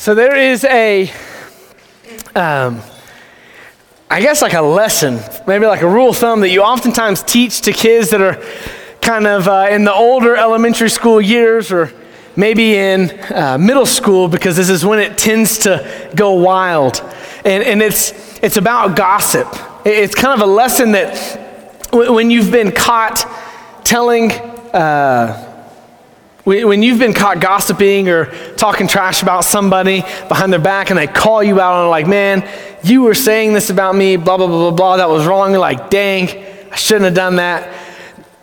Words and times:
So 0.00 0.14
there 0.14 0.34
is 0.34 0.64
a, 0.64 1.12
um, 2.34 2.80
I 4.08 4.22
guess 4.22 4.40
like 4.40 4.54
a 4.54 4.62
lesson, 4.62 5.20
maybe 5.46 5.66
like 5.66 5.82
a 5.82 5.86
rule 5.86 6.08
of 6.08 6.16
thumb 6.16 6.40
that 6.40 6.48
you 6.48 6.62
oftentimes 6.62 7.22
teach 7.22 7.60
to 7.60 7.72
kids 7.72 8.08
that 8.08 8.22
are 8.22 8.42
kind 9.02 9.26
of 9.26 9.46
uh, 9.46 9.68
in 9.70 9.84
the 9.84 9.92
older 9.92 10.36
elementary 10.36 10.88
school 10.88 11.20
years 11.20 11.70
or 11.70 11.92
maybe 12.34 12.76
in 12.76 13.10
uh, 13.30 13.58
middle 13.60 13.84
school 13.84 14.26
because 14.26 14.56
this 14.56 14.70
is 14.70 14.86
when 14.86 15.00
it 15.00 15.18
tends 15.18 15.58
to 15.58 16.10
go 16.16 16.32
wild. 16.32 17.02
And, 17.44 17.62
and 17.62 17.82
it's, 17.82 18.42
it's 18.42 18.56
about 18.56 18.96
gossip. 18.96 19.48
It's 19.84 20.14
kind 20.14 20.40
of 20.40 20.48
a 20.48 20.50
lesson 20.50 20.92
that 20.92 21.92
when 21.92 22.30
you've 22.30 22.50
been 22.50 22.72
caught 22.72 23.26
telling, 23.84 24.32
uh, 24.32 25.49
when 26.44 26.82
you've 26.82 26.98
been 26.98 27.12
caught 27.12 27.40
gossiping 27.40 28.08
or 28.08 28.26
talking 28.56 28.88
trash 28.88 29.22
about 29.22 29.44
somebody 29.44 30.00
behind 30.28 30.52
their 30.52 30.60
back 30.60 30.90
and 30.90 30.98
they 30.98 31.06
call 31.06 31.42
you 31.42 31.60
out 31.60 31.84
on 31.84 31.90
like, 31.90 32.06
man, 32.06 32.48
you 32.82 33.02
were 33.02 33.14
saying 33.14 33.52
this 33.52 33.68
about 33.70 33.94
me, 33.94 34.16
blah, 34.16 34.36
blah, 34.36 34.46
blah, 34.46 34.70
blah, 34.70 34.70
blah, 34.70 34.96
that 34.96 35.08
was 35.08 35.26
wrong. 35.26 35.50
You're 35.50 35.60
like, 35.60 35.90
dang, 35.90 36.28
I 36.72 36.76
shouldn't 36.76 37.04
have 37.04 37.14
done 37.14 37.36
that. 37.36 37.72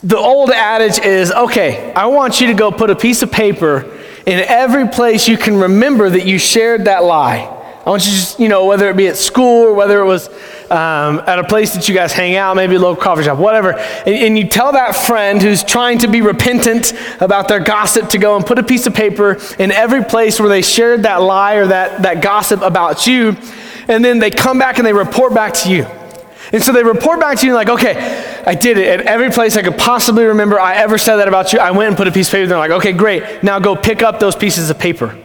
The 0.03 0.17
old 0.17 0.51
adage 0.51 0.99
is, 0.99 1.31
okay, 1.31 1.91
I 1.93 2.05
want 2.05 2.39
you 2.39 2.47
to 2.47 2.53
go 2.53 2.71
put 2.71 2.91
a 2.91 2.95
piece 2.95 3.23
of 3.23 3.31
paper 3.31 3.97
in 4.27 4.39
every 4.47 4.87
place 4.87 5.27
you 5.27 5.37
can 5.37 5.57
remember 5.57 6.09
that 6.09 6.25
you 6.25 6.37
shared 6.37 6.85
that 6.85 7.03
lie. 7.03 7.53
I 7.87 7.89
want 7.89 8.05
you 8.05 8.11
to 8.11 8.17
just, 8.17 8.37
you 8.37 8.49
know, 8.49 8.65
whether 8.65 8.89
it 8.89 8.97
be 8.97 9.07
at 9.07 9.15
school 9.15 9.63
or 9.63 9.73
whether 9.73 10.01
it 10.01 10.05
was 10.05 10.27
um, 10.69 11.19
at 11.25 11.39
a 11.39 11.43
place 11.45 11.73
that 11.73 11.87
you 11.87 11.95
guys 11.95 12.11
hang 12.11 12.35
out, 12.35 12.57
maybe 12.57 12.75
a 12.75 12.79
local 12.79 13.01
coffee 13.01 13.23
shop, 13.23 13.37
whatever, 13.37 13.75
and, 13.79 14.13
and, 14.13 14.37
you 14.37 14.45
tell 14.45 14.73
that 14.73 14.93
friend 14.93 15.41
who's 15.41 15.63
trying 15.63 15.99
to 15.99 16.09
be 16.09 16.19
repentant 16.19 16.91
about 17.21 17.47
their 17.47 17.61
gossip 17.61 18.09
to 18.09 18.17
go 18.17 18.35
and 18.35 18.45
put 18.45 18.59
a 18.59 18.63
piece 18.63 18.87
of 18.87 18.93
paper 18.93 19.39
in 19.57 19.71
every 19.71 20.03
place 20.03 20.37
where 20.37 20.49
they 20.49 20.61
shared 20.61 21.03
that 21.03 21.21
lie 21.21 21.53
or 21.53 21.67
that, 21.67 22.01
that 22.01 22.21
gossip 22.21 22.61
about 22.61 23.07
you, 23.07 23.37
and 23.87 24.03
then 24.03 24.19
they 24.19 24.31
come 24.31 24.59
back 24.59 24.79
and 24.79 24.85
they 24.85 24.91
report 24.91 25.33
back 25.33 25.53
to 25.53 25.71
you. 25.71 25.85
And 26.51 26.61
so 26.61 26.73
they 26.73 26.83
report 26.83 27.21
back 27.21 27.37
to 27.37 27.45
you 27.45 27.53
like, 27.53 27.69
okay, 27.69 28.43
I 28.45 28.53
did 28.53 28.77
it. 28.77 28.99
At 28.99 29.05
every 29.05 29.29
place 29.29 29.55
I 29.55 29.61
could 29.61 29.77
possibly 29.77 30.25
remember 30.25 30.59
I 30.59 30.75
ever 30.75 30.97
said 30.97 31.15
that 31.17 31.29
about 31.29 31.53
you, 31.53 31.59
I 31.59 31.71
went 31.71 31.87
and 31.87 31.95
put 31.95 32.09
a 32.09 32.11
piece 32.11 32.27
of 32.27 32.33
paper. 32.33 32.47
They're 32.47 32.57
like, 32.57 32.71
okay, 32.71 32.91
great. 32.91 33.43
Now 33.43 33.59
go 33.59 33.77
pick 33.77 34.03
up 34.03 34.19
those 34.19 34.35
pieces 34.35 34.69
of 34.69 34.77
paper 34.77 35.17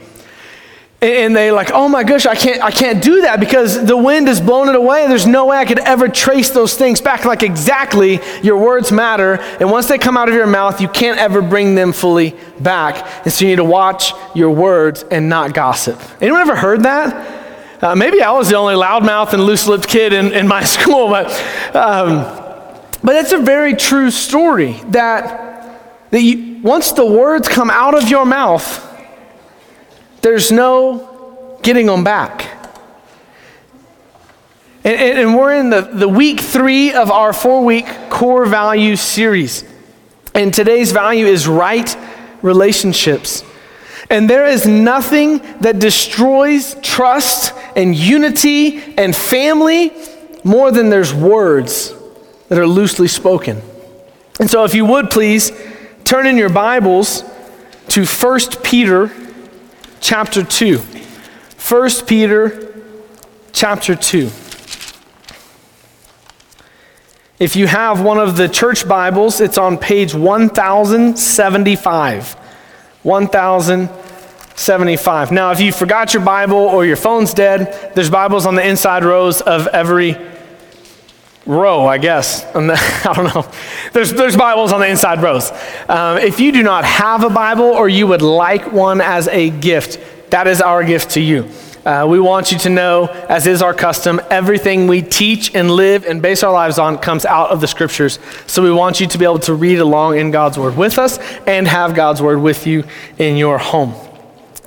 and 1.03 1.35
they 1.35 1.51
like 1.51 1.71
oh 1.73 1.89
my 1.89 2.05
gosh 2.05 2.27
i 2.27 2.35
can't 2.35 2.63
i 2.63 2.71
can't 2.71 3.03
do 3.03 3.23
that 3.23 3.41
because 3.41 3.85
the 3.85 3.97
wind 3.97 4.29
has 4.29 4.41
blown 4.41 4.69
it 4.69 4.77
away. 4.77 5.09
There's 5.09 5.27
no 5.27 5.47
way 5.47 5.57
i 5.57 5.65
could 5.65 5.81
ever 5.81 6.09
trace 6.09 6.51
those 6.51 6.75
things 6.75 7.01
back. 7.01 7.25
Like 7.25 7.43
exactly 7.43 8.21
your 8.43 8.57
words 8.57 8.93
matter. 8.93 9.35
And 9.61 9.71
once 9.71 9.89
they 9.89 9.99
come 9.99 10.17
out 10.17 10.29
of 10.29 10.35
your 10.35 10.47
mouth 10.47 10.81
you 10.81 10.89
can't 10.89 11.19
ever 11.19 11.43
bring 11.43 11.75
them 11.75 11.93
fully 11.93 12.37
back. 12.61 13.25
And 13.25 13.33
so 13.33 13.45
you 13.45 13.51
need 13.51 13.57
to 13.57 13.65
watch 13.65 14.13
your 14.35 14.51
words 14.51 15.05
and 15.11 15.29
not 15.29 15.55
gossip. 15.55 16.01
Anyone 16.21 16.41
ever 16.41 16.57
heard 16.57 16.85
that? 16.85 17.83
Uh, 17.83 17.97
maybe 17.97 18.23
i 18.23 18.31
was 18.31 18.49
the 18.49 18.57
only 18.57 18.77
loudmouth 18.77 19.33
and 19.33 19.43
loose-lipped 19.43 19.89
kid 19.89 20.13
in, 20.13 20.33
in 20.33 20.47
my 20.47 20.63
school 20.77 21.09
but 21.09 21.27
um, 21.75 22.23
but 23.03 23.17
it's 23.17 23.33
a 23.33 23.39
very 23.39 23.75
true 23.75 24.09
story 24.09 24.75
that 24.91 25.51
that 26.13 26.23
you, 26.23 26.61
once 26.63 26.93
the 26.93 27.05
words 27.05 27.49
come 27.49 27.71
out 27.71 28.01
of 28.01 28.09
your 28.09 28.25
mouth 28.25 28.92
there's 30.23 30.51
no 30.51 31.59
getting 31.63 31.87
them 31.87 32.05
back. 32.05 32.59
And, 34.85 34.99
and, 34.99 35.19
and, 35.19 35.37
we're 35.37 35.55
in 35.55 35.71
the, 35.71 35.83
the 35.83 36.09
week 36.09 36.41
three 36.41 36.93
of 36.93 37.11
our 37.11 37.33
four 37.33 37.65
week 37.65 37.87
core 38.11 38.47
value 38.47 38.97
series. 38.97 39.65
And 40.35 40.53
today's 40.53 40.91
value 40.91 41.27
is 41.27 41.47
right 41.47 41.97
relationships. 42.41 43.45
And 44.11 44.29
there 44.29 44.47
is 44.47 44.67
nothing 44.67 45.39
that 45.61 45.79
destroys 45.79 46.75
trust 46.83 47.55
and 47.77 47.95
unity 47.95 48.83
and 48.99 49.15
family 49.15 49.93
more 50.43 50.73
than 50.73 50.91
there's 50.91 51.15
words 51.15 51.95
that 52.49 52.59
are 52.59 52.67
loosely 52.67 53.09
spoken. 53.09 53.63
And 54.41 54.51
so, 54.51 54.65
if 54.65 54.75
you 54.75 54.85
would 54.85 55.11
please 55.11 55.53
turn 56.05 56.27
in 56.27 56.37
your 56.37 56.51
Bibles 56.51 57.23
to 57.89 58.05
1 58.05 58.41
Peter 58.65 59.13
chapter 60.03 60.43
2. 60.43 60.79
1 60.79 61.91
Peter 62.07 62.75
chapter 63.53 63.95
2. 63.95 64.31
If 67.39 67.55
you 67.57 67.69
have 67.69 68.03
one 68.03 68.19
of 68.19 68.37
the 68.37 68.49
church 68.49 68.87
Bibles, 68.87 69.41
it's 69.41 69.57
on 69.57 69.79
page 69.79 70.15
1075. 70.15 72.37
1075. 73.03 75.33
Now, 75.33 75.53
if 75.53 75.61
you 75.61 75.73
forgot 75.73 76.15
your 76.15 76.25
Bible 76.25 76.57
or 76.57 76.85
your 76.85 76.97
phone's 76.97 77.33
dead, 77.33 77.93
there's 77.95 78.11
Bibles 78.11 78.45
on 78.45 78.57
the 78.57 78.69
inside 78.69 79.05
rows 79.05 79.41
of 79.41 79.69
every 79.69 80.19
row, 81.47 81.87
I 81.87 81.99
guess. 81.99 82.45
I 82.55 83.13
don't 83.15 83.35
know. 83.35 83.51
There's, 83.93 84.13
there's 84.13 84.37
Bibles 84.37 84.73
on 84.73 84.81
the 84.81 84.89
inside 84.89 85.23
rows. 85.23 85.51
Um, 85.89 86.19
if 86.19 86.41
you 86.41 86.53
do 86.53 86.63
not 86.63 86.85
have 86.85 87.25
a 87.25 87.31
Bible 87.31 87.65
or 87.65 87.89
you 87.89 88.07
would 88.07 88.23
like 88.23 88.73
one 88.73 89.01
as 89.01 89.29
a 89.29 89.51
gift, 89.51 90.31
that 90.31 90.47
is 90.47 90.61
our 90.61 90.85
gift 90.85 91.11
to 91.13 91.21
you. 91.21 91.49
Uh, 91.85 92.07
we 92.09 92.21
want 92.21 92.53
you 92.53 92.59
to 92.59 92.71
know, 92.71 93.07
as 93.29 93.49
is 93.49 93.61
our 93.61 93.75
custom, 93.75 94.21
everything 94.31 94.87
we 94.87 95.03
teach 95.03 95.53
and 95.53 95.69
live 95.69 96.07
and 96.07 96.23
base 96.23 96.45
our 96.45 96.53
lives 96.53 96.79
on 96.79 96.97
comes 96.97 97.25
out 97.25 97.51
of 97.51 97.61
the 97.61 97.67
scriptures. 97.67 98.21
So 98.47 98.63
we 98.63 98.71
want 98.71 99.01
you 99.01 99.09
to 99.09 99.19
be 99.19 99.25
able 99.25 99.41
to 99.41 99.55
read 99.55 99.81
along 99.81 100.17
in 100.17 100.31
God's 100.31 100.57
word 100.57 100.77
with 100.77 100.97
us 100.97 101.19
and 101.45 101.67
have 101.67 101.97
God's 101.97 102.23
word 102.23 102.41
with 102.41 102.69
you 102.69 102.85
in 103.19 103.37
your 103.37 103.59
home. 103.59 103.95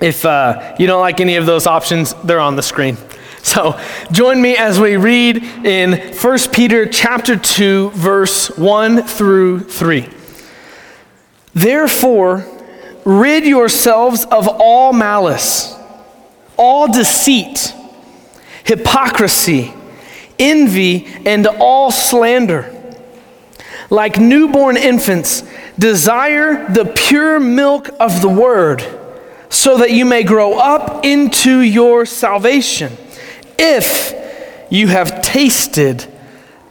If 0.02 0.26
uh, 0.26 0.76
you 0.78 0.88
don't 0.88 1.00
like 1.00 1.22
any 1.22 1.38
of 1.38 1.46
those 1.46 1.68
options, 1.68 2.14
they're 2.16 2.42
on 2.42 2.58
the 2.58 2.64
screen. 2.64 2.98
So 3.46 3.80
join 4.12 4.42
me 4.42 4.58
as 4.58 4.80
we 4.80 4.98
read 4.98 5.38
in 5.38 6.14
1 6.16 6.38
Peter 6.52 6.88
chapter 6.88 7.38
2 7.38 7.92
verse 7.92 8.50
1 8.58 9.04
through 9.04 9.60
3. 9.60 10.10
Therefore 11.54 12.44
rid 13.06 13.46
yourselves 13.46 14.26
of 14.26 14.48
all 14.48 14.94
malice, 14.94 15.78
all 16.58 16.92
deceit, 16.92 17.76
hypocrisy, 18.64 19.72
envy, 20.40 21.06
and 21.24 21.46
all 21.46 21.92
slander. 21.92 22.74
Like 23.92 24.18
newborn 24.20 24.76
infants, 24.76 25.44
desire 25.78 26.68
the 26.74 26.86
pure 26.86 27.40
milk 27.40 27.92
of 28.00 28.22
the 28.22 28.28
word 28.28 28.84
so 29.50 29.78
that 29.78 29.92
you 29.92 30.04
may 30.04 30.24
grow 30.24 30.58
up 30.58 31.06
into 31.06 31.60
your 31.60 32.08
salvation 32.08 32.98
if 33.58 34.14
you 34.70 34.88
have 34.88 35.22
tasted 35.22 36.06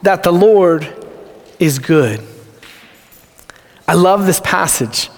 that 0.01 0.23
the 0.23 0.31
Lord 0.31 0.87
is 1.59 1.79
good. 1.79 2.21
I 3.87 3.93
love 3.93 4.25
this 4.25 4.39
passage. 4.39 5.09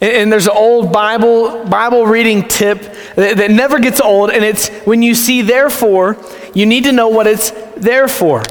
And 0.00 0.30
there's 0.30 0.46
an 0.46 0.52
old 0.54 0.92
Bible, 0.92 1.64
Bible 1.64 2.06
reading 2.06 2.46
tip 2.46 2.80
that, 3.16 3.36
that 3.38 3.50
never 3.50 3.78
gets 3.78 4.00
old, 4.00 4.30
and 4.30 4.44
it's 4.44 4.68
when 4.84 5.02
you 5.02 5.14
see 5.14 5.40
therefore, 5.40 6.18
you 6.52 6.66
need 6.66 6.84
to 6.84 6.92
know 6.92 7.08
what 7.08 7.26
it's 7.26 7.52
there 7.76 8.08
for. 8.08 8.42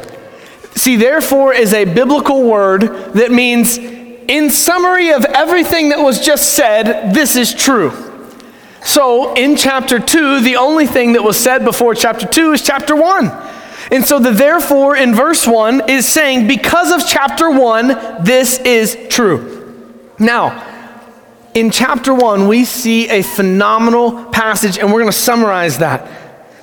See, 0.75 0.95
therefore 0.95 1.53
is 1.53 1.73
a 1.73 1.85
biblical 1.85 2.49
word 2.49 2.81
that 3.13 3.31
means, 3.31 3.77
in 3.77 4.49
summary 4.49 5.11
of 5.11 5.25
everything 5.25 5.89
that 5.89 5.99
was 5.99 6.25
just 6.25 6.53
said, 6.53 7.13
this 7.13 7.35
is 7.35 7.53
true. 7.53 8.12
So 8.83 9.33
in 9.33 9.55
chapter 9.55 9.99
2, 9.99 10.41
the 10.41 10.57
only 10.57 10.87
thing 10.87 11.13
that 11.13 11.23
was 11.23 11.37
said 11.37 11.63
before 11.63 11.95
chapter 11.95 12.27
2 12.27 12.53
is 12.53 12.61
chapter 12.61 12.95
1. 12.95 13.31
And 13.91 14.05
so 14.05 14.19
the 14.19 14.31
therefore 14.31 14.95
in 14.95 15.13
verse 15.13 15.47
1 15.47 15.89
is 15.89 16.07
saying, 16.07 16.47
because 16.47 16.91
of 16.91 17.07
chapter 17.07 17.49
1, 17.49 18.23
this 18.23 18.59
is 18.59 18.97
true. 19.09 20.03
Now, 20.19 20.69
in 21.53 21.69
chapter 21.69 22.13
1, 22.13 22.47
we 22.47 22.65
see 22.65 23.09
a 23.09 23.21
phenomenal 23.21 24.25
passage, 24.25 24.77
and 24.77 24.91
we're 24.91 25.01
going 25.01 25.11
to 25.11 25.17
summarize 25.17 25.77
that. 25.77 26.09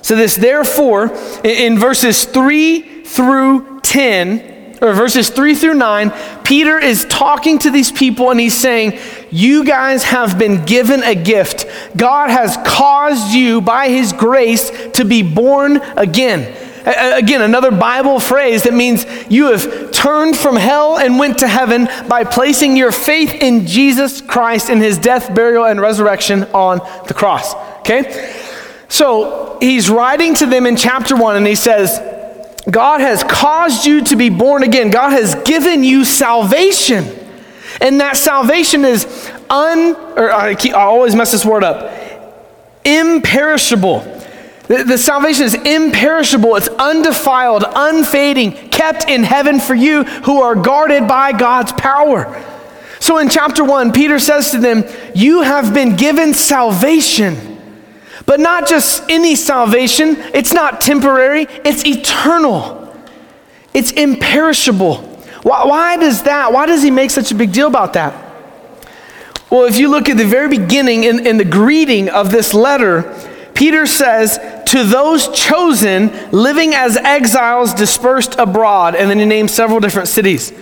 So, 0.01 0.15
this 0.15 0.35
therefore, 0.35 1.15
in 1.43 1.79
verses 1.79 2.25
3 2.25 3.05
through 3.05 3.79
10, 3.81 4.50
or 4.81 4.93
verses 4.93 5.29
3 5.29 5.53
through 5.53 5.75
9, 5.75 6.11
Peter 6.43 6.79
is 6.79 7.05
talking 7.05 7.59
to 7.59 7.69
these 7.69 7.91
people 7.91 8.31
and 8.31 8.39
he's 8.39 8.59
saying, 8.59 8.99
You 9.29 9.63
guys 9.63 10.03
have 10.03 10.39
been 10.39 10.65
given 10.65 11.03
a 11.03 11.13
gift. 11.13 11.67
God 11.95 12.31
has 12.31 12.57
caused 12.65 13.31
you 13.33 13.61
by 13.61 13.89
his 13.89 14.11
grace 14.11 14.71
to 14.93 15.05
be 15.05 15.21
born 15.21 15.77
again. 15.95 16.57
Again, 16.83 17.43
another 17.43 17.69
Bible 17.69 18.19
phrase 18.19 18.63
that 18.63 18.73
means 18.73 19.05
you 19.29 19.51
have 19.51 19.91
turned 19.91 20.35
from 20.35 20.55
hell 20.55 20.97
and 20.97 21.19
went 21.19 21.37
to 21.39 21.47
heaven 21.47 21.87
by 22.09 22.23
placing 22.23 22.75
your 22.75 22.91
faith 22.91 23.35
in 23.35 23.67
Jesus 23.67 24.19
Christ 24.19 24.71
in 24.71 24.79
his 24.79 24.97
death, 24.97 25.35
burial, 25.35 25.65
and 25.65 25.79
resurrection 25.79 26.45
on 26.55 26.79
the 27.07 27.13
cross. 27.13 27.53
Okay? 27.81 28.35
So 28.89 29.59
he's 29.61 29.91
writing 29.91 30.33
to 30.35 30.47
them 30.47 30.65
in 30.65 30.75
chapter 30.75 31.15
one 31.15 31.35
and 31.35 31.45
he 31.45 31.53
says, 31.53 31.99
God 32.69 33.01
has 33.01 33.23
caused 33.23 33.85
you 33.85 34.03
to 34.05 34.15
be 34.15 34.29
born 34.29 34.63
again. 34.63 34.91
God 34.91 35.11
has 35.11 35.35
given 35.43 35.83
you 35.83 36.05
salvation. 36.05 37.05
And 37.79 37.99
that 37.99 38.17
salvation 38.17 38.85
is 38.85 39.05
un, 39.49 39.95
or 40.15 40.31
I, 40.31 40.55
keep, 40.55 40.73
I 40.73 40.83
always 40.83 41.15
mess 41.15 41.31
this 41.31 41.45
word 41.45 41.63
up, 41.63 41.91
imperishable. 42.85 44.01
The, 44.67 44.83
the, 44.83 44.97
salvation 44.97 45.45
is 45.45 45.55
imperishable, 45.55 46.55
it's 46.55 46.67
undefiled, 46.67 47.65
unfading, 47.75 48.69
kept 48.69 49.09
in 49.09 49.23
heaven 49.23 49.59
for 49.59 49.73
you 49.73 50.03
who 50.03 50.41
are 50.41 50.55
guarded 50.55 51.07
by 51.07 51.31
God's 51.31 51.71
power. 51.73 52.41
So 52.99 53.17
in 53.17 53.29
chapter 53.29 53.63
1, 53.63 53.93
Peter 53.93 54.19
says 54.19 54.51
to 54.51 54.59
them, 54.59 54.83
You 55.15 55.41
have 55.41 55.73
been 55.73 55.95
given 55.95 56.35
salvation. 56.35 57.50
But 58.25 58.39
not 58.39 58.67
just 58.67 59.03
any 59.09 59.35
salvation, 59.35 60.15
it's 60.33 60.53
not 60.53 60.81
temporary, 60.81 61.47
it's 61.65 61.85
eternal, 61.85 62.93
it's 63.73 63.91
imperishable. 63.91 64.97
Why, 65.43 65.65
why 65.65 65.97
does 65.97 66.23
that? 66.23 66.53
Why 66.53 66.65
does 66.65 66.83
he 66.83 66.91
make 66.91 67.09
such 67.09 67.31
a 67.31 67.35
big 67.35 67.51
deal 67.51 67.67
about 67.67 67.93
that? 67.93 68.13
Well, 69.49 69.65
if 69.65 69.77
you 69.77 69.89
look 69.89 70.07
at 70.07 70.17
the 70.17 70.25
very 70.25 70.47
beginning 70.47 71.03
in, 71.03 71.27
in 71.27 71.37
the 71.37 71.45
greeting 71.45 72.09
of 72.09 72.31
this 72.31 72.53
letter, 72.53 73.13
Peter 73.53 73.85
says, 73.85 74.39
To 74.67 74.83
those 74.83 75.27
chosen 75.29 76.31
living 76.31 76.73
as 76.73 76.95
exiles 76.95 77.73
dispersed 77.73 78.35
abroad, 78.39 78.95
and 78.95 79.09
then 79.09 79.19
he 79.19 79.25
names 79.25 79.51
several 79.53 79.79
different 79.79 80.07
cities. 80.07 80.53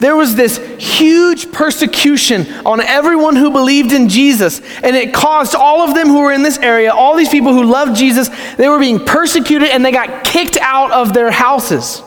There 0.00 0.16
was 0.16 0.34
this 0.34 0.56
huge 0.78 1.52
persecution 1.52 2.50
on 2.64 2.80
everyone 2.80 3.36
who 3.36 3.50
believed 3.50 3.92
in 3.92 4.08
Jesus, 4.08 4.60
and 4.82 4.96
it 4.96 5.12
caused 5.12 5.54
all 5.54 5.82
of 5.82 5.94
them 5.94 6.08
who 6.08 6.20
were 6.20 6.32
in 6.32 6.42
this 6.42 6.58
area, 6.58 6.90
all 6.90 7.16
these 7.16 7.28
people 7.28 7.52
who 7.52 7.64
loved 7.64 7.96
Jesus, 7.96 8.30
they 8.56 8.68
were 8.68 8.78
being 8.78 9.04
persecuted 9.04 9.68
and 9.68 9.84
they 9.84 9.92
got 9.92 10.24
kicked 10.24 10.56
out 10.56 10.90
of 10.90 11.12
their 11.12 11.30
houses. 11.30 12.02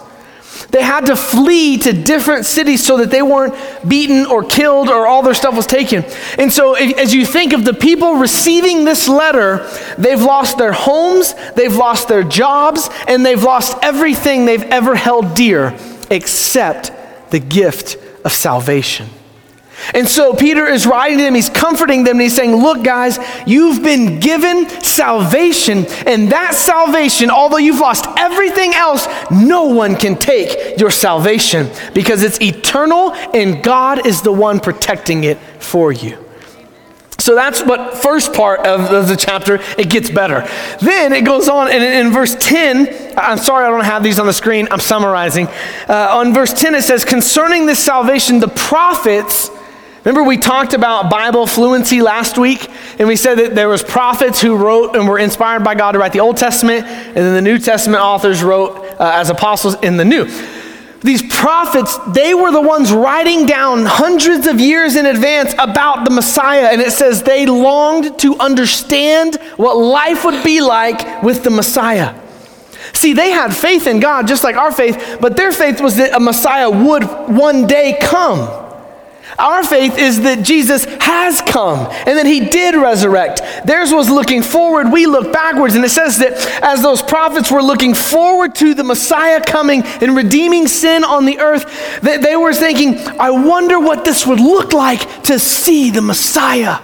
They 0.69 0.81
had 0.81 1.06
to 1.06 1.16
flee 1.16 1.78
to 1.80 1.94
different 1.94 2.45
cities 2.45 2.84
so 2.84 2.98
that 2.98 3.12
they 3.12 3.22
weren't 3.22 3.54
beaten 3.88 4.25
or 4.25 4.44
killed 4.44 4.90
or 4.90 5.06
all 5.06 5.22
their 5.22 5.36
stuff 5.36 5.56
was 5.56 5.68
taken. 5.68 6.04
And 6.40 6.51
so, 6.51 6.75
if, 6.75 6.98
as 6.98 7.13
you 7.13 7.28
think 7.28 7.54
of 7.54 7.63
the 7.63 7.75
people 7.75 8.16
receiving 8.16 8.86
this 8.86 9.07
letter, 9.07 9.69
they've 10.00 10.22
lost 10.22 10.57
their 10.57 10.74
homes, 10.74 11.36
they've 11.56 11.75
lost 11.75 12.07
their 12.07 12.24
jobs, 12.24 12.90
and 13.07 13.24
they've 13.24 13.44
lost 13.44 13.78
everything 13.84 14.45
they've 14.45 14.63
ever 14.63 14.95
held 14.95 15.36
dear 15.36 15.78
except 16.10 16.92
the 17.33 17.39
gift 17.39 17.97
of 18.24 18.31
salvation. 18.31 19.09
And 19.95 20.07
so 20.07 20.35
Peter 20.35 20.68
is 20.68 20.85
writing 20.85 21.18
to 21.18 21.24
them, 21.24 21.33
he's 21.33 21.50
comforting 21.50 22.03
them, 22.03 22.13
and 22.13 22.21
he's 22.21 22.35
saying, 22.35 22.56
Look, 22.56 22.83
guys, 22.83 23.18
you've 23.47 23.81
been 23.81 24.19
given 24.19 24.69
salvation, 24.69 25.85
and 26.06 26.31
that 26.31 26.53
salvation, 26.53 27.31
although 27.31 27.57
you've 27.57 27.80
lost 27.80 28.06
everything 28.18 28.75
else, 28.75 29.07
no 29.31 29.63
one 29.63 29.95
can 29.95 30.15
take 30.15 30.80
your 30.80 30.91
salvation 30.91 31.69
because 31.95 32.21
it's 32.21 32.39
eternal, 32.39 33.13
and 33.33 33.63
God 33.63 34.06
is 34.06 34.21
the 34.21 34.31
one 34.31 34.59
protecting 34.59 35.24
it 35.24 35.39
for 35.59 35.91
you. 35.91 36.23
So 37.19 37.36
that's 37.36 37.62
what 37.62 37.98
first 37.98 38.33
part 38.33 38.62
of 38.68 39.07
the 39.07 39.15
chapter, 39.15 39.60
it 39.77 39.89
gets 39.89 40.10
better. 40.10 40.48
Then 40.81 41.13
it 41.13 41.25
goes 41.25 41.48
on, 41.48 41.69
and 41.69 41.83
in 41.83 42.12
verse 42.12 42.36
10, 42.39 43.18
I'm 43.18 43.38
sorry 43.38 43.65
I 43.65 43.69
don't 43.69 43.86
have 43.86 44.04
these 44.04 44.19
on 44.19 44.25
the 44.25 44.33
screen, 44.33 44.68
I'm 44.71 44.80
summarizing. 44.80 45.48
Uh, 45.88 46.18
on 46.18 46.33
verse 46.33 46.54
10, 46.54 46.75
it 46.75 46.83
says, 46.83 47.06
Concerning 47.06 47.65
this 47.65 47.83
salvation, 47.83 48.39
the 48.39 48.50
prophets 48.50 49.50
Remember 50.04 50.27
we 50.27 50.36
talked 50.36 50.74
about 50.74 51.10
Bible 51.10 51.48
fluency 51.48 52.01
last 52.01 52.38
week 52.38 52.69
and 53.00 53.07
we 53.07 53.16
said 53.16 53.36
that 53.36 53.56
there 53.56 53.69
was 53.69 53.81
prophets 53.81 54.42
who 54.42 54.57
wrote 54.57 54.98
and 54.98 55.07
were 55.07 55.18
inspired 55.18 55.63
by 55.63 55.75
God 55.75 55.94
to 55.94 56.00
write 56.00 56.12
the 56.12 56.19
Old 56.19 56.36
Testament 56.36 56.86
and 56.86 57.16
then 57.16 57.33
the 57.33 57.42
New 57.42 57.57
Testament 57.57 58.04
authors 58.04 58.44
wrote 58.44 58.75
uh, 59.00 59.12
as 59.16 59.30
apostles 59.30 59.75
in 59.81 59.95
the 59.95 60.04
New. 60.04 60.25
These 61.04 61.24
prophets, 61.34 61.98
they 62.08 62.34
were 62.34 62.52
the 62.52 62.62
ones 62.62 62.92
writing 62.92 63.46
down 63.46 63.86
hundreds 63.86 64.48
of 64.48 64.60
years 64.62 64.96
in 64.96 65.06
advance 65.06 65.54
about 65.60 66.06
the 66.06 66.12
Messiah 66.12 66.70
and 66.72 66.82
it 66.82 66.94
says 66.94 67.24
they 67.24 67.46
longed 67.46 68.18
to 68.20 68.38
understand 68.38 69.36
what 69.58 69.76
life 69.76 70.24
would 70.24 70.44
be 70.44 70.62
like 70.62 71.22
with 71.22 71.44
the 71.44 71.50
Messiah. 71.50 72.20
See, 72.94 73.14
they 73.14 73.32
had 73.32 73.54
faith 73.54 73.86
in 73.86 74.00
God 74.00 74.28
just 74.28 74.46
like 74.46 74.56
our 74.56 74.72
faith, 74.72 75.18
but 75.20 75.36
their 75.36 75.52
faith 75.52 75.82
was 75.82 75.98
that 75.98 76.16
a 76.16 76.20
Messiah 76.20 76.70
would 76.70 77.04
one 77.04 77.68
day 77.68 77.98
come. 78.02 78.64
Our 79.38 79.63
faith 79.63 79.97
is 79.97 80.21
that 80.21 80.44
Jesus 80.44 80.85
has 81.01 81.41
come 81.41 81.88
and 82.06 82.18
that 82.18 82.25
he 82.25 82.41
did 82.41 82.75
resurrect. 82.75 83.41
Theirs 83.65 83.91
was 83.91 84.09
looking 84.09 84.41
forward, 84.41 84.91
we 84.91 85.06
look 85.06 85.33
backwards. 85.33 85.75
And 85.75 85.83
it 85.83 85.89
says 85.89 86.19
that 86.19 86.33
as 86.63 86.81
those 86.81 87.01
prophets 87.01 87.51
were 87.51 87.63
looking 87.63 87.94
forward 87.94 88.56
to 88.56 88.74
the 88.74 88.83
Messiah 88.83 89.41
coming 89.41 89.83
and 89.83 90.15
redeeming 90.15 90.68
sin 90.68 91.03
on 91.03 91.25
the 91.25 91.39
earth, 91.39 92.01
that 92.01 92.21
they 92.21 92.35
were 92.35 92.53
thinking, 92.53 92.97
I 93.19 93.31
wonder 93.31 93.80
what 93.80 94.06
this 94.06 94.25
would 94.27 94.39
look 94.39 94.74
like 94.74 95.24
to 95.24 95.39
see 95.39 95.89
the 95.89 96.01
Messiah. 96.01 96.80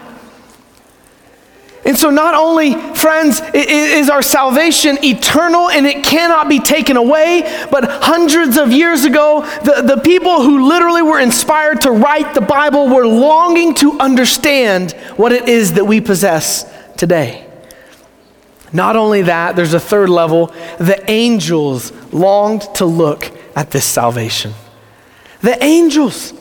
And 1.86 1.98
so, 1.98 2.10
not 2.10 2.36
only, 2.36 2.74
friends, 2.94 3.42
is 3.54 4.10
our 4.10 4.22
salvation 4.22 4.98
eternal 5.04 5.70
and 5.70 5.88
it 5.88 6.04
cannot 6.04 6.50
be 6.50 6.60
taken 6.60 6.98
away, 6.98 7.42
but 7.72 7.86
hundreds 8.04 8.58
of 8.58 8.74
years 8.74 9.06
ago, 9.06 9.42
the, 9.64 9.96
the 9.96 10.02
people 10.02 10.44
who 10.44 10.68
literally 10.68 11.02
were 11.02 11.20
inspired 11.20 11.82
to 11.82 11.92
write 11.92 12.34
the 12.34 12.42
Bible 12.42 12.90
were 12.90 13.08
longing 13.08 13.74
to 13.76 13.98
understand 14.00 14.92
what 15.16 15.32
it 15.32 15.48
is 15.48 15.74
that 15.74 15.86
we 15.86 16.02
possess 16.02 16.70
today. 16.98 17.48
Not 18.74 18.98
only 18.98 19.24
that, 19.24 19.56
there's 19.56 19.74
a 19.74 19.80
third 19.80 20.10
level. 20.10 20.48
The 20.80 21.02
angels 21.10 21.92
longed 22.14 22.64
to 22.76 22.86
look 22.86 23.32
at 23.56 23.72
this 23.72 23.86
salvation. 23.86 24.54
The 25.42 25.64
angels 25.64 26.34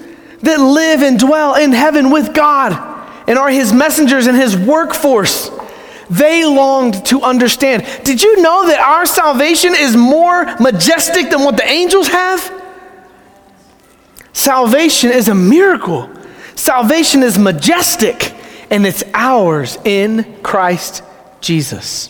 that 0.43 0.61
live 0.61 1.03
and 1.03 1.19
dwell 1.19 1.55
in 1.55 1.73
heaven 1.73 2.11
with 2.11 2.35
God 2.35 2.98
and 3.29 3.39
are 3.39 3.51
his 3.51 3.75
messengers 3.75 4.27
and 4.27 4.37
his 4.37 4.57
workforce. 4.57 5.51
They 6.09 6.47
longed 6.47 7.05
to 7.07 7.21
understand. 7.21 7.87
Did 8.03 8.23
you 8.23 8.41
know 8.41 8.67
that 8.67 8.81
our 8.81 9.05
salvation 9.05 9.75
is 9.77 9.95
more 9.95 10.47
majestic 10.59 11.29
than 11.29 11.45
what 11.45 11.59
the 11.59 11.67
angels 11.67 12.09
have? 12.09 12.51
Salvation 14.33 15.11
is 15.11 15.29
a 15.29 15.35
miracle. 15.35 16.11
Salvation 16.55 17.23
is 17.23 17.39
majestic, 17.39 18.35
and 18.71 18.87
it's 18.87 19.05
ours 19.13 19.77
in 19.85 20.41
Christ 20.43 21.03
Jesus. 21.43 22.09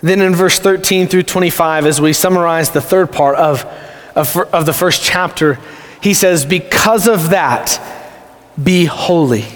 Then 0.00 0.20
in 0.20 0.34
verse 0.34 0.58
13 0.58 1.06
through 1.06 1.22
25, 1.22 1.86
as 1.86 2.00
we 2.00 2.12
summarize 2.12 2.70
the 2.70 2.80
third 2.80 3.12
part 3.12 3.36
of, 3.36 3.64
of, 4.16 4.36
of 4.36 4.66
the 4.66 4.72
first 4.72 5.02
chapter, 5.02 5.60
he 6.04 6.12
says, 6.12 6.44
Because 6.44 7.08
of 7.08 7.30
that, 7.30 7.80
be 8.62 8.84
holy, 8.84 9.46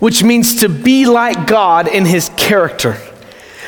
which 0.00 0.24
means 0.24 0.56
to 0.62 0.68
be 0.68 1.06
like 1.06 1.46
God 1.46 1.86
in 1.86 2.04
his 2.04 2.28
character, 2.30 2.94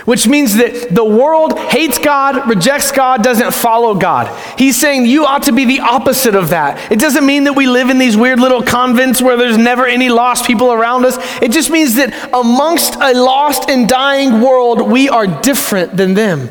which 0.05 0.27
means 0.27 0.57
that 0.57 0.93
the 0.93 1.05
world 1.05 1.57
hates 1.57 2.01
God, 2.01 2.49
rejects 2.49 2.91
God, 2.91 3.23
doesn't 3.23 3.55
follow 3.55 3.95
God. 3.95 4.37
He's 4.59 4.81
saying 4.81 5.07
you 5.07 5.25
ought 5.27 5.45
to 5.45 5.53
be 5.53 5.65
the 5.65 5.79
opposite 5.79 6.35
of 6.35 6.49
that. 6.49 6.91
It 6.91 6.99
doesn't 6.99 7.25
mean 7.25 7.45
that 7.45 7.53
we 7.53 7.69
live 7.69 7.89
in 7.89 7.99
these 7.99 8.17
weird 8.17 8.41
little 8.41 8.63
convents 8.63 9.23
where 9.23 9.37
there's 9.37 9.57
never 9.57 9.87
any 9.87 10.09
lost 10.09 10.45
people 10.45 10.73
around 10.73 11.07
us. 11.07 11.19
It 11.41 11.53
just 11.53 11.71
means 11.71 11.95
that 11.95 12.13
amongst 12.35 12.97
a 12.97 13.15
lost 13.15 13.71
and 13.71 13.89
dying 13.89 14.41
world, 14.41 14.91
we 14.91 15.09
are 15.09 15.29
different 15.41 15.97
than 15.97 16.15
them 16.15 16.51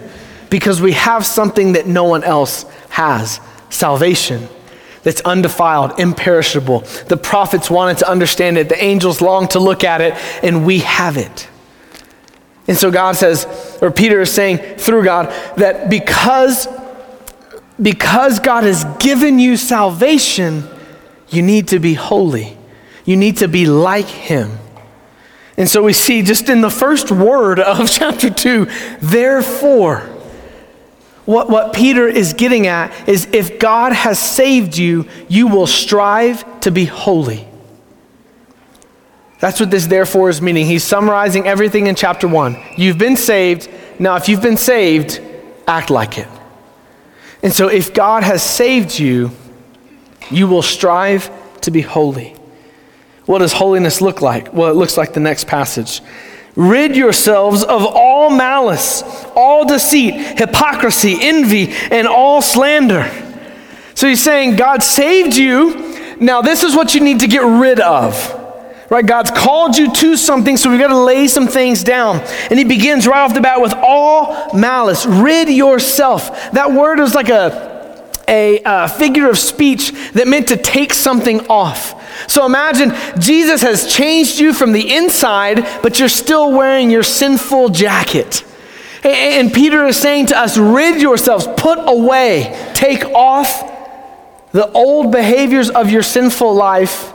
because 0.49 0.81
we 0.81 0.93
have 0.93 1.25
something 1.25 1.73
that 1.73 1.87
no 1.87 2.05
one 2.05 2.23
else 2.23 2.63
has 2.87 3.41
salvation 3.69 4.47
that's 5.03 5.21
undefiled, 5.21 5.99
imperishable. 5.99 6.79
The 7.07 7.17
prophets 7.17 7.69
wanted 7.69 7.97
to 7.99 8.09
understand 8.09 8.57
it, 8.57 8.69
the 8.69 8.81
angels 8.81 9.21
longed 9.21 9.51
to 9.51 9.59
look 9.59 9.83
at 9.83 10.01
it, 10.01 10.13
and 10.43 10.65
we 10.65 10.79
have 10.79 11.17
it. 11.17 11.47
And 12.67 12.77
so 12.77 12.91
God 12.91 13.15
says, 13.15 13.45
or 13.81 13.91
Peter 13.91 14.21
is 14.21 14.31
saying 14.31 14.77
through 14.77 15.03
God, 15.03 15.27
that 15.57 15.89
because, 15.89 16.67
because 17.81 18.39
God 18.39 18.63
has 18.63 18.85
given 18.99 19.39
you 19.39 19.57
salvation, 19.57 20.63
you 21.29 21.41
need 21.41 21.69
to 21.69 21.79
be 21.79 21.95
holy. 21.95 22.57
You 23.03 23.17
need 23.17 23.37
to 23.37 23.47
be 23.47 23.65
like 23.65 24.05
Him. 24.05 24.59
And 25.57 25.69
so 25.69 25.83
we 25.83 25.93
see 25.93 26.21
just 26.21 26.49
in 26.49 26.61
the 26.61 26.69
first 26.69 27.11
word 27.11 27.59
of 27.59 27.89
chapter 27.91 28.29
2, 28.29 28.67
therefore 29.01 30.09
what, 31.31 31.49
what 31.49 31.71
Peter 31.71 32.09
is 32.09 32.33
getting 32.33 32.67
at 32.67 33.07
is 33.07 33.25
if 33.31 33.57
God 33.57 33.93
has 33.93 34.19
saved 34.19 34.77
you, 34.77 35.07
you 35.29 35.47
will 35.47 35.65
strive 35.65 36.59
to 36.59 36.71
be 36.71 36.83
holy. 36.83 37.47
That's 39.39 39.57
what 39.57 39.71
this 39.71 39.87
therefore 39.87 40.29
is 40.29 40.41
meaning. 40.41 40.65
He's 40.65 40.83
summarizing 40.83 41.47
everything 41.47 41.87
in 41.87 41.95
chapter 41.95 42.27
1. 42.27 42.57
You've 42.75 42.97
been 42.97 43.15
saved. 43.15 43.69
Now, 43.97 44.17
if 44.17 44.27
you've 44.27 44.41
been 44.41 44.57
saved, 44.57 45.21
act 45.67 45.89
like 45.89 46.17
it. 46.17 46.27
And 47.41 47.53
so, 47.53 47.69
if 47.69 47.93
God 47.93 48.23
has 48.23 48.43
saved 48.43 48.99
you, 48.99 49.31
you 50.29 50.47
will 50.47 50.61
strive 50.61 51.31
to 51.61 51.71
be 51.71 51.79
holy. 51.79 52.35
What 53.25 53.39
does 53.39 53.53
holiness 53.53 54.01
look 54.01 54.21
like? 54.21 54.53
Well, 54.53 54.69
it 54.69 54.75
looks 54.75 54.97
like 54.97 55.13
the 55.13 55.21
next 55.21 55.47
passage. 55.47 56.01
Rid 56.55 56.95
yourselves 56.95 57.63
of 57.63 57.85
all 57.85 58.29
malice, 58.29 59.03
all 59.35 59.65
deceit, 59.65 60.13
hypocrisy, 60.37 61.17
envy, 61.19 61.69
and 61.89 62.07
all 62.07 62.41
slander. 62.41 63.09
So 63.95 64.07
he's 64.07 64.21
saying, 64.21 64.57
God 64.57 64.83
saved 64.83 65.35
you. 65.35 65.95
Now, 66.19 66.41
this 66.41 66.63
is 66.63 66.75
what 66.75 66.93
you 66.93 67.01
need 67.01 67.21
to 67.21 67.27
get 67.27 67.43
rid 67.43 67.79
of. 67.79 68.37
Right? 68.89 69.05
God's 69.05 69.31
called 69.31 69.77
you 69.77 69.93
to 69.93 70.17
something, 70.17 70.57
so 70.57 70.69
we've 70.69 70.79
got 70.79 70.89
to 70.89 70.99
lay 70.99 71.29
some 71.29 71.47
things 71.47 71.81
down. 71.81 72.17
And 72.49 72.59
he 72.59 72.65
begins 72.65 73.07
right 73.07 73.21
off 73.21 73.33
the 73.33 73.39
bat 73.39 73.61
with 73.61 73.73
all 73.73 74.53
malice. 74.53 75.05
Rid 75.05 75.49
yourself. 75.49 76.51
That 76.51 76.73
word 76.73 76.99
is 76.99 77.15
like 77.15 77.29
a, 77.29 78.05
a, 78.27 78.61
a 78.65 78.89
figure 78.89 79.29
of 79.29 79.39
speech 79.39 79.91
that 80.11 80.27
meant 80.27 80.49
to 80.49 80.57
take 80.57 80.93
something 80.93 81.47
off. 81.47 82.00
So 82.27 82.45
imagine 82.45 82.93
Jesus 83.19 83.61
has 83.61 83.93
changed 83.93 84.39
you 84.39 84.53
from 84.53 84.71
the 84.71 84.95
inside, 84.95 85.67
but 85.81 85.99
you're 85.99 86.09
still 86.09 86.51
wearing 86.51 86.89
your 86.89 87.03
sinful 87.03 87.69
jacket. 87.69 88.43
And 89.03 89.51
Peter 89.51 89.85
is 89.85 89.97
saying 89.97 90.27
to 90.27 90.37
us, 90.37 90.57
rid 90.57 91.01
yourselves, 91.01 91.47
put 91.57 91.79
away, 91.79 92.71
take 92.75 93.03
off 93.05 93.69
the 94.51 94.69
old 94.71 95.11
behaviors 95.11 95.69
of 95.69 95.89
your 95.89 96.03
sinful 96.03 96.53
life. 96.53 97.13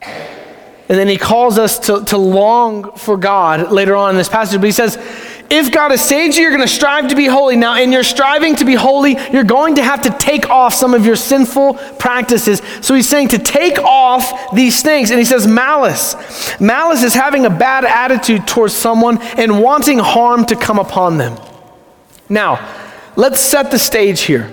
And 0.00 0.98
then 0.98 1.08
he 1.08 1.16
calls 1.16 1.58
us 1.58 1.78
to, 1.86 2.04
to 2.06 2.16
long 2.16 2.96
for 2.96 3.16
God 3.16 3.72
later 3.72 3.96
on 3.96 4.10
in 4.10 4.16
this 4.16 4.28
passage. 4.28 4.60
But 4.60 4.66
he 4.66 4.72
says, 4.72 4.96
if 5.52 5.70
God 5.70 5.90
has 5.90 6.02
saved 6.02 6.34
you, 6.34 6.42
you're 6.42 6.50
going 6.50 6.66
to 6.66 6.66
strive 6.66 7.08
to 7.08 7.14
be 7.14 7.26
holy. 7.26 7.56
Now, 7.56 7.78
in 7.78 7.92
your 7.92 8.02
striving 8.02 8.56
to 8.56 8.64
be 8.64 8.74
holy, 8.74 9.18
you're 9.30 9.44
going 9.44 9.74
to 9.74 9.82
have 9.82 10.00
to 10.02 10.10
take 10.10 10.48
off 10.48 10.72
some 10.72 10.94
of 10.94 11.04
your 11.04 11.14
sinful 11.14 11.74
practices. 11.98 12.62
So 12.80 12.94
he's 12.94 13.06
saying 13.06 13.28
to 13.28 13.38
take 13.38 13.78
off 13.78 14.54
these 14.54 14.82
things. 14.82 15.10
And 15.10 15.18
he 15.18 15.26
says 15.26 15.46
malice. 15.46 16.16
Malice 16.58 17.02
is 17.02 17.12
having 17.12 17.44
a 17.44 17.50
bad 17.50 17.84
attitude 17.84 18.48
towards 18.48 18.72
someone 18.72 19.20
and 19.36 19.62
wanting 19.62 19.98
harm 19.98 20.46
to 20.46 20.56
come 20.56 20.78
upon 20.78 21.18
them. 21.18 21.38
Now, 22.30 22.66
let's 23.14 23.38
set 23.38 23.70
the 23.70 23.78
stage 23.78 24.22
here. 24.22 24.50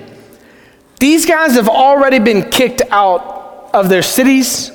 These 0.99 1.25
guys 1.25 1.53
have 1.53 1.69
already 1.69 2.19
been 2.19 2.49
kicked 2.49 2.81
out 2.91 3.69
of 3.73 3.87
their 3.87 4.03
cities, 4.03 4.69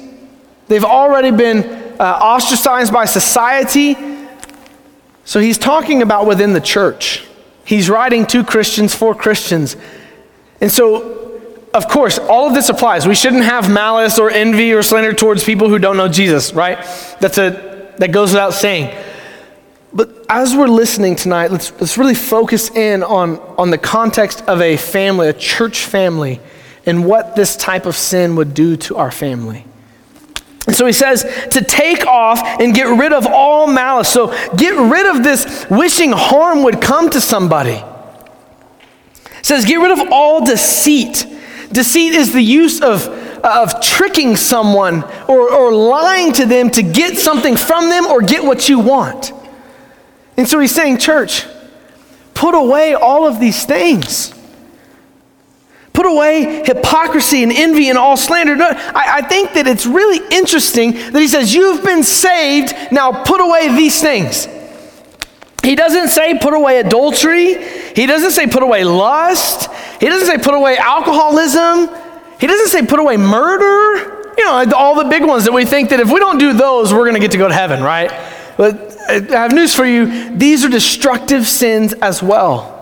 they've 0.69 0.85
already 0.85 1.33
been 1.33 1.65
uh, 2.01 2.03
ostracized 2.03 2.93
by 2.95 3.05
society. 3.05 4.14
So 5.25 5.41
he's 5.41 5.59
talking 5.59 6.03
about 6.03 6.27
within 6.27 6.53
the 6.53 6.61
church. 6.61 7.27
He's 7.65 7.89
writing 7.89 8.27
to 8.27 8.45
Christians 8.45 8.95
for 8.95 9.15
Christians. 9.15 9.77
And 10.61 10.71
so, 10.71 11.41
of 11.73 11.89
course, 11.89 12.19
all 12.19 12.49
of 12.49 12.55
this 12.55 12.69
applies. 12.69 13.09
We 13.09 13.15
shouldn't 13.15 13.45
have 13.45 13.71
malice 13.71 14.19
or 14.19 14.31
envy 14.31 14.73
or 14.75 14.83
slander 14.83 15.15
towards 15.15 15.45
people 15.45 15.69
who 15.69 15.79
don't 15.79 15.97
know 15.97 16.09
Jesus, 16.09 16.53
right? 16.53 16.79
That's 17.21 17.39
a, 17.39 17.93
that 17.99 18.13
goes 18.13 18.33
without 18.33 18.53
saying. 18.53 18.95
But 19.95 20.27
as 20.29 20.55
we're 20.55 20.67
listening 20.67 21.17
tonight, 21.17 21.53
let's, 21.53 21.73
let's 21.81 21.97
really 21.97 22.15
focus 22.15 22.71
in 22.71 23.03
on, 23.03 23.39
on 23.57 23.71
the 23.71 23.79
context 23.79 24.43
of 24.43 24.61
a 24.61 24.77
family, 24.77 25.29
a 25.29 25.33
church 25.33 25.85
family, 25.85 26.41
and 26.85 27.07
what 27.07 27.37
this 27.37 27.57
type 27.57 27.87
of 27.87 27.97
sin 27.97 28.37
would 28.37 28.53
do 28.53 28.77
to 28.77 28.97
our 28.97 29.11
family. 29.11 29.65
And 30.67 30.75
so 30.75 30.87
he 30.87 30.93
says 30.93 31.23
to 31.51 31.63
take 31.63 32.07
off 32.07 32.41
and 32.61 32.75
get 32.75 32.85
rid 32.85 33.13
of 33.13 33.27
all 33.27 33.67
malice. 33.67 34.09
So 34.09 34.29
get 34.57 34.75
rid 34.75 35.15
of 35.15 35.23
this 35.23 35.67
wishing 35.69 36.13
harm 36.13 36.63
would 36.63 36.81
come 36.81 37.11
to 37.11 37.21
somebody. 37.21 37.83
It 39.39 39.47
says 39.47 39.67
get 39.67 39.77
rid 39.77 39.91
of 39.91 40.09
all 40.11 40.45
deceit. 40.45 41.27
Deceit 41.71 42.15
is 42.15 42.33
the 42.33 42.41
use 42.41 42.81
of, 42.81 43.09
of 43.45 43.81
tricking 43.83 44.37
someone 44.37 45.05
or, 45.29 45.53
or 45.53 45.75
lying 45.75 46.33
to 46.35 46.47
them 46.47 46.71
to 46.71 46.83
get 46.83 47.19
something 47.19 47.57
from 47.57 47.91
them 47.91 48.07
or 48.07 48.23
get 48.23 48.43
what 48.43 48.69
you 48.69 48.79
want. 48.79 49.33
And 50.37 50.49
so 50.49 50.59
he's 50.61 50.75
saying, 50.75 50.99
church, 50.99 51.45
put 52.33 52.55
away 52.55 52.95
all 52.95 53.27
of 53.27 53.39
these 53.39 53.65
things. 53.65 54.33
Put 55.95 56.07
away 56.07 56.65
hypocrisy 56.67 57.43
and 57.43 57.53
envy 57.53 57.89
and 57.89 57.97
all 57.97 58.17
slander. 58.17 58.57
I, 58.61 59.21
I, 59.21 59.23
think 59.23 59.55
that 59.55 59.67
it's 59.67 59.87
really 59.87 60.21
interesting 60.37 60.93
that 60.93 61.15
he 61.15 61.29
says, 61.29 61.55
You've 61.55 61.85
been 61.85 62.03
saved, 62.03 62.75
now 62.93 63.25
put 63.25 63.41
away 63.41 63.75
these 63.75 64.03
things. 64.03 64.49
He 65.63 65.77
doesn't 65.77 66.09
say 66.09 66.37
put 66.39 66.53
away 66.53 66.81
adultery. 66.81 67.55
He 67.95 68.07
doesn't 68.07 68.33
say 68.33 68.47
put 68.47 68.63
away 68.63 68.85
lust. 68.85 69.73
He 69.99 70.07
doesn't 70.07 70.27
say 70.27 70.37
put 70.37 70.55
away 70.55 70.77
alcoholism. 70.77 71.89
He 72.39 72.47
doesn't 72.47 72.69
say 72.69 72.85
put 72.85 72.99
away 72.99 73.17
murder. 73.17 74.35
You 74.37 74.45
know, 74.45 74.73
all 74.77 74.97
the 75.03 75.09
big 75.09 75.25
ones 75.25 75.45
that 75.45 75.53
we 75.53 75.65
think 75.65 75.91
that 75.91 76.01
if 76.01 76.11
we 76.11 76.19
don't 76.19 76.39
do 76.39 76.53
those, 76.53 76.93
we're 76.93 77.05
going 77.05 77.15
to 77.15 77.21
get 77.21 77.31
to 77.31 77.39
go 77.39 77.49
to 77.49 77.55
heaven, 77.55 77.83
right? 77.83 78.11
But 78.57 78.99
I 79.09 79.21
have 79.31 79.53
news 79.53 79.75
for 79.75 79.87
you. 79.87 80.37
These 80.37 80.65
are 80.65 80.69
destructive 80.69 81.47
sins 81.47 81.93
as 81.95 82.23
well. 82.23 82.74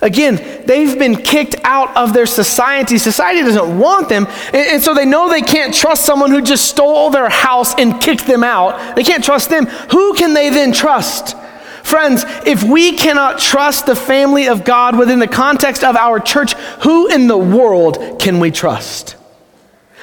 Again, 0.00 0.62
they've 0.64 0.96
been 0.96 1.16
kicked 1.16 1.56
out 1.64 1.96
of 1.96 2.12
their 2.12 2.26
society. 2.26 2.98
Society 2.98 3.40
doesn't 3.40 3.78
want 3.78 4.08
them. 4.08 4.26
And, 4.26 4.56
and, 4.56 4.82
so 4.82 4.94
they 4.94 5.04
know 5.04 5.28
they 5.28 5.42
can't 5.42 5.74
trust 5.74 6.04
someone 6.04 6.30
who 6.30 6.40
just 6.40 6.66
stole 6.68 7.10
their 7.10 7.28
house 7.28 7.74
and 7.74 8.00
kicked 8.00 8.26
them 8.26 8.44
out. 8.44 8.94
They 8.94 9.02
can't 9.02 9.24
trust 9.24 9.50
them. 9.50 9.66
Who 9.66 10.14
can 10.14 10.34
they 10.34 10.50
then 10.50 10.72
trust? 10.72 11.36
Friends, 11.82 12.22
if 12.46 12.62
we 12.62 12.92
cannot 12.96 13.38
trust 13.38 13.86
the 13.86 13.96
family 13.96 14.46
of 14.48 14.64
God 14.64 14.96
within 14.96 15.18
the 15.18 15.26
context 15.26 15.82
of 15.82 15.96
our 15.96 16.20
church, 16.20 16.52
who 16.82 17.08
in 17.08 17.26
the 17.26 17.38
world 17.38 18.20
can 18.20 18.38
we 18.38 18.50
trust? 18.50 19.16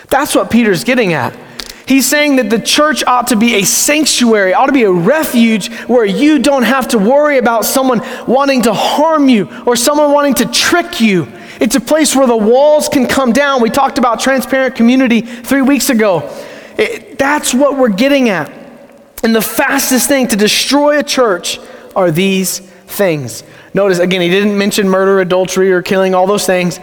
That's 0.10 0.36
what 0.36 0.52
Peter's 0.52 0.84
getting 0.84 1.14
at. 1.14 1.38
He's 1.88 2.10
saying 2.10 2.38
that 2.38 2.50
the 2.50 2.60
church 2.60 3.04
ought 3.06 3.28
to 3.28 3.36
be 3.36 3.56
a 3.56 3.64
sanctuary, 3.64 4.54
ought 4.54 4.66
to 4.66 4.72
be 4.72 4.84
a 4.84 4.92
refuge 4.92 5.72
where 5.84 6.06
you 6.06 6.40
don't 6.40 6.64
have 6.64 6.88
to 6.90 6.98
worry 6.98 7.38
about 7.38 7.64
someone 7.64 8.02
wanting 8.28 8.64
to 8.64 8.74
harm 8.74 9.30
you 9.30 9.48
or 9.66 9.76
someone 9.76 10.12
wanting 10.12 10.34
to 10.36 10.46
trick 10.46 11.00
you. 11.00 11.28
It's 11.62 11.76
a 11.76 11.80
place 11.80 12.16
where 12.16 12.26
the 12.26 12.36
walls 12.36 12.90
can 12.90 13.08
come 13.08 13.34
down. 13.34 13.62
We 13.62 13.70
talked 13.70 14.00
about 14.00 14.20
transparent 14.20 14.76
community 14.76 15.22
three 15.22 15.62
weeks 15.62 15.90
ago. 15.90 16.30
It, 16.78 17.20
that's 17.20 17.54
what 17.54 17.78
we're 17.78 17.90
getting 17.90 18.30
at. 18.30 18.52
And 19.24 19.36
the 19.36 19.42
fastest 19.42 20.08
thing 20.08 20.28
to 20.30 20.36
destroy 20.36 21.00
a 21.00 21.04
church 21.04 21.60
are 21.96 22.12
these 22.12 22.60
things. 22.60 23.44
Notice 23.74 24.00
again, 24.00 24.22
he 24.22 24.30
didn't 24.30 24.58
mention 24.58 24.90
murder, 24.90 25.20
adultery, 25.20 25.72
or 25.72 25.82
killing, 25.82 26.16
all 26.16 26.28
those 26.28 26.46
things. 26.46 26.80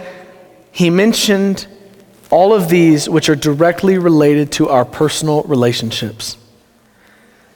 He 0.71 0.89
mentioned 0.89 1.67
all 2.33 2.51
of 2.51 2.67
these 2.67 3.07
which 3.07 3.29
are 3.29 3.35
directly 3.35 3.99
related 3.99 4.51
to 4.51 4.67
our 4.67 4.83
personal 4.83 5.43
relationships. 5.43 6.35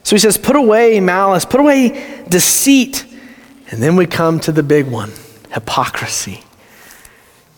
So 0.03 0.15
he 0.15 0.19
says, 0.19 0.38
put 0.38 0.55
away 0.55 1.00
malice, 1.00 1.46
put 1.46 1.60
away 1.60 2.24
deceit. 2.29 3.03
And 3.72 3.81
then 3.81 3.96
we 3.96 4.05
come 4.05 4.39
to 4.41 4.51
the 4.51 4.62
big 4.62 4.86
one 4.86 5.12
hypocrisy. 5.51 6.43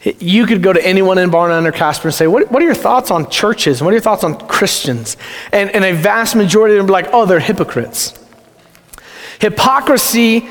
You 0.02 0.46
could 0.46 0.64
go 0.64 0.72
to 0.72 0.82
anyone 0.88 1.18
in 1.18 1.30
Barna 1.30 1.66
or 1.66 1.74
Casper 1.74 2.08
and 2.08 2.16
say, 2.16 2.26
what, 2.26 2.50
what, 2.54 2.64
are 2.64 2.66
your 2.66 2.74
thoughts 2.74 3.12
on 3.12 3.30
churches? 3.30 3.82
What 3.82 3.90
are 3.90 3.98
your 3.98 4.02
thoughts 4.02 4.24
on 4.24 4.48
Christians? 4.48 5.18
And, 5.52 5.70
and 5.72 5.84
a 5.84 5.92
vast 5.92 6.38
majority 6.38 6.76
of 6.76 6.78
them 6.78 6.86
would 6.86 7.02
be 7.02 7.04
like, 7.04 7.14
oh, 7.14 7.26
they're 7.26 7.42
hypocrites. 7.42 8.18
Hypocrisy 9.42 10.48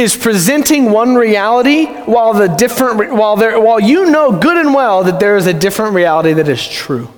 is 0.00 0.16
presenting 0.16 0.90
one 0.90 1.14
reality 1.14 1.86
while 1.86 2.32
the 2.32 2.48
different 2.48 3.12
while 3.12 3.36
there 3.36 3.60
while 3.60 3.78
you 3.78 4.10
know 4.10 4.32
good 4.38 4.56
and 4.56 4.74
well 4.74 5.04
that 5.04 5.20
there 5.20 5.36
is 5.36 5.46
a 5.46 5.54
different 5.54 5.94
reality 5.94 6.32
that 6.32 6.48
is 6.48 6.66
true. 6.66 7.08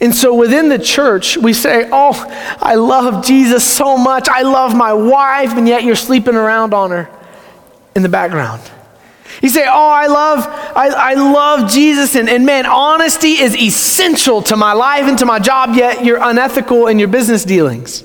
And 0.00 0.14
so 0.14 0.34
within 0.34 0.68
the 0.68 0.78
church, 0.78 1.36
we 1.36 1.52
say, 1.52 1.88
Oh, 1.90 2.12
I 2.60 2.74
love 2.74 3.24
Jesus 3.24 3.64
so 3.64 3.96
much. 3.96 4.28
I 4.28 4.42
love 4.42 4.76
my 4.76 4.92
wife, 4.92 5.52
and 5.56 5.66
yet 5.66 5.84
you're 5.84 5.96
sleeping 5.96 6.34
around 6.34 6.74
on 6.74 6.90
her 6.90 7.08
in 7.94 8.02
the 8.02 8.08
background. 8.08 8.60
You 9.42 9.48
say, 9.48 9.64
Oh, 9.66 9.90
I 9.90 10.06
love, 10.06 10.46
I, 10.76 10.88
I 10.88 11.14
love 11.14 11.70
Jesus, 11.70 12.14
and, 12.14 12.28
and 12.28 12.44
man, 12.44 12.66
honesty 12.66 13.40
is 13.40 13.56
essential 13.56 14.42
to 14.42 14.56
my 14.56 14.74
life 14.74 15.04
and 15.04 15.18
to 15.18 15.26
my 15.26 15.38
job, 15.38 15.74
yet 15.74 16.04
you're 16.04 16.22
unethical 16.22 16.88
in 16.88 16.98
your 16.98 17.08
business 17.08 17.44
dealings. 17.44 18.04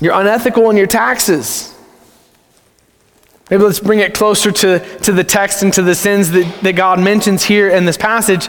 You're 0.00 0.18
unethical 0.18 0.70
in 0.70 0.76
your 0.76 0.86
taxes. 0.86 1.74
Maybe 3.50 3.62
let's 3.62 3.80
bring 3.80 4.00
it 4.00 4.12
closer 4.14 4.52
to, 4.52 4.98
to 4.98 5.12
the 5.12 5.24
text 5.24 5.62
and 5.62 5.72
to 5.72 5.82
the 5.82 5.94
sins 5.94 6.30
that, 6.32 6.60
that 6.62 6.76
God 6.76 7.00
mentions 7.00 7.44
here 7.44 7.68
in 7.70 7.86
this 7.86 7.96
passage. 7.96 8.48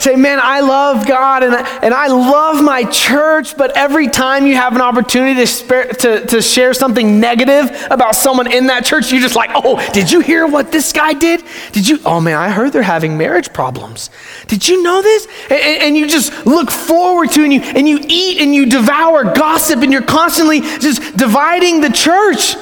Say, 0.00 0.16
man, 0.16 0.38
I 0.42 0.60
love 0.60 1.06
God 1.06 1.42
and, 1.42 1.54
and 1.54 1.92
I 1.92 2.06
love 2.06 2.64
my 2.64 2.84
church, 2.84 3.54
but 3.56 3.76
every 3.76 4.08
time 4.08 4.46
you 4.46 4.56
have 4.56 4.74
an 4.74 4.80
opportunity 4.80 5.34
to, 5.34 5.46
spare, 5.46 5.88
to, 5.88 6.26
to 6.26 6.40
share 6.40 6.72
something 6.72 7.20
negative 7.20 7.86
about 7.90 8.14
someone 8.14 8.50
in 8.50 8.68
that 8.68 8.86
church, 8.86 9.12
you're 9.12 9.20
just 9.20 9.36
like, 9.36 9.50
oh, 9.54 9.76
did 9.92 10.10
you 10.10 10.20
hear 10.20 10.46
what 10.46 10.72
this 10.72 10.92
guy 10.92 11.12
did? 11.12 11.44
Did 11.72 11.86
you? 11.86 11.98
Oh, 12.06 12.18
man, 12.18 12.38
I 12.38 12.48
heard 12.48 12.72
they're 12.72 12.82
having 12.82 13.18
marriage 13.18 13.52
problems. 13.52 14.08
Did 14.46 14.66
you 14.66 14.82
know 14.82 15.02
this? 15.02 15.26
And, 15.50 15.82
and 15.82 15.96
you 15.98 16.08
just 16.08 16.46
look 16.46 16.70
forward 16.70 17.30
to 17.32 17.44
and 17.44 17.52
you, 17.52 17.60
and 17.60 17.86
you 17.86 18.00
eat 18.08 18.40
and 18.40 18.54
you 18.54 18.66
devour 18.66 19.24
gossip 19.34 19.80
and 19.82 19.92
you're 19.92 20.00
constantly 20.00 20.60
just 20.60 21.16
dividing 21.16 21.82
the 21.82 21.90
church. 21.90 22.56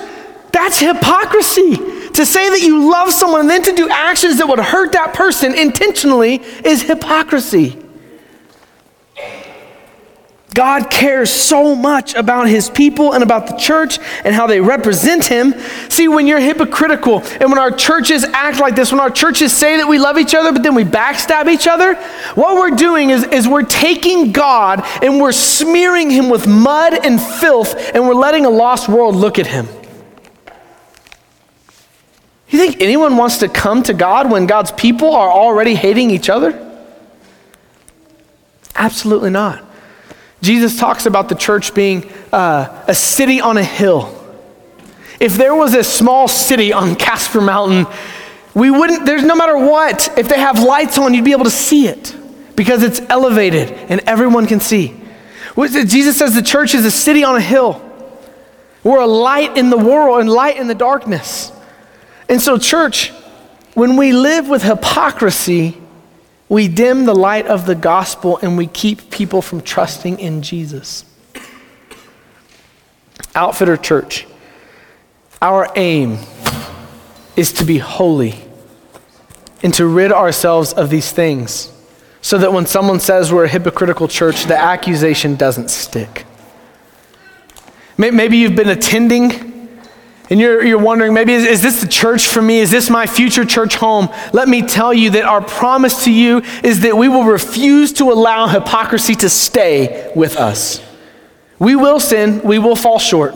That's 0.50 0.80
hypocrisy. 0.80 1.76
To 2.18 2.26
say 2.26 2.50
that 2.50 2.62
you 2.62 2.90
love 2.90 3.12
someone 3.12 3.42
and 3.42 3.48
then 3.48 3.62
to 3.62 3.72
do 3.72 3.88
actions 3.88 4.38
that 4.38 4.48
would 4.48 4.58
hurt 4.58 4.90
that 4.90 5.14
person 5.14 5.54
intentionally 5.54 6.42
is 6.64 6.82
hypocrisy. 6.82 7.78
God 10.52 10.90
cares 10.90 11.30
so 11.30 11.76
much 11.76 12.16
about 12.16 12.48
his 12.48 12.70
people 12.70 13.12
and 13.12 13.22
about 13.22 13.46
the 13.46 13.54
church 13.54 14.00
and 14.24 14.34
how 14.34 14.48
they 14.48 14.60
represent 14.60 15.26
him. 15.26 15.54
See, 15.88 16.08
when 16.08 16.26
you're 16.26 16.40
hypocritical 16.40 17.20
and 17.20 17.50
when 17.50 17.58
our 17.58 17.70
churches 17.70 18.24
act 18.24 18.58
like 18.58 18.74
this, 18.74 18.90
when 18.90 19.00
our 19.00 19.10
churches 19.10 19.56
say 19.56 19.76
that 19.76 19.86
we 19.86 20.00
love 20.00 20.18
each 20.18 20.34
other, 20.34 20.50
but 20.50 20.64
then 20.64 20.74
we 20.74 20.82
backstab 20.82 21.46
each 21.46 21.68
other, 21.68 21.94
what 22.34 22.56
we're 22.56 22.76
doing 22.76 23.10
is, 23.10 23.22
is 23.28 23.46
we're 23.46 23.62
taking 23.62 24.32
God 24.32 24.82
and 25.04 25.20
we're 25.20 25.30
smearing 25.30 26.10
him 26.10 26.30
with 26.30 26.48
mud 26.48 26.94
and 26.94 27.22
filth 27.22 27.76
and 27.94 28.08
we're 28.08 28.14
letting 28.14 28.44
a 28.44 28.50
lost 28.50 28.88
world 28.88 29.14
look 29.14 29.38
at 29.38 29.46
him. 29.46 29.68
You 32.50 32.58
think 32.58 32.80
anyone 32.80 33.16
wants 33.16 33.38
to 33.38 33.48
come 33.48 33.82
to 33.84 33.94
God 33.94 34.30
when 34.30 34.46
God's 34.46 34.72
people 34.72 35.14
are 35.14 35.30
already 35.30 35.74
hating 35.74 36.10
each 36.10 36.30
other? 36.30 36.64
Absolutely 38.74 39.30
not. 39.30 39.64
Jesus 40.40 40.78
talks 40.78 41.04
about 41.04 41.28
the 41.28 41.34
church 41.34 41.74
being 41.74 42.10
uh, 42.32 42.84
a 42.86 42.94
city 42.94 43.40
on 43.40 43.58
a 43.58 43.64
hill. 43.64 44.14
If 45.20 45.36
there 45.36 45.54
was 45.54 45.74
a 45.74 45.82
small 45.82 46.28
city 46.28 46.72
on 46.72 46.94
Casper 46.94 47.40
Mountain, 47.40 47.86
we 48.54 48.70
wouldn't, 48.70 49.04
there's 49.04 49.24
no 49.24 49.34
matter 49.34 49.58
what, 49.58 50.16
if 50.16 50.28
they 50.28 50.38
have 50.38 50.62
lights 50.62 50.96
on, 50.96 51.12
you'd 51.12 51.24
be 51.24 51.32
able 51.32 51.44
to 51.44 51.50
see 51.50 51.88
it 51.88 52.16
because 52.56 52.82
it's 52.82 53.00
elevated 53.08 53.72
and 53.72 54.00
everyone 54.06 54.46
can 54.46 54.60
see. 54.60 54.98
Jesus 55.66 56.16
says 56.16 56.34
the 56.34 56.42
church 56.42 56.74
is 56.74 56.84
a 56.84 56.90
city 56.90 57.24
on 57.24 57.36
a 57.36 57.40
hill. 57.40 57.84
We're 58.84 59.00
a 59.00 59.06
light 59.06 59.56
in 59.58 59.70
the 59.70 59.76
world 59.76 60.20
and 60.20 60.30
light 60.30 60.56
in 60.56 60.68
the 60.68 60.74
darkness. 60.74 61.52
And 62.28 62.40
so, 62.40 62.58
church, 62.58 63.10
when 63.74 63.96
we 63.96 64.12
live 64.12 64.48
with 64.48 64.62
hypocrisy, 64.62 65.80
we 66.48 66.68
dim 66.68 67.04
the 67.04 67.14
light 67.14 67.46
of 67.46 67.66
the 67.66 67.74
gospel 67.74 68.38
and 68.42 68.56
we 68.56 68.66
keep 68.66 69.10
people 69.10 69.42
from 69.42 69.60
trusting 69.60 70.18
in 70.18 70.42
Jesus. 70.42 71.04
Outfitter 73.34 73.76
Church, 73.76 74.26
our 75.40 75.70
aim 75.76 76.18
is 77.36 77.52
to 77.52 77.64
be 77.64 77.78
holy 77.78 78.34
and 79.62 79.72
to 79.74 79.86
rid 79.86 80.10
ourselves 80.10 80.72
of 80.72 80.90
these 80.90 81.12
things 81.12 81.72
so 82.20 82.36
that 82.38 82.52
when 82.52 82.66
someone 82.66 83.00
says 83.00 83.32
we're 83.32 83.44
a 83.44 83.48
hypocritical 83.48 84.08
church, 84.08 84.44
the 84.44 84.58
accusation 84.58 85.36
doesn't 85.36 85.70
stick. 85.70 86.24
Maybe 87.96 88.38
you've 88.38 88.56
been 88.56 88.68
attending 88.68 89.47
and 90.30 90.38
you're, 90.38 90.62
you're 90.62 90.78
wondering, 90.78 91.14
maybe, 91.14 91.32
is, 91.32 91.44
is 91.44 91.62
this 91.62 91.80
the 91.80 91.88
church 91.88 92.28
for 92.28 92.42
me? 92.42 92.58
Is 92.58 92.70
this 92.70 92.90
my 92.90 93.06
future 93.06 93.44
church 93.44 93.76
home? 93.76 94.08
Let 94.32 94.48
me 94.48 94.62
tell 94.62 94.92
you 94.92 95.10
that 95.10 95.24
our 95.24 95.40
promise 95.40 96.04
to 96.04 96.12
you 96.12 96.42
is 96.62 96.80
that 96.80 96.96
we 96.96 97.08
will 97.08 97.24
refuse 97.24 97.94
to 97.94 98.12
allow 98.12 98.46
hypocrisy 98.46 99.14
to 99.16 99.30
stay 99.30 100.12
with 100.14 100.36
us. 100.36 100.82
We 101.58 101.76
will 101.76 101.98
sin, 101.98 102.42
we 102.42 102.58
will 102.58 102.76
fall 102.76 102.98
short. 102.98 103.34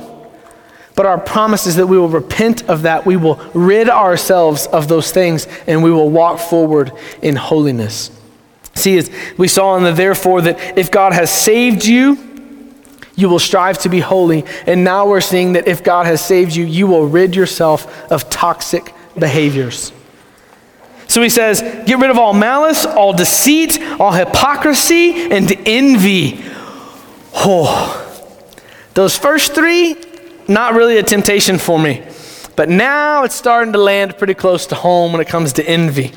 But 0.95 1.07
our 1.07 1.19
promise 1.19 1.67
is 1.67 1.77
that 1.77 1.87
we 1.87 1.99
will 1.99 2.11
repent 2.11 2.69
of 2.69 2.83
that. 2.83 3.07
We 3.07 3.17
will 3.17 3.37
rid 3.55 3.89
ourselves 3.89 4.67
of 4.67 4.89
those 4.89 5.11
things 5.11 5.49
and 5.67 5.83
we 5.83 5.91
will 5.91 6.11
walk 6.11 6.39
forward 6.39 6.93
in 7.23 7.37
holiness. 7.37 8.11
See, 8.75 8.99
as 8.99 9.11
we 9.39 9.49
saw 9.49 9.77
in 9.77 9.85
the 9.85 9.93
therefore 9.93 10.43
that 10.43 10.79
if 10.79 10.91
God 10.91 11.15
has 11.15 11.31
saved 11.31 11.87
you, 11.87 12.32
you 13.15 13.29
will 13.29 13.39
strive 13.39 13.79
to 13.81 13.89
be 13.89 14.01
holy. 14.01 14.45
And 14.67 14.85
now 14.85 15.07
we're 15.07 15.21
seeing 15.21 15.55
that 15.55 15.69
if 15.69 15.85
God 15.85 16.07
has 16.07 16.25
saved 16.25 16.55
you, 16.55 16.65
you 16.65 16.87
will 16.87 17.07
rid 17.07 17.37
yourself 17.37 18.11
of 18.11 18.31
toxic 18.31 18.95
behaviors. 19.19 19.93
So 21.09 21.21
he 21.21 21.29
says, 21.29 21.61
get 21.87 21.99
rid 21.99 22.11
of 22.11 22.19
all 22.19 22.33
malice, 22.33 22.87
all 22.87 23.13
deceit, 23.13 23.79
all 24.01 24.13
hypocrisy, 24.13 25.31
and 25.31 25.53
envy. 25.67 26.43
Oh, 27.35 27.99
those 28.95 29.17
first 29.17 29.55
three, 29.55 29.97
not 30.49 30.75
really 30.75 30.97
a 30.97 31.03
temptation 31.03 31.59
for 31.59 31.79
me. 31.79 32.03
But 32.57 32.69
now 32.69 33.25
it's 33.25 33.35
starting 33.35 33.73
to 33.73 33.79
land 33.79 34.17
pretty 34.17 34.35
close 34.35 34.67
to 34.67 34.75
home 34.75 35.13
when 35.13 35.21
it 35.21 35.29
comes 35.29 35.55
to 35.55 35.67
envy. 35.67 36.13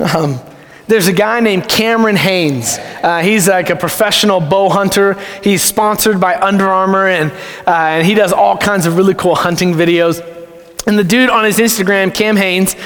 Um, 0.00 0.40
there's 0.86 1.08
a 1.08 1.12
guy 1.12 1.40
named 1.40 1.68
Cameron 1.68 2.16
Hanes. 2.16 2.78
Uh, 3.02 3.20
he's 3.22 3.48
like 3.48 3.70
a 3.70 3.76
professional 3.76 4.40
bow 4.40 4.68
hunter. 4.68 5.14
He's 5.42 5.62
sponsored 5.62 6.20
by 6.20 6.34
Under 6.36 6.68
Armour, 6.68 7.08
and, 7.08 7.32
uh, 7.66 7.70
and 7.70 8.06
he 8.06 8.14
does 8.14 8.32
all 8.32 8.58
kinds 8.58 8.84
of 8.84 8.96
really 8.96 9.14
cool 9.14 9.34
hunting 9.34 9.72
videos. 9.72 10.22
And 10.86 10.98
the 10.98 11.04
dude 11.04 11.30
on 11.30 11.44
his 11.44 11.58
Instagram, 11.58 12.12
Cam 12.12 12.36
Hanes, 12.36 12.76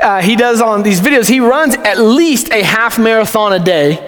uh, 0.00 0.22
he 0.22 0.36
does 0.36 0.60
on 0.60 0.84
these 0.84 1.00
videos, 1.00 1.28
he 1.28 1.40
runs 1.40 1.74
at 1.74 1.98
least 1.98 2.52
a 2.52 2.62
half 2.62 2.98
marathon 2.98 3.52
a 3.52 3.58
day. 3.58 3.98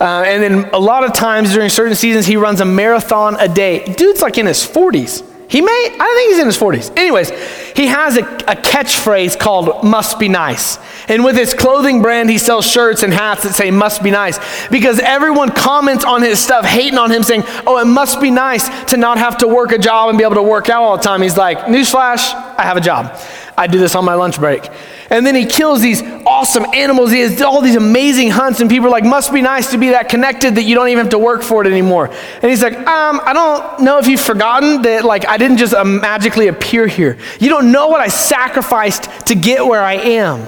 Uh, 0.00 0.22
and 0.22 0.42
then 0.42 0.70
a 0.72 0.78
lot 0.78 1.02
of 1.02 1.12
times 1.12 1.52
during 1.52 1.70
certain 1.70 1.96
seasons, 1.96 2.26
he 2.26 2.36
runs 2.36 2.60
a 2.60 2.64
marathon 2.64 3.36
a 3.40 3.48
day. 3.48 3.84
Dude's 3.94 4.22
like 4.22 4.38
in 4.38 4.46
his 4.46 4.58
40s. 4.64 5.33
He 5.54 5.60
may, 5.60 5.70
I 5.70 5.96
don't 5.96 6.16
think 6.16 6.30
he's 6.30 6.40
in 6.40 6.46
his 6.46 6.58
40s. 6.58 6.98
Anyways, 6.98 7.30
he 7.76 7.86
has 7.86 8.16
a, 8.16 8.22
a, 8.22 8.56
catchphrase 8.56 9.38
called 9.38 9.84
must 9.84 10.18
be 10.18 10.28
nice. 10.28 10.80
And 11.08 11.22
with 11.22 11.36
his 11.36 11.54
clothing 11.54 12.02
brand, 12.02 12.28
he 12.28 12.38
sells 12.38 12.68
shirts 12.68 13.04
and 13.04 13.14
hats 13.14 13.44
that 13.44 13.54
say 13.54 13.70
must 13.70 14.02
be 14.02 14.10
nice 14.10 14.40
because 14.68 14.98
everyone 14.98 15.52
comments 15.52 16.04
on 16.04 16.22
his 16.22 16.40
stuff, 16.40 16.64
hating 16.64 16.98
on 16.98 17.12
him, 17.12 17.22
saying, 17.22 17.44
oh, 17.68 17.78
it 17.78 17.84
must 17.84 18.20
be 18.20 18.32
nice 18.32 18.68
to 18.90 18.96
not 18.96 19.16
have 19.18 19.38
to 19.38 19.46
work 19.46 19.70
a 19.70 19.78
job 19.78 20.08
and 20.08 20.18
be 20.18 20.24
able 20.24 20.34
to 20.34 20.42
work 20.42 20.68
out 20.68 20.82
all 20.82 20.96
the 20.96 21.04
time. 21.04 21.22
He's 21.22 21.36
like, 21.36 21.58
newsflash, 21.66 22.34
I 22.58 22.62
have 22.64 22.76
a 22.76 22.80
job. 22.80 23.16
I 23.56 23.66
do 23.66 23.78
this 23.78 23.94
on 23.94 24.04
my 24.04 24.14
lunch 24.14 24.38
break. 24.38 24.68
And 25.10 25.24
then 25.24 25.34
he 25.34 25.46
kills 25.46 25.80
these 25.80 26.02
awesome 26.26 26.64
animals. 26.74 27.12
He 27.12 27.20
has 27.20 27.40
all 27.40 27.60
these 27.60 27.76
amazing 27.76 28.30
hunts, 28.30 28.60
and 28.60 28.68
people 28.68 28.88
are 28.88 28.90
like, 28.90 29.04
must 29.04 29.32
be 29.32 29.42
nice 29.42 29.70
to 29.70 29.78
be 29.78 29.90
that 29.90 30.08
connected 30.08 30.56
that 30.56 30.62
you 30.62 30.74
don't 30.74 30.88
even 30.88 31.04
have 31.04 31.10
to 31.10 31.18
work 31.18 31.42
for 31.42 31.64
it 31.64 31.70
anymore. 31.70 32.08
And 32.08 32.50
he's 32.50 32.62
like, 32.62 32.74
um, 32.74 33.20
I 33.24 33.32
don't 33.32 33.84
know 33.84 33.98
if 33.98 34.08
you've 34.08 34.20
forgotten 34.20 34.82
that, 34.82 35.04
like, 35.04 35.26
I 35.28 35.36
didn't 35.36 35.58
just 35.58 35.72
uh, 35.72 35.84
magically 35.84 36.48
appear 36.48 36.86
here. 36.86 37.18
You 37.38 37.48
don't 37.48 37.70
know 37.70 37.88
what 37.88 38.00
I 38.00 38.08
sacrificed 38.08 39.08
to 39.28 39.34
get 39.34 39.64
where 39.64 39.82
I 39.82 39.94
am, 39.94 40.46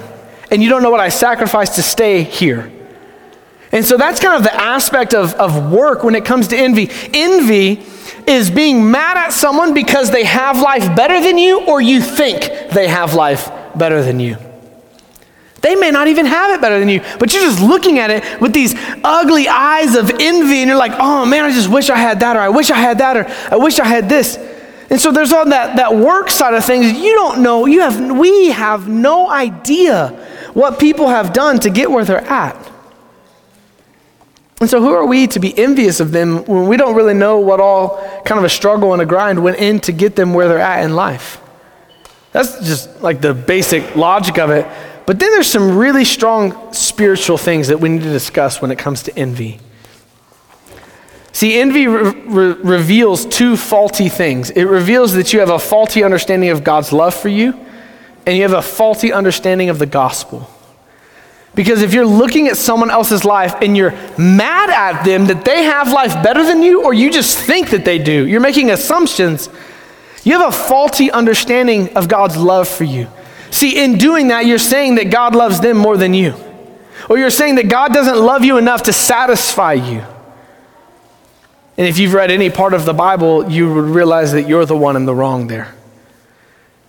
and 0.51 0.61
you 0.61 0.69
don't 0.69 0.83
know 0.83 0.91
what 0.91 0.99
I 0.99 1.09
sacrificed 1.09 1.75
to 1.75 1.83
stay 1.83 2.23
here. 2.23 2.71
And 3.71 3.85
so 3.85 3.97
that's 3.97 4.19
kind 4.19 4.35
of 4.35 4.43
the 4.43 4.53
aspect 4.53 5.13
of, 5.13 5.33
of 5.35 5.71
work 5.71 6.03
when 6.03 6.15
it 6.15 6.25
comes 6.25 6.47
to 6.49 6.57
envy. 6.57 6.89
Envy 7.13 7.83
is 8.27 8.51
being 8.51 8.91
mad 8.91 9.17
at 9.17 9.29
someone 9.31 9.73
because 9.73 10.11
they 10.11 10.25
have 10.25 10.61
life 10.61 10.95
better 10.95 11.21
than 11.21 11.37
you, 11.37 11.65
or 11.65 11.81
you 11.81 12.01
think 12.01 12.71
they 12.71 12.87
have 12.87 13.13
life 13.13 13.49
better 13.75 14.03
than 14.03 14.19
you. 14.19 14.37
They 15.61 15.75
may 15.75 15.91
not 15.91 16.07
even 16.07 16.25
have 16.25 16.51
it 16.51 16.61
better 16.61 16.79
than 16.79 16.89
you, 16.89 17.01
but 17.19 17.33
you're 17.33 17.41
just 17.41 17.61
looking 17.61 17.99
at 17.99 18.11
it 18.11 18.39
with 18.39 18.53
these 18.53 18.75
ugly 19.03 19.47
eyes 19.47 19.95
of 19.95 20.09
envy, 20.09 20.59
and 20.59 20.67
you're 20.67 20.77
like, 20.77 20.93
oh 20.99 21.25
man, 21.25 21.45
I 21.45 21.51
just 21.51 21.69
wish 21.69 21.89
I 21.89 21.97
had 21.97 22.19
that, 22.19 22.35
or 22.35 22.39
I 22.39 22.49
wish 22.49 22.69
I 22.69 22.77
had 22.77 22.99
that, 22.99 23.17
or 23.17 23.25
I 23.53 23.57
wish 23.57 23.79
I 23.79 23.85
had 23.85 24.07
this. 24.07 24.37
And 24.89 24.99
so 24.99 25.11
there's 25.11 25.33
all 25.33 25.45
that, 25.49 25.75
that 25.77 25.95
work 25.95 26.29
side 26.29 26.53
of 26.53 26.63
things. 26.63 26.93
You 26.93 27.13
don't 27.13 27.41
know, 27.41 27.65
you 27.65 27.81
have, 27.81 28.17
we 28.17 28.51
have 28.51 28.87
no 28.87 29.29
idea 29.29 30.09
what 30.53 30.79
people 30.79 31.07
have 31.07 31.33
done 31.33 31.59
to 31.59 31.69
get 31.69 31.91
where 31.91 32.05
they're 32.05 32.21
at. 32.21 32.55
And 34.59 34.69
so, 34.69 34.81
who 34.81 34.91
are 34.93 35.05
we 35.05 35.27
to 35.27 35.39
be 35.39 35.57
envious 35.57 35.99
of 35.99 36.11
them 36.11 36.43
when 36.45 36.67
we 36.67 36.77
don't 36.77 36.95
really 36.95 37.13
know 37.13 37.39
what 37.39 37.59
all 37.59 38.01
kind 38.25 38.39
of 38.39 38.43
a 38.43 38.49
struggle 38.49 38.93
and 38.93 39.01
a 39.01 39.05
grind 39.05 39.43
went 39.43 39.57
in 39.57 39.79
to 39.81 39.91
get 39.91 40.15
them 40.15 40.33
where 40.33 40.47
they're 40.47 40.59
at 40.59 40.83
in 40.83 40.95
life? 40.95 41.39
That's 42.31 42.65
just 42.65 43.01
like 43.01 43.21
the 43.21 43.33
basic 43.33 43.95
logic 43.95 44.39
of 44.39 44.49
it. 44.49 44.65
But 45.05 45.19
then 45.19 45.31
there's 45.31 45.49
some 45.49 45.77
really 45.77 46.05
strong 46.05 46.73
spiritual 46.73 47.37
things 47.37 47.67
that 47.67 47.79
we 47.79 47.89
need 47.89 48.01
to 48.01 48.11
discuss 48.11 48.61
when 48.61 48.71
it 48.71 48.77
comes 48.77 49.03
to 49.03 49.17
envy. 49.17 49.59
See, 51.31 51.59
envy 51.59 51.87
re- 51.87 52.11
re- 52.11 52.53
reveals 52.53 53.27
two 53.27 53.57
faulty 53.57 54.09
things. 54.09 54.49
It 54.49 54.63
reveals 54.63 55.13
that 55.13 55.33
you 55.33 55.39
have 55.39 55.51
a 55.51 55.59
faulty 55.59 56.03
understanding 56.03 56.49
of 56.49 56.63
God's 56.63 56.91
love 56.91 57.13
for 57.13 57.29
you, 57.29 57.53
and 58.25 58.35
you 58.35 58.41
have 58.41 58.53
a 58.53 58.61
faulty 58.61 59.13
understanding 59.13 59.69
of 59.69 59.77
the 59.77 59.85
gospel. 59.85 60.49
Because 61.57 61.81
if 61.81 61.91
you're 61.91 62.05
looking 62.05 62.47
at 62.47 62.55
someone 62.55 62.91
else's 62.91 63.25
life 63.25 63.55
and 63.63 63.75
you're 63.75 63.89
mad 64.15 64.69
at 64.69 65.03
them 65.03 65.25
that 65.25 65.43
they 65.43 65.63
have 65.63 65.91
life 65.91 66.13
better 66.23 66.45
than 66.45 66.61
you, 66.61 66.83
or 66.83 66.93
you 66.93 67.11
just 67.11 67.35
think 67.35 67.71
that 67.71 67.83
they 67.83 67.97
do, 67.97 68.27
you're 68.27 68.39
making 68.39 68.69
assumptions, 68.69 69.49
you 70.23 70.37
have 70.37 70.53
a 70.53 70.55
faulty 70.55 71.09
understanding 71.09 71.97
of 71.97 72.07
God's 72.07 72.37
love 72.37 72.67
for 72.67 72.83
you. 72.83 73.07
See, 73.49 73.83
in 73.83 73.97
doing 73.97 74.27
that, 74.27 74.45
you're 74.45 74.59
saying 74.59 74.95
that 74.95 75.09
God 75.09 75.33
loves 75.33 75.59
them 75.59 75.77
more 75.77 75.97
than 75.97 76.13
you. 76.13 76.35
Or 77.09 77.17
you're 77.17 77.31
saying 77.31 77.55
that 77.55 77.69
God 77.69 77.91
doesn't 77.91 78.19
love 78.19 78.45
you 78.45 78.59
enough 78.59 78.83
to 78.83 78.93
satisfy 78.93 79.73
you. 79.73 80.03
And 81.75 81.87
if 81.87 81.97
you've 81.97 82.13
read 82.13 82.29
any 82.29 82.51
part 82.51 82.75
of 82.75 82.85
the 82.85 82.93
Bible, 82.93 83.49
you 83.49 83.73
would 83.73 83.85
realize 83.85 84.31
that 84.33 84.47
you're 84.47 84.65
the 84.65 84.77
one 84.77 84.95
in 84.95 85.05
the 85.05 85.15
wrong 85.15 85.47
there. 85.47 85.73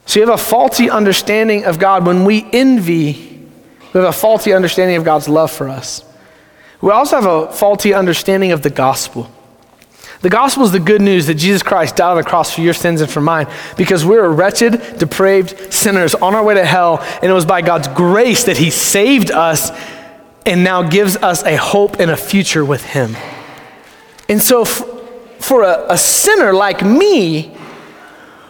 So 0.04 0.20
you 0.20 0.26
have 0.26 0.34
a 0.34 0.42
faulty 0.42 0.90
understanding 0.90 1.64
of 1.64 1.78
God. 1.78 2.04
When 2.04 2.26
we 2.26 2.46
envy, 2.52 3.27
we 3.98 4.04
have 4.04 4.14
a 4.14 4.18
faulty 4.18 4.52
understanding 4.52 4.96
of 4.96 5.04
God's 5.04 5.28
love 5.28 5.50
for 5.50 5.68
us. 5.68 6.04
We 6.80 6.90
also 6.90 7.20
have 7.20 7.26
a 7.26 7.52
faulty 7.52 7.92
understanding 7.92 8.52
of 8.52 8.62
the 8.62 8.70
gospel. 8.70 9.30
The 10.20 10.30
gospel 10.30 10.64
is 10.64 10.72
the 10.72 10.80
good 10.80 11.00
news 11.00 11.26
that 11.26 11.34
Jesus 11.34 11.62
Christ 11.62 11.96
died 11.96 12.10
on 12.10 12.16
the 12.16 12.24
cross 12.24 12.52
for 12.54 12.60
your 12.60 12.74
sins 12.74 13.00
and 13.00 13.10
for 13.10 13.20
mine 13.20 13.46
because 13.76 14.04
we're 14.04 14.28
wretched, 14.28 14.98
depraved 14.98 15.72
sinners 15.72 16.14
on 16.14 16.34
our 16.34 16.42
way 16.42 16.54
to 16.54 16.64
hell, 16.64 16.98
and 17.22 17.24
it 17.30 17.34
was 17.34 17.46
by 17.46 17.62
God's 17.62 17.88
grace 17.88 18.44
that 18.44 18.56
He 18.56 18.70
saved 18.70 19.30
us 19.30 19.70
and 20.44 20.64
now 20.64 20.82
gives 20.82 21.16
us 21.16 21.44
a 21.44 21.56
hope 21.56 22.00
and 22.00 22.10
a 22.10 22.16
future 22.16 22.64
with 22.64 22.84
Him. 22.84 23.16
And 24.28 24.42
so, 24.42 24.62
f- 24.62 24.82
for 25.38 25.62
a, 25.62 25.86
a 25.90 25.98
sinner 25.98 26.52
like 26.52 26.84
me, 26.84 27.56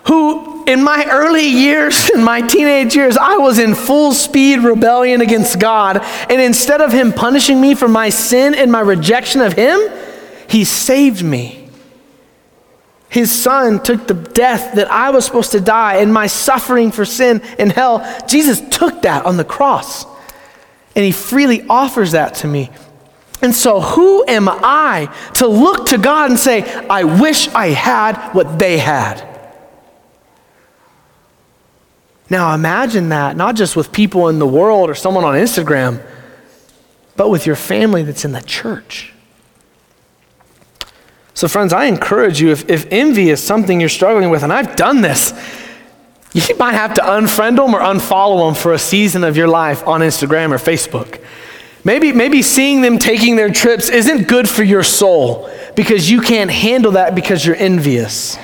who 0.05 0.58
in 0.69 0.85
my 0.85 1.07
early 1.11 1.47
years, 1.47 2.11
in 2.11 2.23
my 2.23 2.43
teenage 2.43 2.95
years, 2.95 3.17
I 3.17 3.39
was 3.39 3.59
in 3.59 3.75
full 3.75 4.13
speed 4.13 4.59
rebellion 4.59 5.23
against 5.23 5.59
God. 5.59 6.05
And 6.29 6.43
instead 6.43 6.83
of 6.83 6.93
Him 6.93 7.13
punishing 7.13 7.59
me 7.59 7.75
for 7.75 7.89
my 7.89 8.11
sin 8.11 8.55
and 8.55 8.71
my 8.71 8.81
rejection 8.81 9.41
of 9.41 9.55
Him, 9.55 9.81
He 10.47 10.67
saved 10.67 11.25
me. 11.25 11.71
His 13.09 13.33
Son 13.33 13.83
took 13.83 14.07
the 14.07 14.13
death 14.13 14.75
that 14.75 14.93
I 14.93 15.09
was 15.11 15.25
supposed 15.25 15.53
to 15.53 15.61
die 15.61 15.97
and 15.97 16.13
my 16.13 16.27
suffering 16.27 16.93
for 16.93 17.07
sin 17.07 17.41
and 17.59 17.73
hell. 17.73 18.07
Jesus 18.29 18.61
took 18.69 19.01
that 19.03 19.25
on 19.25 19.39
the 19.39 19.45
cross. 19.45 20.05
And 20.95 21.03
He 21.03 21.13
freely 21.13 21.67
offers 21.67 22.13
that 22.13 22.35
to 22.37 22.47
me. 22.47 22.71
And 23.41 23.55
so, 23.55 23.81
who 23.81 24.27
am 24.29 24.49
I 24.51 25.15
to 25.35 25.47
look 25.47 25.87
to 25.87 25.99
God 25.99 26.29
and 26.29 26.39
say, 26.39 26.65
I 26.91 27.05
wish 27.05 27.49
I 27.49 27.69
had 27.69 28.35
what 28.35 28.59
they 28.59 28.77
had? 28.77 29.28
Now, 32.31 32.55
imagine 32.55 33.09
that, 33.09 33.37
not 33.37 33.57
just 33.57 33.75
with 33.75 33.91
people 33.93 34.29
in 34.29 34.39
the 34.39 34.47
world 34.47 34.91
or 34.91 34.95
someone 34.95 35.25
on 35.25 35.35
Instagram, 35.35 36.03
but 37.17 37.31
with 37.31 37.47
your 37.47 37.57
family 37.57 38.03
that's 38.03 38.25
in 38.25 38.33
the 38.33 38.43
church. 38.43 39.13
So, 41.35 41.49
friends, 41.49 41.73
I 41.73 41.85
encourage 41.85 42.41
you 42.41 42.51
if, 42.51 42.69
if 42.69 42.87
envy 42.91 43.31
is 43.31 43.43
something 43.43 43.81
you're 43.81 43.89
struggling 43.89 44.31
with, 44.31 44.43
and 44.43 44.53
I've 44.53 44.77
done 44.77 45.01
this, 45.01 45.33
you 46.33 46.43
might 46.59 46.73
have 46.73 46.95
to 46.95 47.01
unfriend 47.01 47.57
them 47.57 47.75
or 47.75 47.81
unfollow 47.81 48.49
them 48.49 48.55
for 48.55 48.73
a 48.73 48.79
season 48.79 49.25
of 49.25 49.37
your 49.37 49.49
life 49.49 49.87
on 49.87 50.01
Instagram 50.01 50.51
or 50.51 50.59
Facebook. 50.59 51.23
Maybe, 51.85 52.13
maybe 52.13 52.43
seeing 52.43 52.83
them 52.83 52.99
taking 52.99 53.37
their 53.37 53.51
trips 53.51 53.89
isn't 53.89 54.29
good 54.29 54.49
for 54.49 54.63
your 54.63 54.83
soul 54.83 55.49
because 55.75 56.11
you 56.11 56.21
can't 56.21 56.51
handle 56.51 56.93
that 56.93 57.15
because 57.15 57.47
you're 57.47 57.57
envious. 57.57 58.37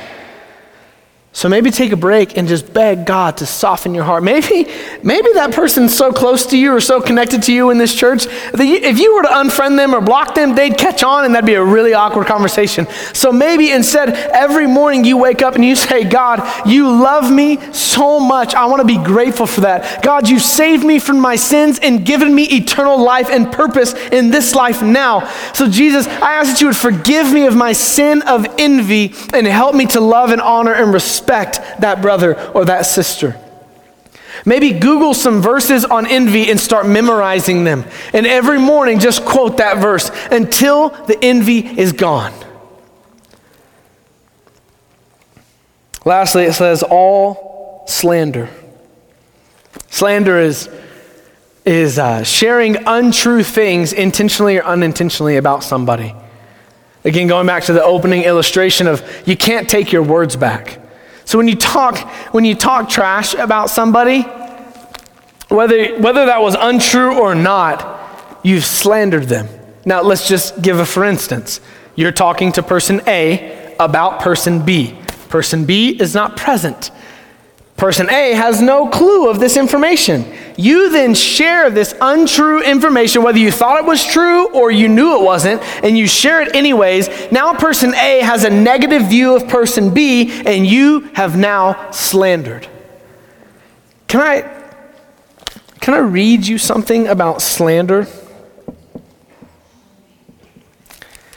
So 1.36 1.48
maybe 1.48 1.72
take 1.72 1.90
a 1.90 1.96
break 1.96 2.38
and 2.38 2.46
just 2.46 2.72
beg 2.72 3.04
God 3.04 3.38
to 3.38 3.46
soften 3.46 3.92
your 3.92 4.04
heart. 4.04 4.22
Maybe, 4.22 4.70
maybe 5.02 5.32
that 5.34 5.52
person's 5.52 5.94
so 5.94 6.12
close 6.12 6.46
to 6.46 6.56
you 6.56 6.72
or 6.72 6.80
so 6.80 7.00
connected 7.00 7.42
to 7.42 7.52
you 7.52 7.70
in 7.70 7.78
this 7.78 7.92
church 7.92 8.26
that 8.26 8.60
if 8.60 9.00
you 9.00 9.16
were 9.16 9.22
to 9.22 9.28
unfriend 9.28 9.76
them 9.76 9.96
or 9.96 10.00
block 10.00 10.36
them, 10.36 10.54
they'd 10.54 10.78
catch 10.78 11.02
on 11.02 11.24
and 11.24 11.34
that'd 11.34 11.44
be 11.44 11.54
a 11.54 11.64
really 11.64 11.92
awkward 11.92 12.28
conversation. 12.28 12.86
So 13.12 13.32
maybe 13.32 13.72
instead, 13.72 14.10
every 14.10 14.68
morning 14.68 15.04
you 15.04 15.16
wake 15.16 15.42
up 15.42 15.56
and 15.56 15.64
you 15.64 15.74
say, 15.74 16.04
God, 16.04 16.40
you 16.68 16.88
love 17.02 17.32
me 17.32 17.58
so 17.72 18.20
much. 18.20 18.54
I 18.54 18.66
want 18.66 18.82
to 18.82 18.86
be 18.86 19.02
grateful 19.02 19.48
for 19.48 19.62
that. 19.62 20.04
God, 20.04 20.28
you 20.28 20.38
saved 20.38 20.84
me 20.84 21.00
from 21.00 21.18
my 21.18 21.34
sins 21.34 21.80
and 21.80 22.06
given 22.06 22.32
me 22.32 22.44
eternal 22.44 23.02
life 23.02 23.28
and 23.28 23.50
purpose 23.50 23.94
in 24.12 24.30
this 24.30 24.54
life 24.54 24.82
now. 24.82 25.28
So 25.52 25.68
Jesus, 25.68 26.06
I 26.06 26.34
ask 26.34 26.52
that 26.52 26.60
you 26.60 26.68
would 26.68 26.76
forgive 26.76 27.32
me 27.32 27.46
of 27.46 27.56
my 27.56 27.72
sin 27.72 28.22
of 28.22 28.46
envy 28.56 29.12
and 29.32 29.48
help 29.48 29.74
me 29.74 29.86
to 29.86 30.00
love 30.00 30.30
and 30.30 30.40
honor 30.40 30.72
and 30.72 30.92
respect 30.92 31.23
respect 31.24 31.80
that 31.80 32.02
brother 32.02 32.38
or 32.50 32.64
that 32.66 32.86
sister. 32.86 33.38
Maybe 34.44 34.72
Google 34.72 35.14
some 35.14 35.40
verses 35.40 35.84
on 35.84 36.06
envy 36.06 36.50
and 36.50 36.60
start 36.60 36.86
memorizing 36.86 37.64
them. 37.64 37.84
And 38.12 38.26
every 38.26 38.58
morning, 38.58 38.98
just 38.98 39.24
quote 39.24 39.56
that 39.58 39.78
verse 39.78 40.10
until 40.30 40.90
the 40.90 41.16
envy 41.22 41.60
is 41.60 41.92
gone. 41.92 42.32
Lastly, 46.04 46.44
it 46.44 46.52
says, 46.52 46.82
all 46.82 47.84
slander. 47.86 48.50
Slander 49.88 50.38
is, 50.38 50.68
is 51.64 51.98
uh, 51.98 52.24
sharing 52.24 52.76
untrue 52.86 53.42
things 53.42 53.94
intentionally 53.94 54.58
or 54.58 54.64
unintentionally 54.64 55.38
about 55.38 55.64
somebody. 55.64 56.14
Again, 57.04 57.28
going 57.28 57.46
back 57.46 57.64
to 57.64 57.72
the 57.72 57.82
opening 57.82 58.24
illustration 58.24 58.86
of 58.86 59.02
you 59.26 59.36
can't 59.36 59.70
take 59.70 59.92
your 59.92 60.02
words 60.02 60.36
back. 60.36 60.83
So 61.24 61.38
when 61.38 61.48
you 61.48 61.56
talk, 61.56 61.96
when 62.32 62.44
you 62.44 62.54
talk 62.54 62.88
trash 62.88 63.34
about 63.34 63.70
somebody, 63.70 64.22
whether, 65.48 65.98
whether 66.00 66.26
that 66.26 66.40
was 66.40 66.56
untrue 66.58 67.18
or 67.18 67.34
not, 67.34 68.40
you've 68.42 68.64
slandered 68.64 69.24
them. 69.24 69.48
Now 69.84 70.02
let's 70.02 70.28
just 70.28 70.60
give 70.62 70.78
a 70.78 70.86
for 70.86 71.04
instance. 71.04 71.60
You're 71.96 72.12
talking 72.12 72.52
to 72.52 72.62
person 72.62 73.00
A 73.06 73.74
about 73.78 74.20
person 74.20 74.64
B. 74.64 74.98
Person 75.28 75.64
B 75.64 75.90
is 76.00 76.14
not 76.14 76.36
present. 76.36 76.90
Person 77.84 78.08
A 78.08 78.32
has 78.32 78.62
no 78.62 78.88
clue 78.88 79.28
of 79.28 79.40
this 79.40 79.58
information. 79.58 80.24
You 80.56 80.88
then 80.88 81.12
share 81.14 81.68
this 81.68 81.94
untrue 82.00 82.62
information, 82.62 83.22
whether 83.22 83.36
you 83.36 83.52
thought 83.52 83.78
it 83.78 83.84
was 83.84 84.06
true 84.06 84.48
or 84.52 84.70
you 84.70 84.88
knew 84.88 85.20
it 85.20 85.22
wasn't, 85.22 85.60
and 85.84 85.98
you 85.98 86.06
share 86.06 86.40
it 86.40 86.56
anyways. 86.56 87.30
Now, 87.30 87.52
person 87.52 87.92
A 87.92 88.20
has 88.20 88.42
a 88.44 88.48
negative 88.48 89.10
view 89.10 89.36
of 89.36 89.48
person 89.48 89.92
B, 89.92 90.32
and 90.46 90.66
you 90.66 91.00
have 91.12 91.36
now 91.36 91.90
slandered. 91.90 92.66
Can 94.08 94.22
I, 94.22 94.70
can 95.78 95.92
I 95.92 95.98
read 95.98 96.46
you 96.46 96.56
something 96.56 97.06
about 97.06 97.42
slander? 97.42 98.06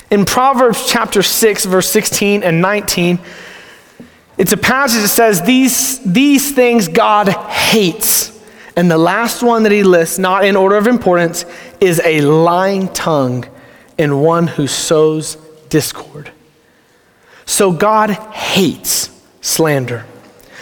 In 0.09 0.23
Proverbs 0.23 0.87
chapter 0.87 1.21
6, 1.21 1.65
verse 1.65 1.89
16 1.89 2.41
and 2.41 2.61
19, 2.61 3.19
it's 4.37 4.51
a 4.51 4.57
passage 4.57 5.01
that 5.01 5.07
says 5.07 5.41
these, 5.41 5.99
these 5.99 6.53
things 6.53 6.87
God 6.87 7.29
hates. 7.29 8.37
And 8.75 8.91
the 8.91 8.97
last 8.97 9.41
one 9.41 9.63
that 9.63 9.71
he 9.71 9.83
lists, 9.83 10.19
not 10.19 10.45
in 10.45 10.55
order 10.55 10.75
of 10.77 10.85
importance, 10.85 11.45
is 11.81 11.99
a 12.05 12.21
lying 12.21 12.87
tongue 12.89 13.45
and 13.97 14.21
one 14.21 14.45
who 14.45 14.67
sows 14.67 15.35
discord. 15.69 16.31
So 17.45 17.71
God 17.71 18.11
hates 18.11 19.09
slander. 19.41 20.05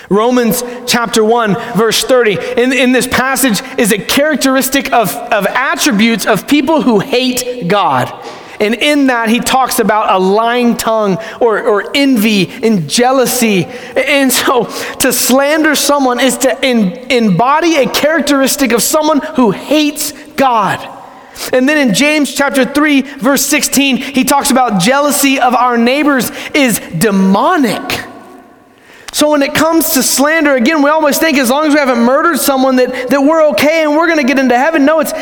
Romans 0.09 0.63
chapter 0.85 1.23
1, 1.23 1.55
verse 1.75 2.03
30, 2.03 2.37
in, 2.57 2.71
in 2.71 2.91
this 2.91 3.07
passage 3.07 3.61
is 3.77 3.91
a 3.91 3.97
characteristic 3.97 4.93
of, 4.93 5.13
of 5.15 5.45
attributes 5.47 6.25
of 6.25 6.47
people 6.47 6.83
who 6.83 6.99
hate 6.99 7.67
God. 7.67 8.13
And 8.59 8.75
in 8.75 9.07
that, 9.07 9.29
he 9.29 9.39
talks 9.39 9.79
about 9.79 10.13
a 10.13 10.19
lying 10.19 10.77
tongue 10.77 11.17
or, 11.39 11.61
or 11.61 11.91
envy 11.95 12.49
and 12.49 12.89
jealousy. 12.89 13.65
And 13.65 14.31
so, 14.31 14.65
to 14.99 15.11
slander 15.11 15.75
someone 15.75 16.19
is 16.19 16.37
to 16.39 16.65
embody 16.65 17.77
a 17.77 17.89
characteristic 17.89 18.71
of 18.71 18.81
someone 18.81 19.19
who 19.35 19.51
hates 19.51 20.11
God. 20.33 20.91
And 21.51 21.67
then 21.67 21.89
in 21.89 21.93
James 21.93 22.33
chapter 22.33 22.65
3, 22.65 23.01
verse 23.01 23.45
16, 23.45 23.97
he 23.97 24.23
talks 24.23 24.51
about 24.51 24.81
jealousy 24.81 25.39
of 25.39 25.53
our 25.53 25.77
neighbors 25.77 26.31
is 26.53 26.79
demonic. 26.79 28.05
So 29.15 29.31
when 29.31 29.41
it 29.43 29.53
comes 29.53 29.91
to 29.91 30.03
slander, 30.03 30.55
again, 30.55 30.81
we 30.81 30.89
always 30.89 31.17
think 31.17 31.37
as 31.37 31.49
long 31.49 31.67
as 31.67 31.73
we 31.73 31.79
haven't 31.79 32.03
murdered 32.03 32.37
someone 32.37 32.75
that, 32.77 33.09
that 33.09 33.21
we're 33.21 33.49
okay 33.51 33.83
and 33.83 33.95
we're 33.95 34.07
going 34.07 34.19
to 34.19 34.25
get 34.25 34.39
into 34.39 34.57
heaven. 34.57 34.83
No, 34.83 34.99
it's, 34.99 35.13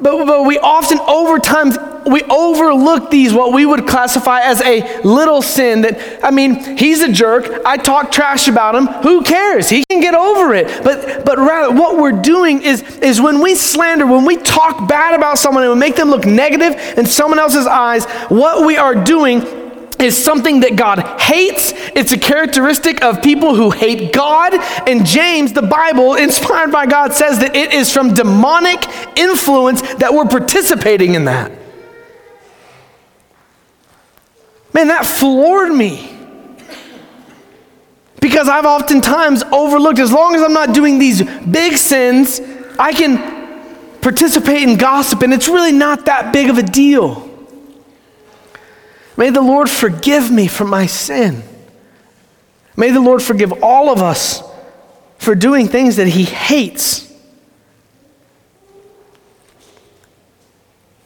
but, 0.00 0.26
but 0.26 0.44
we 0.44 0.58
often 0.58 0.98
over 0.98 1.38
time 1.38 1.70
we 2.06 2.22
overlook 2.24 3.10
these, 3.10 3.32
what 3.32 3.52
we 3.52 3.66
would 3.66 3.86
classify 3.86 4.40
as 4.40 4.62
a 4.62 5.00
little 5.02 5.42
sin 5.42 5.82
that, 5.82 6.24
I 6.24 6.30
mean, 6.30 6.76
he's 6.76 7.02
a 7.02 7.12
jerk. 7.12 7.64
I 7.64 7.76
talk 7.76 8.12
trash 8.12 8.48
about 8.48 8.74
him. 8.74 8.86
Who 9.02 9.22
cares? 9.22 9.68
He 9.68 9.84
can 9.84 10.00
get 10.00 10.14
over 10.14 10.54
it. 10.54 10.84
But, 10.84 11.24
but 11.24 11.38
rather, 11.38 11.74
what 11.74 11.98
we're 11.98 12.22
doing 12.22 12.62
is, 12.62 12.82
is 12.98 13.20
when 13.20 13.40
we 13.40 13.54
slander, 13.54 14.06
when 14.06 14.24
we 14.24 14.36
talk 14.36 14.88
bad 14.88 15.14
about 15.14 15.38
someone 15.38 15.64
and 15.64 15.72
we 15.72 15.78
make 15.78 15.96
them 15.96 16.10
look 16.10 16.24
negative 16.24 16.74
in 16.96 17.06
someone 17.06 17.38
else's 17.38 17.66
eyes, 17.66 18.04
what 18.28 18.64
we 18.64 18.76
are 18.76 18.94
doing 18.94 19.42
is 19.98 20.22
something 20.22 20.60
that 20.60 20.76
God 20.76 21.20
hates. 21.20 21.72
It's 21.94 22.12
a 22.12 22.18
characteristic 22.18 23.02
of 23.02 23.22
people 23.22 23.54
who 23.54 23.70
hate 23.70 24.12
God. 24.12 24.54
And 24.86 25.06
James, 25.06 25.52
the 25.52 25.62
Bible, 25.62 26.14
inspired 26.14 26.70
by 26.70 26.86
God, 26.86 27.14
says 27.14 27.38
that 27.40 27.56
it 27.56 27.72
is 27.72 27.92
from 27.92 28.14
demonic 28.14 28.86
influence 29.16 29.80
that 29.94 30.12
we're 30.12 30.26
participating 30.26 31.14
in 31.14 31.24
that. 31.24 31.50
Man, 34.72 34.88
that 34.88 35.06
floored 35.06 35.72
me. 35.72 36.12
Because 38.20 38.48
I've 38.48 38.66
oftentimes 38.66 39.42
overlooked, 39.52 39.98
as 39.98 40.12
long 40.12 40.34
as 40.34 40.42
I'm 40.42 40.52
not 40.52 40.74
doing 40.74 40.98
these 40.98 41.22
big 41.22 41.76
sins, 41.76 42.40
I 42.78 42.92
can 42.92 43.36
participate 44.00 44.62
in 44.62 44.76
gossip, 44.76 45.22
and 45.22 45.32
it's 45.32 45.48
really 45.48 45.72
not 45.72 46.06
that 46.06 46.32
big 46.32 46.50
of 46.50 46.58
a 46.58 46.62
deal. 46.62 47.28
May 49.16 49.30
the 49.30 49.40
Lord 49.40 49.70
forgive 49.70 50.30
me 50.30 50.46
for 50.46 50.64
my 50.64 50.86
sin. 50.86 51.42
May 52.76 52.90
the 52.90 53.00
Lord 53.00 53.22
forgive 53.22 53.62
all 53.62 53.90
of 53.90 54.02
us 54.02 54.42
for 55.18 55.34
doing 55.34 55.68
things 55.68 55.96
that 55.96 56.06
He 56.08 56.24
hates. 56.24 57.05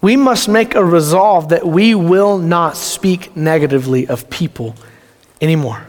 We 0.01 0.17
must 0.17 0.49
make 0.49 0.75
a 0.75 0.85
resolve 0.85 1.51
that 1.51 1.67
we 1.67 1.95
will 1.95 2.39
not 2.39 2.77
speak 2.77 3.37
negatively 3.37 4.09
of 4.09 4.31
people 4.31 4.75
anymore. 5.41 5.87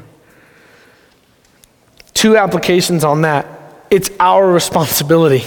Two 2.14 2.36
applications 2.38 3.04
on 3.04 3.22
that. 3.22 3.48
It's 3.90 4.10
our 4.20 4.52
responsibility. 4.52 5.44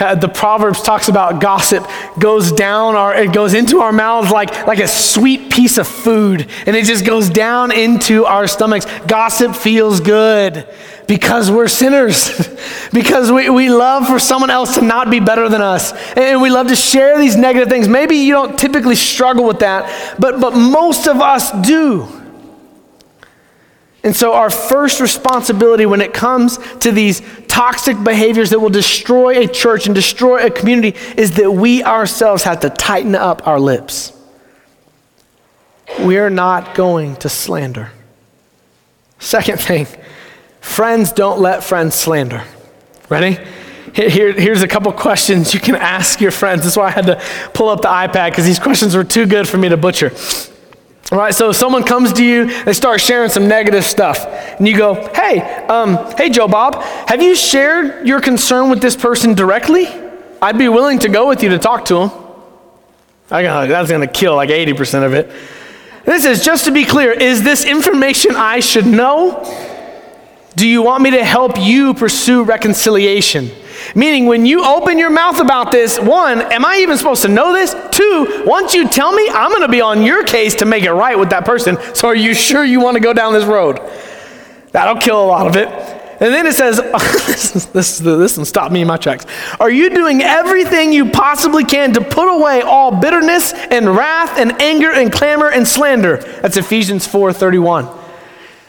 Uh, 0.00 0.14
the 0.14 0.28
Proverbs 0.28 0.82
talks 0.82 1.08
about 1.08 1.40
gossip. 1.40 1.86
goes 2.18 2.52
down 2.52 2.96
our, 2.96 3.14
it 3.14 3.32
goes 3.32 3.54
into 3.54 3.80
our 3.80 3.92
mouths 3.92 4.30
like, 4.30 4.66
like 4.66 4.78
a 4.78 4.88
sweet 4.88 5.50
piece 5.50 5.78
of 5.78 5.86
food, 5.86 6.48
and 6.66 6.74
it 6.74 6.84
just 6.84 7.04
goes 7.04 7.28
down 7.28 7.70
into 7.70 8.24
our 8.24 8.46
stomachs. 8.46 8.86
Gossip 9.06 9.54
feels 9.54 10.00
good 10.00 10.66
because 11.06 11.50
we're 11.50 11.68
sinners, 11.68 12.30
because 12.92 13.30
we, 13.30 13.50
we 13.50 13.68
love 13.68 14.06
for 14.06 14.18
someone 14.18 14.50
else 14.50 14.76
to 14.76 14.82
not 14.82 15.10
be 15.10 15.20
better 15.20 15.48
than 15.48 15.60
us, 15.60 15.92
and 16.16 16.40
we 16.40 16.50
love 16.50 16.68
to 16.68 16.76
share 16.76 17.18
these 17.18 17.36
negative 17.36 17.68
things. 17.68 17.88
Maybe 17.88 18.16
you 18.16 18.32
don't 18.32 18.58
typically 18.58 18.96
struggle 18.96 19.46
with 19.46 19.60
that, 19.60 20.16
but, 20.18 20.40
but 20.40 20.54
most 20.54 21.06
of 21.06 21.20
us 21.20 21.50
do. 21.66 22.19
And 24.02 24.16
so, 24.16 24.32
our 24.32 24.48
first 24.48 25.00
responsibility 25.00 25.84
when 25.84 26.00
it 26.00 26.14
comes 26.14 26.58
to 26.78 26.90
these 26.90 27.20
toxic 27.48 28.02
behaviors 28.02 28.50
that 28.50 28.58
will 28.58 28.70
destroy 28.70 29.42
a 29.42 29.46
church 29.46 29.86
and 29.86 29.94
destroy 29.94 30.46
a 30.46 30.50
community 30.50 30.98
is 31.18 31.32
that 31.32 31.50
we 31.50 31.84
ourselves 31.84 32.44
have 32.44 32.60
to 32.60 32.70
tighten 32.70 33.14
up 33.14 33.46
our 33.46 33.60
lips. 33.60 34.12
We 36.00 36.16
are 36.18 36.30
not 36.30 36.74
going 36.74 37.16
to 37.16 37.28
slander. 37.28 37.90
Second 39.18 39.60
thing, 39.60 39.86
friends 40.60 41.12
don't 41.12 41.40
let 41.40 41.62
friends 41.62 41.94
slander. 41.94 42.44
Ready? 43.10 43.38
Here, 43.94 44.32
here's 44.32 44.62
a 44.62 44.68
couple 44.68 44.92
questions 44.92 45.52
you 45.52 45.60
can 45.60 45.74
ask 45.74 46.20
your 46.20 46.30
friends. 46.30 46.62
That's 46.62 46.76
why 46.76 46.86
I 46.86 46.90
had 46.90 47.06
to 47.06 47.22
pull 47.52 47.68
up 47.68 47.82
the 47.82 47.88
iPad 47.88 48.30
because 48.30 48.46
these 48.46 48.60
questions 48.60 48.94
were 48.94 49.04
too 49.04 49.26
good 49.26 49.48
for 49.48 49.58
me 49.58 49.68
to 49.68 49.76
butcher. 49.76 50.12
All 51.12 51.18
right, 51.18 51.34
so 51.34 51.50
someone 51.50 51.82
comes 51.82 52.12
to 52.14 52.24
you, 52.24 52.62
they 52.62 52.72
start 52.72 53.00
sharing 53.00 53.30
some 53.30 53.48
negative 53.48 53.84
stuff, 53.84 54.24
and 54.26 54.68
you 54.68 54.76
go, 54.76 54.94
"Hey, 55.12 55.40
um, 55.66 55.96
hey, 56.16 56.30
Joe 56.30 56.46
Bob, 56.46 56.80
have 57.08 57.20
you 57.20 57.34
shared 57.34 58.06
your 58.06 58.20
concern 58.20 58.70
with 58.70 58.80
this 58.80 58.94
person 58.94 59.34
directly? 59.34 59.88
I'd 60.40 60.56
be 60.56 60.68
willing 60.68 61.00
to 61.00 61.08
go 61.08 61.26
with 61.26 61.42
you 61.42 61.48
to 61.48 61.58
talk 61.58 61.86
to 61.86 62.02
him." 62.02 62.10
I 63.28 63.42
go, 63.42 63.66
that's 63.66 63.88
going 63.88 64.06
to 64.06 64.12
kill 64.12 64.36
like 64.36 64.50
80% 64.50 65.04
of 65.04 65.14
it. 65.14 65.30
This 66.04 66.24
is 66.24 66.44
just 66.44 66.66
to 66.66 66.70
be 66.70 66.84
clear: 66.84 67.10
is 67.10 67.42
this 67.42 67.64
information 67.64 68.36
I 68.36 68.60
should 68.60 68.86
know? 68.86 69.42
Do 70.54 70.68
you 70.68 70.82
want 70.82 71.02
me 71.02 71.10
to 71.10 71.24
help 71.24 71.58
you 71.58 71.92
pursue 71.92 72.44
reconciliation? 72.44 73.50
Meaning, 73.94 74.26
when 74.26 74.46
you 74.46 74.64
open 74.64 74.98
your 74.98 75.10
mouth 75.10 75.40
about 75.40 75.72
this, 75.72 75.98
one, 75.98 76.40
am 76.40 76.64
I 76.64 76.76
even 76.76 76.96
supposed 76.96 77.22
to 77.22 77.28
know 77.28 77.52
this? 77.52 77.74
Two, 77.90 78.44
once 78.46 78.74
you 78.74 78.88
tell 78.88 79.12
me, 79.12 79.28
I'm 79.28 79.50
going 79.50 79.62
to 79.62 79.68
be 79.68 79.80
on 79.80 80.02
your 80.02 80.24
case 80.24 80.54
to 80.56 80.64
make 80.64 80.84
it 80.84 80.92
right 80.92 81.18
with 81.18 81.30
that 81.30 81.44
person. 81.44 81.76
So, 81.94 82.08
are 82.08 82.14
you 82.14 82.34
sure 82.34 82.64
you 82.64 82.80
want 82.80 82.96
to 82.96 83.00
go 83.00 83.12
down 83.12 83.32
this 83.32 83.44
road? 83.44 83.80
That'll 84.72 85.00
kill 85.00 85.22
a 85.22 85.26
lot 85.26 85.46
of 85.46 85.56
it. 85.56 85.68
And 86.20 86.34
then 86.34 86.46
it 86.46 86.54
says, 86.54 86.76
this, 87.26 87.64
this, 87.66 87.98
this 87.98 88.36
one 88.36 88.44
stopped 88.44 88.72
me 88.72 88.82
in 88.82 88.86
my 88.86 88.98
tracks. 88.98 89.24
Are 89.58 89.70
you 89.70 89.88
doing 89.88 90.22
everything 90.22 90.92
you 90.92 91.10
possibly 91.10 91.64
can 91.64 91.94
to 91.94 92.02
put 92.02 92.28
away 92.28 92.60
all 92.60 93.00
bitterness 93.00 93.54
and 93.54 93.88
wrath 93.96 94.38
and 94.38 94.60
anger 94.60 94.92
and 94.92 95.10
clamor 95.10 95.50
and 95.50 95.66
slander? 95.66 96.18
That's 96.42 96.58
Ephesians 96.58 97.06
4:31. 97.08 97.98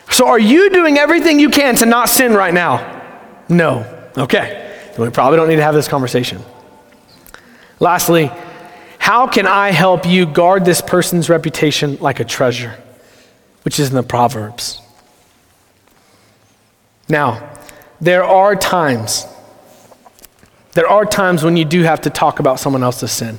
So 0.09 0.27
are 0.27 0.39
you 0.39 0.69
doing 0.69 0.97
everything 0.97 1.39
you 1.39 1.49
can 1.49 1.75
to 1.77 1.85
not 1.85 2.09
sin 2.09 2.33
right 2.33 2.53
now? 2.53 3.01
No. 3.49 3.85
Okay. 4.17 4.70
Then 4.93 5.05
we 5.05 5.09
probably 5.09 5.37
don't 5.37 5.47
need 5.47 5.57
to 5.57 5.63
have 5.63 5.75
this 5.75 5.87
conversation. 5.87 6.41
Lastly, 7.79 8.31
how 8.97 9.27
can 9.27 9.47
I 9.47 9.71
help 9.71 10.05
you 10.05 10.25
guard 10.25 10.63
this 10.63 10.81
person's 10.81 11.29
reputation 11.29 11.97
like 11.97 12.19
a 12.19 12.25
treasure? 12.25 12.77
Which 13.63 13.79
is 13.79 13.89
in 13.89 13.95
the 13.95 14.03
Proverbs. 14.03 14.79
Now, 17.09 17.49
there 17.99 18.23
are 18.23 18.55
times, 18.55 19.25
there 20.73 20.87
are 20.87 21.05
times 21.05 21.43
when 21.43 21.57
you 21.57 21.65
do 21.65 21.83
have 21.83 22.01
to 22.01 22.09
talk 22.09 22.39
about 22.39 22.59
someone 22.59 22.83
else's 22.83 23.11
sin. 23.11 23.37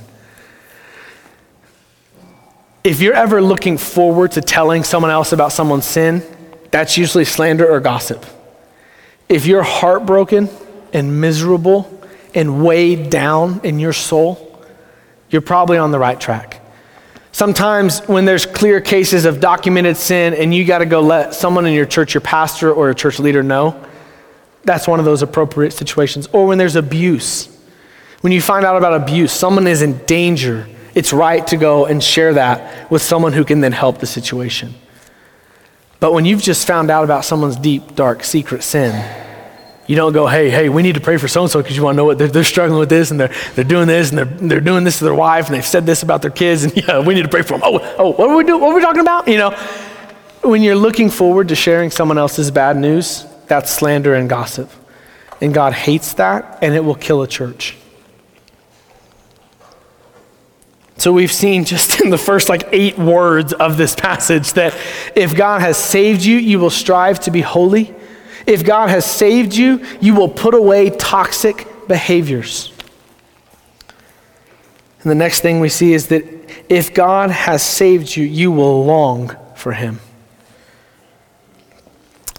If 2.83 3.01
you're 3.01 3.13
ever 3.13 3.41
looking 3.41 3.77
forward 3.77 4.33
to 4.33 4.41
telling 4.41 4.83
someone 4.83 5.11
else 5.11 5.31
about 5.31 5.53
someone's 5.53 5.85
sin, 5.85 6.21
that's 6.71 6.97
usually 6.97 7.25
slander 7.25 7.69
or 7.69 7.79
gossip. 7.79 8.25
If 9.29 9.45
you're 9.45 9.63
heartbroken 9.63 10.49
and 10.93 11.19
miserable 11.19 12.01
and 12.33 12.63
weighed 12.63 13.09
down 13.09 13.59
in 13.63 13.79
your 13.79 13.93
soul, 13.93 14.63
you're 15.29 15.41
probably 15.41 15.77
on 15.77 15.91
the 15.91 15.99
right 15.99 16.19
track. 16.19 16.61
Sometimes, 17.31 17.99
when 18.01 18.25
there's 18.25 18.45
clear 18.45 18.79
cases 18.79 19.25
of 19.25 19.39
documented 19.39 19.97
sin 19.97 20.35
and 20.35 20.53
you 20.53 20.63
got 20.65 20.77
to 20.77 20.85
go 20.85 21.01
let 21.01 21.33
someone 21.33 21.65
in 21.65 21.73
your 21.73 21.87
church, 21.87 22.13
your 22.13 22.21
pastor 22.21 22.71
or 22.71 22.91
a 22.91 22.95
church 22.95 23.17
leader 23.17 23.41
know, 23.41 23.83
that's 24.63 24.87
one 24.87 24.99
of 24.99 25.05
those 25.05 25.23
appropriate 25.23 25.71
situations. 25.71 26.27
Or 26.31 26.45
when 26.45 26.59
there's 26.59 26.75
abuse. 26.75 27.49
When 28.21 28.31
you 28.31 28.39
find 28.39 28.65
out 28.65 28.77
about 28.77 29.01
abuse, 29.01 29.31
someone 29.31 29.65
is 29.65 29.81
in 29.81 29.97
danger, 30.05 30.67
it's 30.93 31.11
right 31.11 31.45
to 31.47 31.57
go 31.57 31.87
and 31.87 32.01
share 32.03 32.35
that 32.35 32.89
with 32.91 33.01
someone 33.01 33.33
who 33.33 33.43
can 33.43 33.61
then 33.61 33.71
help 33.71 33.97
the 33.97 34.05
situation. 34.05 34.75
But 35.99 36.13
when 36.13 36.25
you've 36.25 36.41
just 36.41 36.67
found 36.67 36.91
out 36.91 37.03
about 37.03 37.25
someone's 37.25 37.55
deep, 37.55 37.95
dark, 37.95 38.23
secret 38.23 38.61
sin, 38.61 39.22
you 39.85 39.97
don't 39.97 40.13
go, 40.13 40.27
hey, 40.27 40.49
hey, 40.49 40.69
we 40.69 40.81
need 40.81 40.95
to 40.95 41.01
pray 41.01 41.17
for 41.17 41.27
so 41.27 41.41
and 41.41 41.51
so 41.51 41.61
because 41.61 41.75
you 41.75 41.83
want 41.83 41.95
to 41.95 41.97
know 41.97 42.05
what 42.05 42.17
they're, 42.17 42.29
they're, 42.29 42.43
struggling 42.43 42.79
with 42.79 42.89
this 42.89 43.11
and 43.11 43.19
they're, 43.19 43.33
they're 43.55 43.65
doing 43.65 43.87
this 43.87 44.09
and 44.09 44.17
they're, 44.17 44.25
they're 44.25 44.61
doing 44.61 44.85
this 44.85 44.99
to 44.99 45.03
their 45.03 45.13
wife 45.13 45.47
and 45.47 45.55
they've 45.55 45.65
said 45.65 45.85
this 45.85 46.03
about 46.03 46.21
their 46.21 46.31
kids 46.31 46.63
and 46.63 46.75
yeah, 46.87 46.99
we 46.99 47.13
need 47.13 47.23
to 47.23 47.29
pray 47.29 47.41
for 47.41 47.57
them. 47.57 47.61
Oh, 47.63 47.95
oh, 47.97 48.09
what 48.11 48.29
are 48.29 48.35
we 48.35 48.43
doing? 48.45 48.61
What 48.61 48.71
are 48.71 48.75
we 48.75 48.81
talking 48.81 49.01
about? 49.01 49.27
You 49.27 49.37
know, 49.37 49.51
when 50.41 50.61
you're 50.61 50.75
looking 50.75 51.09
forward 51.09 51.49
to 51.49 51.55
sharing 51.55 51.91
someone 51.91 52.17
else's 52.17 52.49
bad 52.49 52.77
news, 52.77 53.25
that's 53.47 53.71
slander 53.71 54.13
and 54.13 54.29
gossip. 54.29 54.69
And 55.41 55.53
God 55.53 55.73
hates 55.73 56.13
that 56.13 56.59
and 56.61 56.73
it 56.73 56.79
will 56.79 56.95
kill 56.95 57.21
a 57.21 57.27
church. 57.27 57.75
So 60.95 61.11
we've 61.11 61.31
seen 61.31 61.65
just 61.65 61.99
in 62.01 62.09
the 62.09 62.17
first 62.17 62.47
like 62.47 62.69
eight 62.71 62.97
words 62.97 63.51
of 63.51 63.75
this 63.75 63.95
passage 63.95 64.53
that 64.53 64.77
if 65.13 65.35
God 65.35 65.59
has 65.59 65.75
saved 65.75 66.23
you, 66.23 66.37
you 66.37 66.59
will 66.59 66.69
strive 66.69 67.19
to 67.21 67.31
be 67.31 67.41
holy 67.41 67.93
if 68.45 68.65
God 68.65 68.89
has 68.89 69.05
saved 69.05 69.55
you, 69.55 69.85
you 70.01 70.15
will 70.15 70.29
put 70.29 70.53
away 70.53 70.89
toxic 70.89 71.67
behaviors. 71.87 72.71
And 75.01 75.11
the 75.11 75.15
next 75.15 75.41
thing 75.41 75.59
we 75.59 75.69
see 75.69 75.93
is 75.93 76.07
that 76.07 76.23
if 76.69 76.93
God 76.93 77.29
has 77.29 77.61
saved 77.61 78.15
you, 78.15 78.23
you 78.23 78.51
will 78.51 78.85
long 78.85 79.35
for 79.55 79.73
him. 79.73 79.99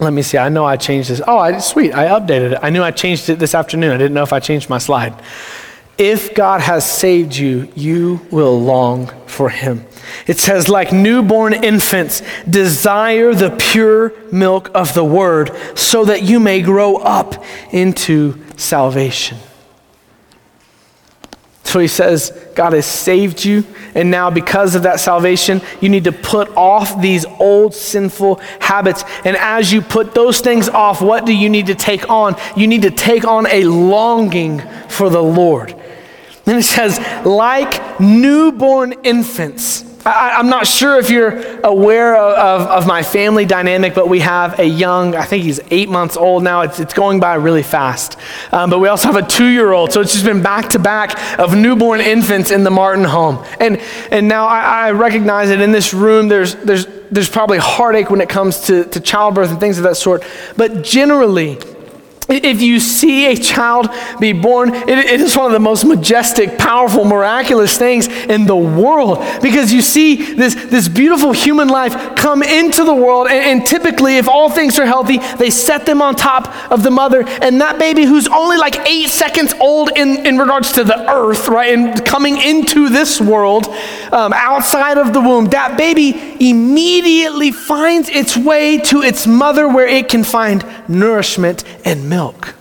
Let 0.01 0.13
me 0.13 0.23
see. 0.23 0.39
I 0.39 0.49
know 0.49 0.65
I 0.65 0.77
changed 0.77 1.11
this. 1.11 1.21
Oh, 1.27 1.39
I, 1.39 1.59
sweet. 1.59 1.95
I 1.95 2.07
updated 2.07 2.53
it. 2.53 2.59
I 2.63 2.71
knew 2.71 2.83
I 2.83 2.91
changed 2.91 3.29
it 3.29 3.39
this 3.39 3.55
afternoon. 3.55 3.93
I 3.93 3.97
didn't 3.97 4.15
know 4.15 4.23
if 4.23 4.33
I 4.33 4.41
changed 4.41 4.69
my 4.69 4.79
slide. 4.79 5.15
If 5.97 6.35
God 6.35 6.61
has 6.61 6.91
saved 6.91 7.37
you, 7.37 7.71
you 7.77 8.21
will 8.31 8.61
long 8.61 9.13
for 9.27 9.49
him. 9.49 9.87
It 10.27 10.39
says, 10.39 10.69
like 10.69 10.93
newborn 10.93 11.53
infants, 11.53 12.23
desire 12.49 13.35
the 13.35 13.51
pure 13.51 14.13
milk 14.31 14.71
of 14.75 14.95
the 14.95 15.05
word 15.05 15.57
so 15.77 16.05
that 16.05 16.23
you 16.23 16.41
may 16.41 16.63
grow 16.63 16.97
up 16.97 17.45
into 17.71 18.43
salvation. 18.57 19.39
So 21.65 21.81
he 21.81 21.89
says, 21.89 22.31
God 22.55 22.73
has 22.73 22.87
saved 22.87 23.45
you, 23.45 23.65
and 23.97 24.09
now 24.09 24.31
because 24.31 24.77
of 24.77 24.85
that 24.85 25.01
salvation, 25.01 25.61
you 25.81 25.89
need 25.89 26.05
to 26.05 26.13
put 26.13 26.49
off 26.57 27.01
these 27.01 27.25
old 27.25 27.75
sinful 27.75 28.37
habits. 28.61 29.03
And 29.25 29.37
as 29.37 29.73
you 29.73 29.83
put 29.83 30.15
those 30.15 30.41
things 30.41 30.69
off, 30.69 31.03
what 31.03 31.27
do 31.27 31.35
you 31.35 31.49
need 31.49 31.67
to 31.67 31.75
take 31.75 32.09
on? 32.09 32.37
You 32.55 32.69
need 32.69 32.83
to 32.83 32.93
take 32.93 33.27
on 33.27 33.49
a 33.49 33.65
longing 33.65 34.63
for 34.89 35.11
the 35.11 35.23
Lord. 35.23 35.75
And 36.47 36.59
it 36.59 36.63
says, 36.63 37.01
like 37.25 37.99
newborn 37.99 38.93
infants. 39.03 39.85
I, 40.07 40.39
am 40.39 40.49
not 40.49 40.67
sure 40.67 40.99
if 40.99 41.09
you're 41.09 41.61
aware 41.63 42.15
of, 42.15 42.61
of, 42.63 42.69
of, 42.69 42.87
my 42.87 43.03
family 43.03 43.47
dynamic, 43.47 43.95
but 43.95 44.09
we 44.09 44.21
have 44.21 44.59
a 44.59 44.65
young, 44.65 45.15
I 45.15 45.25
think 45.25 45.45
he's 45.45 45.61
eight 45.71 45.89
months 45.89 46.17
old 46.17 46.43
now. 46.43 46.61
It's, 46.61 46.79
it's 46.79 46.93
going 46.93 47.21
by 47.21 47.37
really 47.37 47.63
fast. 47.63 48.19
Um, 48.53 48.69
but 48.69 48.81
we 48.81 48.89
also 48.89 49.11
have 49.11 49.17
a 49.17 49.27
two 49.27 49.47
year 49.47 49.73
old. 49.73 49.93
So 49.93 50.03
it's 50.03 50.13
just 50.13 50.25
been 50.25 50.43
back 50.43 50.71
to 50.71 50.79
back 50.79 51.39
of 51.39 51.57
newborn 51.57 52.01
infants 52.01 52.51
in 52.51 52.65
the 52.65 52.71
Martin 52.71 53.05
home. 53.05 53.45
And, 53.59 53.81
and 54.11 54.29
now 54.29 54.47
I, 54.47 54.89
I 54.89 54.91
recognize 54.91 55.49
that 55.49 55.61
in 55.61 55.73
this 55.73 55.95
room, 55.95 56.29
there's, 56.29 56.55
there's, 56.57 56.87
there's 57.11 57.31
probably 57.31 57.59
heartache 57.59 58.11
when 58.11 58.21
it 58.21 58.29
comes 58.29 58.61
to, 58.67 58.85
to 58.85 59.01
childbirth 59.01 59.51
and 59.51 59.61
things 59.61 59.79
of 59.79 59.85
that 59.85 59.97
sort. 59.97 60.23
But 60.57 60.83
generally, 60.83 61.59
if 62.29 62.63
you 62.63 62.81
see 62.81 63.27
a 63.27 63.37
child 63.37 63.89
be 64.19 64.33
born, 64.33 64.75
it, 64.75 64.89
it 64.89 65.21
is 65.21 65.37
one 65.37 65.47
of 65.47 65.53
the 65.53 65.59
most 65.59 65.85
majestic, 65.85 66.57
powerful, 66.59 67.05
miraculous 67.05 67.77
things 67.77 68.09
in 68.09 68.47
the 68.47 68.57
world 68.57 69.19
because 69.43 69.73
you 69.73 69.83
see 69.83 70.35
this, 70.35 70.55
this 70.55 70.89
beautiful 70.89 71.33
human 71.33 71.69
life 71.69 72.17
come 72.17 72.43
into 72.43 72.85
the 72.85 72.95
world. 72.95 73.27
And, 73.29 73.61
and 73.61 73.67
typically, 73.67 74.17
if 74.17 74.27
all 74.27 74.49
things 74.49 74.79
are 74.79 74.87
healthy, 74.87 75.19
they 75.37 75.51
set 75.51 75.85
them 75.85 76.01
on 76.01 76.15
top 76.15 76.49
of 76.71 76.83
the 76.83 76.91
mother. 76.91 77.27
And 77.27 77.61
that 77.61 77.79
baby, 77.79 78.05
who's 78.05 78.29
only 78.29 78.57
like 78.57 78.77
eight 78.89 79.09
seconds 79.09 79.53
old 79.61 79.91
in, 79.97 80.27
in 80.27 80.39
regards 80.39 80.73
to 80.73 80.85
the 80.85 81.11
earth, 81.11 81.49
right, 81.49 81.75
and 81.75 82.05
coming 82.07 82.41
into 82.41 82.89
this 82.89 83.21
world 83.21 83.67
um, 84.13 84.33
outside 84.33 84.97
of 84.97 85.13
the 85.13 85.21
womb, 85.21 85.47
that 85.47 85.77
baby 85.77 86.37
immediately 86.41 87.51
finds 87.51 88.09
its 88.09 88.37
way 88.37 88.79
to 88.79 89.03
its 89.03 89.27
mother 89.27 89.69
where 89.69 89.87
it 89.87 90.09
can 90.09 90.25
find 90.25 90.65
nourishment 90.89 91.65
and 91.85 92.09
milk. 92.15 92.55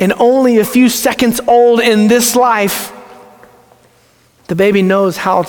And 0.00 0.12
only 0.18 0.58
a 0.58 0.64
few 0.64 0.88
seconds 0.88 1.40
old 1.46 1.80
in 1.80 2.08
this 2.08 2.36
life, 2.36 2.92
The 4.48 4.54
baby 4.54 4.82
knows 4.82 5.16
how 5.16 5.44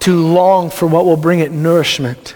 to 0.00 0.26
long 0.26 0.70
for 0.70 0.86
what 0.86 1.04
will 1.04 1.16
bring 1.16 1.40
it 1.40 1.52
nourishment. 1.52 2.34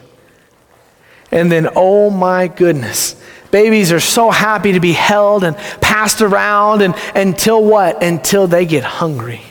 And 1.30 1.50
then, 1.50 1.68
oh 1.74 2.10
my 2.10 2.48
goodness, 2.48 3.16
babies 3.50 3.92
are 3.92 4.00
so 4.00 4.30
happy 4.30 4.72
to 4.72 4.80
be 4.80 4.92
held 4.92 5.44
and 5.44 5.56
passed 5.80 6.20
around 6.20 6.82
and, 6.82 6.94
until 7.14 7.64
what? 7.64 8.02
Until 8.02 8.46
they 8.46 8.66
get 8.66 8.84
hungry. 8.84 9.42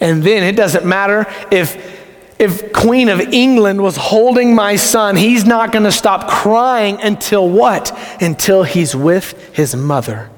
And 0.00 0.22
then 0.22 0.42
it 0.42 0.56
doesn't 0.56 0.84
matter 0.84 1.26
if 1.50 1.99
if 2.40 2.72
Queen 2.72 3.10
of 3.10 3.20
England 3.20 3.82
was 3.82 3.98
holding 3.98 4.54
my 4.54 4.76
son, 4.76 5.14
he's 5.14 5.44
not 5.44 5.72
going 5.72 5.84
to 5.84 5.92
stop 5.92 6.26
crying 6.26 6.98
until 7.02 7.46
what? 7.46 7.96
Until 8.20 8.62
he's 8.62 8.96
with 8.96 9.54
his 9.54 9.76
mother 9.76 10.30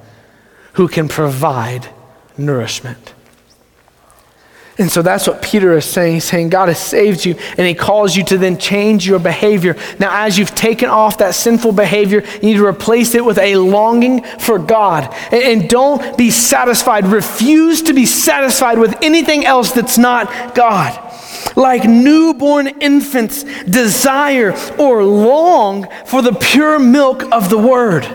who 0.73 0.89
can 0.89 1.07
provide 1.07 1.89
nourishment. 2.37 3.15
And 4.79 4.91
so 4.91 5.01
that's 5.01 5.29
what 5.29 5.43
Peter 5.43 5.77
is 5.77 5.85
saying. 5.85 6.15
He's 6.15 6.25
saying 6.25 6.49
God 6.49 6.69
has 6.69 6.81
saved 6.81 7.25
you 7.25 7.37
and 7.57 7.67
he 7.69 7.75
calls 7.75 8.17
you 8.17 8.25
to 8.25 8.39
then 8.39 8.59
change 8.59 9.07
your 9.07 9.21
behavior. 9.21 9.77
Now, 10.01 10.25
as 10.25 10.37
you've 10.37 10.57
taken 10.57 10.89
off 10.89 11.19
that 11.19 11.37
sinful 11.37 11.73
behavior, 11.73 12.25
you 12.37 12.41
need 12.41 12.55
to 12.55 12.67
replace 12.67 13.15
it 13.15 13.25
with 13.25 13.39
a 13.39 13.55
longing 13.57 14.25
for 14.41 14.59
God. 14.59 15.15
And, 15.31 15.43
and 15.61 15.71
don't 15.71 16.17
be 16.19 16.31
satisfied. 16.33 17.07
Refuse 17.07 17.83
to 17.83 17.93
be 17.93 18.07
satisfied 18.07 18.79
with 18.79 18.97
anything 19.03 19.45
else 19.45 19.71
that's 19.71 19.99
not 19.99 20.55
God. 20.57 21.12
Like 21.57 21.85
newborn 21.85 22.67
infants, 22.67 23.45
desire 23.65 24.55
or 24.79 25.05
long 25.05 25.89
for 26.07 26.23
the 26.23 26.33
pure 26.33 26.79
milk 26.79 27.25
of 27.33 27.51
the 27.51 27.59
word 27.59 28.07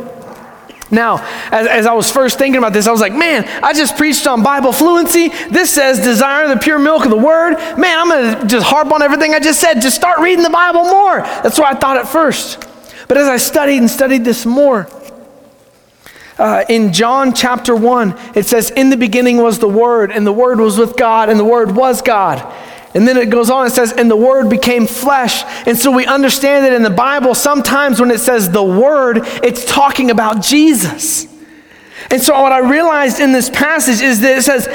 now, 0.89 1.17
as, 1.51 1.67
as, 1.67 1.85
I 1.85 1.93
was 1.93 2.09
first 2.09 2.37
thinking 2.37 2.57
about 2.57 2.71
this, 2.71 2.87
I 2.87 2.91
was 2.91 3.01
like, 3.01 3.13
man, 3.13 3.43
I 3.61 3.73
just 3.73 3.97
preached 3.97 4.25
on 4.25 4.41
Bible 4.41 4.71
fluency. 4.71 5.29
This 5.49 5.69
says 5.73 5.99
desire 5.99 6.47
the 6.47 6.57
pure 6.57 6.79
milk 6.79 7.03
of 7.03 7.11
the 7.11 7.17
word. 7.17 7.55
Man, 7.77 7.99
I'm 7.99 8.09
going 8.09 8.41
to 8.41 8.47
just 8.47 8.65
harp 8.65 8.91
on 8.91 9.01
everything 9.01 9.33
I 9.33 9.39
just 9.39 9.59
said. 9.59 9.81
Just 9.81 9.97
start 9.97 10.19
reading 10.19 10.43
the 10.43 10.49
Bible 10.49 10.83
more. 10.83 11.19
That's 11.19 11.59
what 11.59 11.75
I 11.75 11.77
thought 11.77 11.97
at 11.97 12.07
first. 12.07 12.65
But 13.09 13.17
as 13.17 13.27
I 13.27 13.37
studied 13.37 13.77
and 13.77 13.89
studied 13.89 14.23
this 14.23 14.45
more, 14.45 14.89
uh, 16.37 16.63
in 16.69 16.93
John 16.93 17.33
chapter 17.33 17.75
1, 17.75 18.17
it 18.35 18.45
says, 18.45 18.69
In 18.71 18.89
the 18.89 18.97
beginning 18.97 19.37
was 19.37 19.59
the 19.59 19.67
Word, 19.67 20.11
and 20.11 20.25
the 20.25 20.31
Word 20.31 20.59
was 20.59 20.77
with 20.77 20.95
God, 20.95 21.29
and 21.29 21.39
the 21.39 21.45
Word 21.45 21.75
was 21.75 22.01
God. 22.01 22.39
And 22.93 23.07
then 23.07 23.17
it 23.17 23.29
goes 23.29 23.49
on, 23.49 23.67
it 23.67 23.71
says, 23.71 23.91
and 23.91 24.09
the 24.09 24.15
Word 24.15 24.49
became 24.49 24.87
flesh. 24.87 25.43
And 25.67 25.77
so 25.77 25.91
we 25.91 26.05
understand 26.05 26.65
that 26.65 26.73
in 26.73 26.83
the 26.83 26.89
Bible, 26.89 27.35
sometimes 27.35 27.99
when 27.99 28.11
it 28.11 28.19
says 28.19 28.49
the 28.49 28.63
Word, 28.63 29.19
it's 29.43 29.65
talking 29.65 30.09
about 30.09 30.41
Jesus. 30.41 31.27
And 32.09 32.21
so, 32.21 32.39
what 32.41 32.53
I 32.53 32.59
realized 32.59 33.19
in 33.19 33.33
this 33.33 33.49
passage 33.49 34.01
is 34.01 34.21
that 34.21 34.37
it 34.37 34.43
says, 34.43 34.67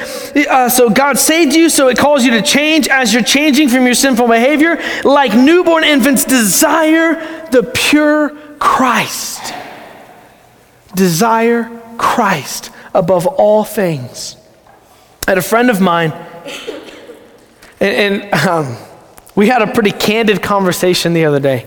uh, 0.46 0.68
So 0.68 0.90
God 0.90 1.18
saved 1.18 1.54
you, 1.54 1.70
so 1.70 1.88
it 1.88 1.96
calls 1.96 2.24
you 2.24 2.32
to 2.32 2.42
change 2.42 2.88
as 2.88 3.14
you're 3.14 3.22
changing 3.22 3.68
from 3.70 3.86
your 3.86 3.94
sinful 3.94 4.28
behavior. 4.28 4.78
Like 5.02 5.34
newborn 5.34 5.84
infants, 5.84 6.24
desire 6.24 7.14
the 7.50 7.62
pure 7.62 8.30
Christ. 8.58 9.54
Desire 10.94 11.70
Christ 11.96 12.70
above 12.92 13.26
all 13.26 13.64
things. 13.64 14.36
Had 15.26 15.38
a 15.38 15.42
friend 15.42 15.70
of 15.70 15.80
mine 15.80 16.12
and, 17.82 18.22
and 18.22 18.34
um, 18.48 18.76
we 19.34 19.48
had 19.48 19.60
a 19.60 19.66
pretty 19.66 19.90
candid 19.90 20.40
conversation 20.40 21.14
the 21.14 21.24
other 21.24 21.40
day. 21.40 21.66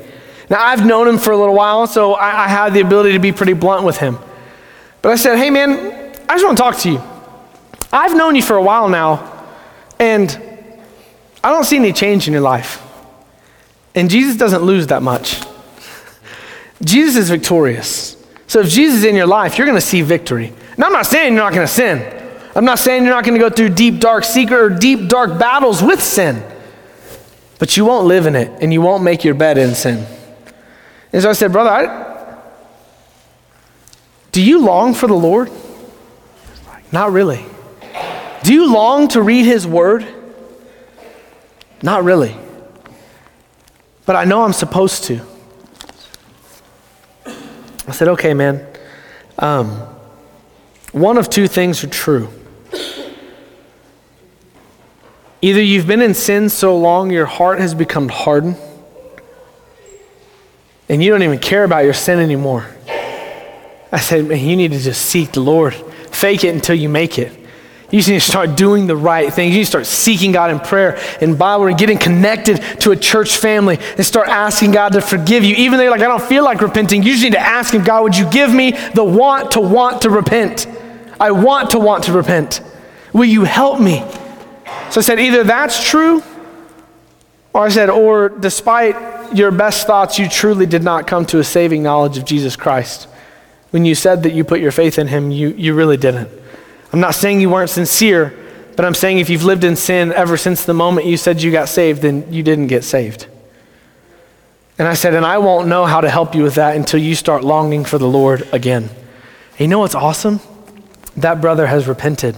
Now, 0.49 0.63
I've 0.63 0.85
known 0.85 1.07
him 1.09 1.17
for 1.17 1.31
a 1.31 1.37
little 1.37 1.53
while, 1.53 1.87
so 1.87 2.13
I, 2.13 2.45
I 2.45 2.47
had 2.47 2.73
the 2.73 2.79
ability 2.79 3.11
to 3.13 3.19
be 3.19 3.33
pretty 3.33 3.53
blunt 3.53 3.83
with 3.83 3.97
him. 3.97 4.17
But 5.01 5.11
I 5.11 5.15
said, 5.15 5.37
hey, 5.37 5.49
man, 5.49 6.15
I 6.29 6.35
just 6.35 6.45
want 6.45 6.57
to 6.57 6.63
talk 6.63 6.77
to 6.79 6.91
you. 6.91 7.01
I've 7.91 8.15
known 8.15 8.35
you 8.35 8.41
for 8.41 8.55
a 8.55 8.61
while 8.61 8.87
now, 8.87 9.45
and 9.99 10.31
I 11.43 11.51
don't 11.51 11.65
see 11.65 11.77
any 11.77 11.91
change 11.91 12.27
in 12.27 12.33
your 12.33 12.41
life. 12.41 12.81
And 13.93 14.09
Jesus 14.09 14.37
doesn't 14.37 14.63
lose 14.63 14.87
that 14.87 15.01
much. 15.01 15.41
Jesus 16.81 17.23
is 17.23 17.29
victorious. 17.29 18.15
So 18.47 18.61
if 18.61 18.69
Jesus 18.69 18.99
is 18.99 19.03
in 19.03 19.15
your 19.15 19.27
life, 19.27 19.57
you're 19.57 19.67
going 19.67 19.77
to 19.77 19.85
see 19.85 20.01
victory. 20.01 20.53
Now, 20.77 20.87
I'm 20.87 20.93
not 20.93 21.07
saying 21.07 21.33
you're 21.33 21.43
not 21.43 21.53
going 21.53 21.67
to 21.67 21.73
sin. 21.73 22.24
I'm 22.55 22.63
not 22.65 22.79
saying 22.79 23.03
you're 23.03 23.13
not 23.13 23.25
going 23.25 23.37
to 23.37 23.49
go 23.49 23.53
through 23.53 23.69
deep, 23.69 23.99
dark 23.99 24.23
secret 24.23 24.57
or 24.57 24.69
deep, 24.69 25.09
dark 25.09 25.37
battles 25.37 25.83
with 25.83 26.01
sin, 26.01 26.41
but 27.59 27.75
you 27.75 27.83
won't 27.83 28.07
live 28.07 28.25
in 28.25 28.35
it 28.35 28.49
and 28.61 28.71
you 28.71 28.81
won't 28.81 29.03
make 29.03 29.23
your 29.25 29.33
bed 29.33 29.57
in 29.57 29.75
sin. 29.75 30.05
And 31.11 31.21
so 31.21 31.29
I 31.29 31.33
said, 31.33 31.51
Brother, 31.51 31.69
I, 31.69 32.39
do 34.31 34.41
you 34.41 34.59
long 34.59 34.93
for 34.93 35.07
the 35.07 35.15
Lord? 35.15 35.51
Not 36.91 37.11
really. 37.11 37.45
Do 38.43 38.53
you 38.53 38.71
long 38.71 39.09
to 39.09 39.21
read 39.21 39.45
His 39.45 39.67
Word? 39.67 40.05
Not 41.81 42.03
really. 42.03 42.35
But 44.05 44.15
I 44.15 44.23
know 44.23 44.43
I'm 44.43 44.53
supposed 44.53 45.05
to. 45.05 45.21
I 47.87 47.91
said, 47.91 48.07
okay, 48.09 48.33
man. 48.33 48.65
Um, 49.39 49.69
one 50.91 51.17
of 51.17 51.29
two 51.29 51.47
things 51.47 51.83
are 51.83 51.87
true. 51.87 52.29
Either 55.45 55.61
you've 55.61 55.85
been 55.85 56.01
in 56.01 56.15
sin 56.15 56.49
so 56.49 56.75
long 56.75 57.11
your 57.11 57.27
heart 57.27 57.59
has 57.59 57.75
become 57.75 58.09
hardened 58.09 58.57
and 60.89 61.03
you 61.03 61.11
don't 61.11 61.21
even 61.21 61.37
care 61.37 61.63
about 61.63 61.83
your 61.83 61.93
sin 61.93 62.17
anymore. 62.17 62.65
I 63.91 63.99
said, 63.99 64.25
man, 64.25 64.39
you 64.43 64.55
need 64.55 64.71
to 64.71 64.79
just 64.79 65.03
seek 65.03 65.33
the 65.33 65.41
Lord. 65.41 65.75
Fake 65.75 66.43
it 66.43 66.55
until 66.55 66.73
you 66.73 66.89
make 66.89 67.19
it. 67.19 67.31
You 67.91 67.99
just 67.99 68.09
need 68.09 68.21
to 68.21 68.27
start 68.27 68.57
doing 68.57 68.87
the 68.87 68.95
right 68.95 69.31
things. 69.31 69.51
You 69.51 69.59
need 69.59 69.65
to 69.65 69.69
start 69.69 69.85
seeking 69.85 70.31
God 70.31 70.49
in 70.49 70.59
prayer 70.59 70.97
and 71.21 71.37
Bible 71.37 71.67
and 71.67 71.77
getting 71.77 71.99
connected 71.99 72.55
to 72.79 72.89
a 72.89 72.95
church 72.95 73.37
family 73.37 73.77
and 73.97 74.03
start 74.03 74.27
asking 74.27 74.71
God 74.71 74.93
to 74.93 74.99
forgive 75.01 75.43
you. 75.43 75.53
Even 75.57 75.77
though 75.77 75.83
you're 75.83 75.91
like, 75.91 76.01
I 76.01 76.07
don't 76.07 76.23
feel 76.23 76.43
like 76.43 76.59
repenting, 76.59 77.03
you 77.03 77.11
just 77.11 77.23
need 77.23 77.33
to 77.33 77.39
ask 77.39 77.71
Him, 77.71 77.83
God, 77.83 78.01
would 78.01 78.17
you 78.17 78.27
give 78.31 78.51
me 78.51 78.71
the 78.95 79.03
want 79.03 79.51
to 79.51 79.59
want 79.59 80.01
to 80.01 80.09
repent? 80.09 80.65
I 81.19 81.29
want 81.29 81.69
to 81.69 81.79
want 81.79 82.05
to 82.05 82.13
repent. 82.13 82.61
Will 83.13 83.25
you 83.25 83.43
help 83.43 83.79
me? 83.79 84.03
So 84.91 84.99
I 84.99 85.03
said, 85.03 85.19
either 85.19 85.43
that's 85.43 85.89
true, 85.89 86.23
or 87.53 87.65
I 87.65 87.69
said, 87.69 87.89
or 87.89 88.29
despite 88.29 89.35
your 89.35 89.51
best 89.51 89.87
thoughts, 89.87 90.19
you 90.19 90.29
truly 90.29 90.65
did 90.65 90.83
not 90.83 91.07
come 91.07 91.25
to 91.27 91.39
a 91.39 91.43
saving 91.43 91.83
knowledge 91.83 92.17
of 92.17 92.25
Jesus 92.25 92.55
Christ. 92.55 93.07
When 93.71 93.85
you 93.85 93.95
said 93.95 94.23
that 94.23 94.33
you 94.33 94.43
put 94.43 94.59
your 94.59 94.71
faith 94.71 94.99
in 94.99 95.07
him, 95.07 95.31
you, 95.31 95.49
you 95.49 95.73
really 95.73 95.97
didn't. 95.97 96.29
I'm 96.93 96.99
not 96.99 97.15
saying 97.15 97.41
you 97.41 97.49
weren't 97.49 97.69
sincere, 97.69 98.33
but 98.75 98.85
I'm 98.85 98.93
saying 98.93 99.19
if 99.19 99.29
you've 99.29 99.43
lived 99.43 99.63
in 99.63 99.75
sin 99.75 100.13
ever 100.13 100.37
since 100.37 100.65
the 100.65 100.73
moment 100.73 101.07
you 101.07 101.17
said 101.17 101.41
you 101.41 101.51
got 101.51 101.69
saved, 101.69 102.01
then 102.01 102.31
you 102.31 102.43
didn't 102.43 102.67
get 102.67 102.83
saved. 102.83 103.27
And 104.77 104.87
I 104.87 104.93
said, 104.93 105.13
and 105.13 105.25
I 105.25 105.37
won't 105.37 105.67
know 105.67 105.85
how 105.85 106.01
to 106.01 106.09
help 106.09 106.35
you 106.35 106.43
with 106.43 106.55
that 106.55 106.75
until 106.75 106.99
you 106.99 107.15
start 107.15 107.43
longing 107.43 107.85
for 107.85 107.97
the 107.97 108.07
Lord 108.07 108.47
again. 108.53 108.83
And 108.83 109.59
you 109.59 109.67
know 109.67 109.79
what's 109.79 109.95
awesome? 109.95 110.41
That 111.15 111.39
brother 111.39 111.67
has 111.67 111.87
repented. 111.87 112.35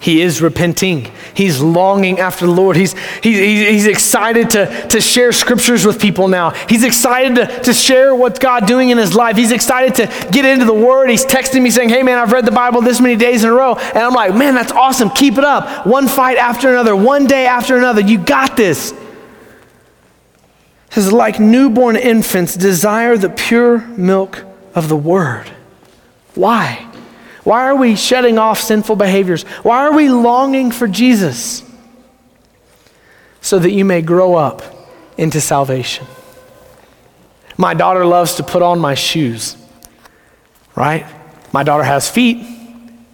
He 0.00 0.22
is 0.22 0.40
repenting. 0.40 1.12
He's 1.34 1.60
longing 1.60 2.20
after 2.20 2.46
the 2.46 2.52
Lord. 2.52 2.74
He's, 2.74 2.94
he's, 3.22 3.38
he's 3.38 3.86
excited 3.86 4.48
to, 4.50 4.88
to 4.88 4.98
share 4.98 5.30
scriptures 5.30 5.84
with 5.84 6.00
people 6.00 6.26
now. 6.26 6.50
He's 6.70 6.84
excited 6.84 7.36
to, 7.36 7.60
to 7.64 7.74
share 7.74 8.14
what 8.14 8.40
God 8.40 8.66
doing 8.66 8.88
in 8.88 8.96
his 8.96 9.14
life. 9.14 9.36
He's 9.36 9.52
excited 9.52 9.94
to 9.96 10.30
get 10.30 10.46
into 10.46 10.64
the 10.64 10.72
Word. 10.72 11.10
He's 11.10 11.26
texting 11.26 11.60
me 11.60 11.70
saying, 11.70 11.90
Hey, 11.90 12.02
man, 12.02 12.16
I've 12.16 12.32
read 12.32 12.46
the 12.46 12.50
Bible 12.50 12.80
this 12.80 12.98
many 12.98 13.14
days 13.14 13.44
in 13.44 13.50
a 13.50 13.52
row. 13.52 13.74
And 13.74 13.98
I'm 13.98 14.14
like, 14.14 14.34
Man, 14.34 14.54
that's 14.54 14.72
awesome. 14.72 15.10
Keep 15.10 15.36
it 15.36 15.44
up. 15.44 15.86
One 15.86 16.08
fight 16.08 16.38
after 16.38 16.70
another, 16.70 16.96
one 16.96 17.26
day 17.26 17.44
after 17.44 17.76
another. 17.76 18.00
You 18.00 18.16
got 18.16 18.56
this. 18.56 18.92
It 18.92 20.94
says, 20.94 21.12
like 21.12 21.38
newborn 21.38 21.96
infants, 21.96 22.56
desire 22.56 23.18
the 23.18 23.28
pure 23.28 23.86
milk 23.86 24.44
of 24.74 24.88
the 24.88 24.96
Word. 24.96 25.50
Why? 26.34 26.89
Why 27.44 27.66
are 27.66 27.74
we 27.74 27.96
shutting 27.96 28.38
off 28.38 28.60
sinful 28.60 28.96
behaviors? 28.96 29.42
Why 29.62 29.86
are 29.86 29.92
we 29.92 30.08
longing 30.08 30.70
for 30.70 30.86
Jesus? 30.86 31.62
So 33.40 33.58
that 33.58 33.70
you 33.70 33.84
may 33.84 34.02
grow 34.02 34.34
up 34.34 34.62
into 35.16 35.40
salvation. 35.40 36.06
My 37.56 37.74
daughter 37.74 38.04
loves 38.04 38.34
to 38.34 38.42
put 38.42 38.62
on 38.62 38.78
my 38.78 38.94
shoes, 38.94 39.56
right? 40.76 41.06
My 41.52 41.62
daughter 41.62 41.84
has 41.84 42.10
feet, 42.10 42.46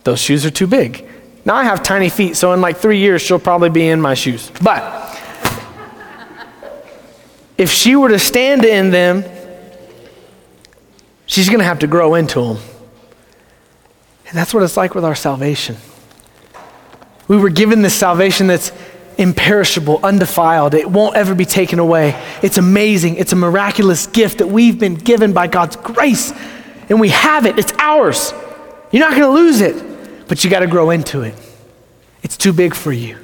those 0.05 0.20
shoes 0.20 0.44
are 0.44 0.51
too 0.51 0.66
big. 0.66 1.09
Now 1.44 1.55
I 1.55 1.64
have 1.64 1.82
tiny 1.82 2.09
feet, 2.09 2.36
so 2.36 2.53
in 2.53 2.61
like 2.61 2.76
three 2.76 2.98
years, 2.98 3.22
she'll 3.22 3.38
probably 3.38 3.70
be 3.70 3.88
in 3.88 4.01
my 4.01 4.14
shoes. 4.14 4.51
But 4.62 5.07
if 7.57 7.70
she 7.70 7.96
were 7.96 8.09
to 8.09 8.18
stand 8.18 8.64
in 8.64 8.90
them, 8.90 9.24
she's 11.26 11.48
going 11.48 11.61
to 11.61 11.64
have 11.64 11.80
to 11.80 11.86
grow 11.86 12.14
into 12.14 12.40
them. 12.40 12.59
And 14.29 14.37
that's 14.37 14.53
what 14.53 14.62
it's 14.62 14.77
like 14.77 14.95
with 14.95 15.05
our 15.05 15.14
salvation. 15.14 15.77
We 17.29 17.37
were 17.37 17.51
given 17.51 17.83
this 17.83 17.95
salvation 17.95 18.47
that's 18.47 18.72
imperishable, 19.18 20.01
undefiled. 20.03 20.74
It 20.74 20.91
won't 20.91 21.16
ever 21.16 21.35
be 21.35 21.45
taken 21.45 21.79
away. 21.79 22.20
It's 22.43 22.59
amazing. 22.59 23.16
It's 23.16 23.33
a 23.33 23.37
miraculous 23.37 24.07
gift 24.07 24.39
that 24.39 24.49
we've 24.49 24.79
been 24.79 24.95
given 24.95 25.33
by 25.33 25.47
God's 25.47 25.77
grace. 25.77 26.33
And 26.89 27.01
we 27.01 27.09
have 27.09 27.47
it, 27.47 27.59
it's 27.59 27.72
ours. 27.79 28.33
You're 28.93 29.09
not 29.09 29.16
going 29.16 29.22
to 29.22 29.31
lose 29.31 29.61
it, 29.61 30.29
but 30.29 30.45
you 30.45 30.51
got 30.51 30.61
to 30.61 30.66
grow 30.66 30.91
into 30.91 31.22
it. 31.22 31.35
It's 32.22 32.37
too 32.37 32.53
big 32.53 32.74
for 32.74 32.93
you. 32.93 33.18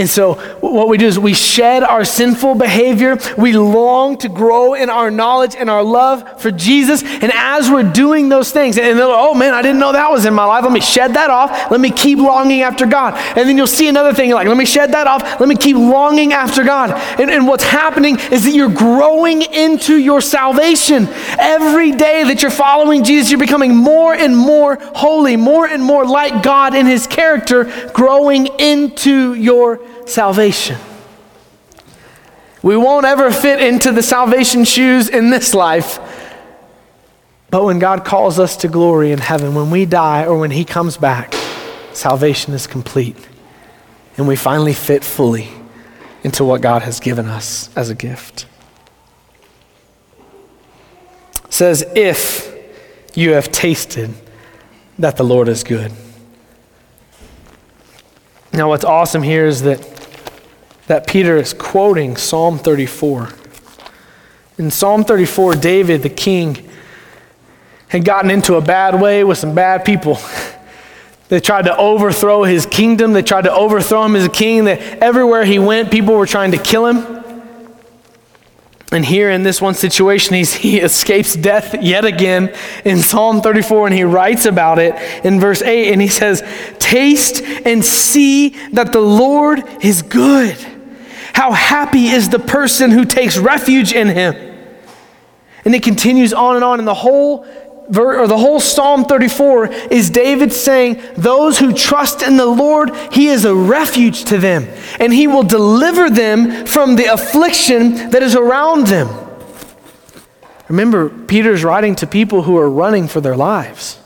And 0.00 0.08
so, 0.08 0.34
what 0.60 0.88
we 0.88 0.96
do 0.96 1.06
is 1.06 1.18
we 1.18 1.34
shed 1.34 1.82
our 1.82 2.06
sinful 2.06 2.54
behavior. 2.54 3.18
We 3.36 3.52
long 3.52 4.16
to 4.18 4.30
grow 4.30 4.72
in 4.72 4.88
our 4.88 5.10
knowledge 5.10 5.54
and 5.54 5.68
our 5.68 5.82
love 5.82 6.40
for 6.40 6.50
Jesus. 6.50 7.02
And 7.02 7.30
as 7.34 7.70
we're 7.70 7.82
doing 7.82 8.30
those 8.30 8.50
things, 8.50 8.78
and 8.78 8.98
they're 8.98 9.06
like, 9.06 9.16
oh 9.18 9.34
man, 9.34 9.52
I 9.52 9.60
didn't 9.60 9.78
know 9.78 9.92
that 9.92 10.10
was 10.10 10.24
in 10.24 10.32
my 10.32 10.46
life. 10.46 10.64
Let 10.64 10.72
me 10.72 10.80
shed 10.80 11.12
that 11.14 11.28
off. 11.28 11.70
Let 11.70 11.80
me 11.80 11.90
keep 11.90 12.18
longing 12.18 12.62
after 12.62 12.86
God. 12.86 13.12
And 13.36 13.46
then 13.46 13.58
you'll 13.58 13.66
see 13.66 13.88
another 13.88 14.14
thing, 14.14 14.30
like, 14.30 14.48
let 14.48 14.56
me 14.56 14.64
shed 14.64 14.92
that 14.92 15.06
off. 15.06 15.38
Let 15.38 15.50
me 15.50 15.54
keep 15.54 15.76
longing 15.76 16.32
after 16.32 16.64
God. 16.64 16.92
And, 17.20 17.30
and 17.30 17.46
what's 17.46 17.64
happening 17.64 18.18
is 18.32 18.44
that 18.44 18.54
you're 18.54 18.70
growing 18.70 19.42
into 19.42 19.98
your 19.98 20.22
salvation. 20.22 21.08
Every 21.38 21.92
day 21.92 22.24
that 22.24 22.40
you're 22.40 22.50
following 22.50 23.04
Jesus, 23.04 23.30
you're 23.30 23.38
becoming 23.38 23.76
more 23.76 24.14
and 24.14 24.34
more 24.34 24.78
holy, 24.80 25.36
more 25.36 25.66
and 25.66 25.82
more 25.82 26.06
like 26.06 26.42
God 26.42 26.74
in 26.74 26.86
his 26.86 27.06
character, 27.06 27.64
growing 27.92 28.46
into 28.58 29.34
your 29.34 29.78
salvation. 30.06 30.78
We 32.62 32.76
won't 32.76 33.06
ever 33.06 33.30
fit 33.30 33.62
into 33.62 33.92
the 33.92 34.02
salvation 34.02 34.64
shoes 34.64 35.08
in 35.08 35.30
this 35.30 35.54
life. 35.54 35.98
But 37.50 37.64
when 37.64 37.78
God 37.78 38.04
calls 38.04 38.38
us 38.38 38.56
to 38.58 38.68
glory 38.68 39.12
in 39.12 39.18
heaven, 39.18 39.54
when 39.54 39.70
we 39.70 39.86
die 39.86 40.26
or 40.26 40.38
when 40.38 40.50
He 40.50 40.64
comes 40.64 40.96
back, 40.96 41.34
salvation 41.92 42.54
is 42.54 42.66
complete. 42.66 43.16
And 44.16 44.28
we 44.28 44.36
finally 44.36 44.74
fit 44.74 45.02
fully 45.02 45.48
into 46.22 46.44
what 46.44 46.60
God 46.60 46.82
has 46.82 47.00
given 47.00 47.26
us 47.26 47.74
as 47.74 47.88
a 47.90 47.94
gift. 47.94 48.46
It 51.46 51.52
says, 51.52 51.84
if 51.96 52.54
you 53.14 53.32
have 53.32 53.50
tasted 53.50 54.12
that 54.98 55.16
the 55.16 55.24
Lord 55.24 55.48
is 55.48 55.64
good. 55.64 55.92
Now, 58.52 58.68
what's 58.68 58.84
awesome 58.84 59.22
here 59.22 59.46
is 59.46 59.62
that 59.62 59.86
that 60.90 61.06
Peter 61.06 61.36
is 61.36 61.54
quoting 61.54 62.16
Psalm 62.16 62.58
34. 62.58 63.28
In 64.58 64.72
Psalm 64.72 65.04
34, 65.04 65.54
David, 65.54 66.02
the 66.02 66.08
king, 66.08 66.68
had 67.86 68.04
gotten 68.04 68.28
into 68.28 68.56
a 68.56 68.60
bad 68.60 69.00
way 69.00 69.22
with 69.22 69.38
some 69.38 69.54
bad 69.54 69.84
people. 69.84 70.18
They 71.28 71.38
tried 71.38 71.66
to 71.66 71.76
overthrow 71.76 72.42
his 72.42 72.66
kingdom. 72.66 73.12
They 73.12 73.22
tried 73.22 73.42
to 73.42 73.52
overthrow 73.52 74.04
him 74.04 74.16
as 74.16 74.24
a 74.24 74.28
king. 74.28 74.64
That 74.64 74.80
everywhere 74.98 75.44
he 75.44 75.60
went, 75.60 75.92
people 75.92 76.16
were 76.16 76.26
trying 76.26 76.50
to 76.50 76.58
kill 76.58 76.86
him. 76.86 77.19
And 78.92 79.04
here 79.04 79.30
in 79.30 79.44
this 79.44 79.62
one 79.62 79.74
situation, 79.74 80.34
he 80.34 80.80
escapes 80.80 81.36
death 81.36 81.80
yet 81.80 82.04
again 82.04 82.52
in 82.84 82.98
Psalm 82.98 83.40
34, 83.40 83.86
and 83.86 83.94
he 83.94 84.02
writes 84.02 84.46
about 84.46 84.80
it 84.80 84.96
in 85.24 85.38
verse 85.38 85.62
8, 85.62 85.92
and 85.92 86.02
he 86.02 86.08
says, 86.08 86.42
Taste 86.80 87.40
and 87.42 87.84
see 87.84 88.48
that 88.72 88.90
the 88.92 89.00
Lord 89.00 89.62
is 89.80 90.02
good. 90.02 90.56
How 91.32 91.52
happy 91.52 92.06
is 92.06 92.30
the 92.30 92.40
person 92.40 92.90
who 92.90 93.04
takes 93.04 93.38
refuge 93.38 93.92
in 93.92 94.08
him. 94.08 94.34
And 95.64 95.74
it 95.74 95.82
continues 95.82 96.32
on 96.32 96.56
and 96.56 96.64
on. 96.64 96.78
And 96.78 96.88
the 96.88 96.94
whole 96.94 97.46
or 97.96 98.26
the 98.28 98.38
whole 98.38 98.60
Psalm 98.60 99.04
34 99.04 99.66
is 99.90 100.10
David 100.10 100.52
saying, 100.52 101.02
Those 101.16 101.58
who 101.58 101.72
trust 101.72 102.22
in 102.22 102.36
the 102.36 102.46
Lord, 102.46 102.94
He 103.12 103.28
is 103.28 103.44
a 103.44 103.54
refuge 103.54 104.24
to 104.26 104.38
them, 104.38 104.68
and 105.00 105.12
He 105.12 105.26
will 105.26 105.42
deliver 105.42 106.08
them 106.08 106.66
from 106.66 106.96
the 106.96 107.06
affliction 107.06 108.10
that 108.10 108.22
is 108.22 108.36
around 108.36 108.86
them. 108.86 109.08
Remember, 110.68 111.08
Peter's 111.08 111.64
writing 111.64 111.96
to 111.96 112.06
people 112.06 112.42
who 112.42 112.56
are 112.56 112.70
running 112.70 113.08
for 113.08 113.20
their 113.20 113.36
lives. 113.36 113.98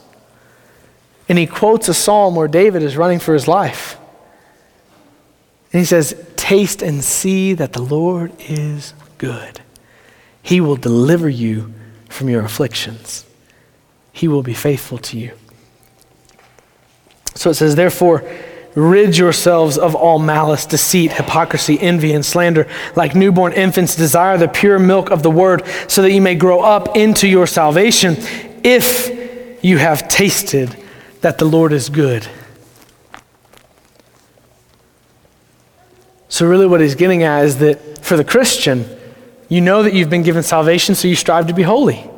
And 1.27 1.37
he 1.37 1.47
quotes 1.47 1.87
a 1.89 1.93
psalm 1.93 2.35
where 2.35 2.47
David 2.47 2.83
is 2.83 2.97
running 2.97 3.19
for 3.19 3.33
his 3.33 3.47
life. 3.47 3.97
And 5.71 5.79
he 5.79 5.85
says, 5.85 6.15
Taste 6.35 6.81
and 6.81 7.03
see 7.03 7.53
that 7.53 7.73
the 7.73 7.81
Lord 7.81 8.31
is 8.39 8.93
good. 9.17 9.61
He 10.41 10.61
will 10.61 10.75
deliver 10.75 11.27
you 11.29 11.73
from 12.09 12.29
your 12.29 12.43
afflictions, 12.43 13.24
He 14.15 14.29
will 14.29 14.43
be 14.43 14.53
faithful 14.53 14.97
to 14.99 15.19
you. 15.19 15.33
So 17.35 17.49
it 17.49 17.55
says, 17.55 17.75
Therefore, 17.75 18.23
rid 18.73 19.17
yourselves 19.17 19.77
of 19.77 19.93
all 19.93 20.19
malice, 20.19 20.65
deceit, 20.65 21.11
hypocrisy, 21.11 21.77
envy, 21.77 22.13
and 22.13 22.25
slander. 22.25 22.65
Like 22.95 23.13
newborn 23.13 23.51
infants, 23.51 23.93
desire 23.93 24.37
the 24.37 24.47
pure 24.47 24.79
milk 24.79 25.11
of 25.11 25.21
the 25.21 25.29
word, 25.29 25.63
so 25.89 26.01
that 26.01 26.13
you 26.13 26.21
may 26.21 26.35
grow 26.35 26.61
up 26.61 26.95
into 26.95 27.27
your 27.27 27.45
salvation, 27.45 28.15
if 28.63 29.61
you 29.61 29.79
have 29.79 30.07
tasted 30.07 30.73
that 31.19 31.37
the 31.37 31.45
Lord 31.45 31.73
is 31.73 31.89
good. 31.89 32.25
So, 36.29 36.47
really, 36.47 36.67
what 36.67 36.79
he's 36.79 36.95
getting 36.95 37.23
at 37.23 37.43
is 37.43 37.57
that 37.57 37.97
for 37.97 38.15
the 38.15 38.23
Christian, 38.23 38.85
you 39.49 39.59
know 39.59 39.83
that 39.83 39.93
you've 39.93 40.09
been 40.09 40.23
given 40.23 40.41
salvation, 40.41 40.95
so 40.95 41.09
you 41.09 41.17
strive 41.17 41.47
to 41.47 41.53
be 41.53 41.63
holy. 41.63 42.09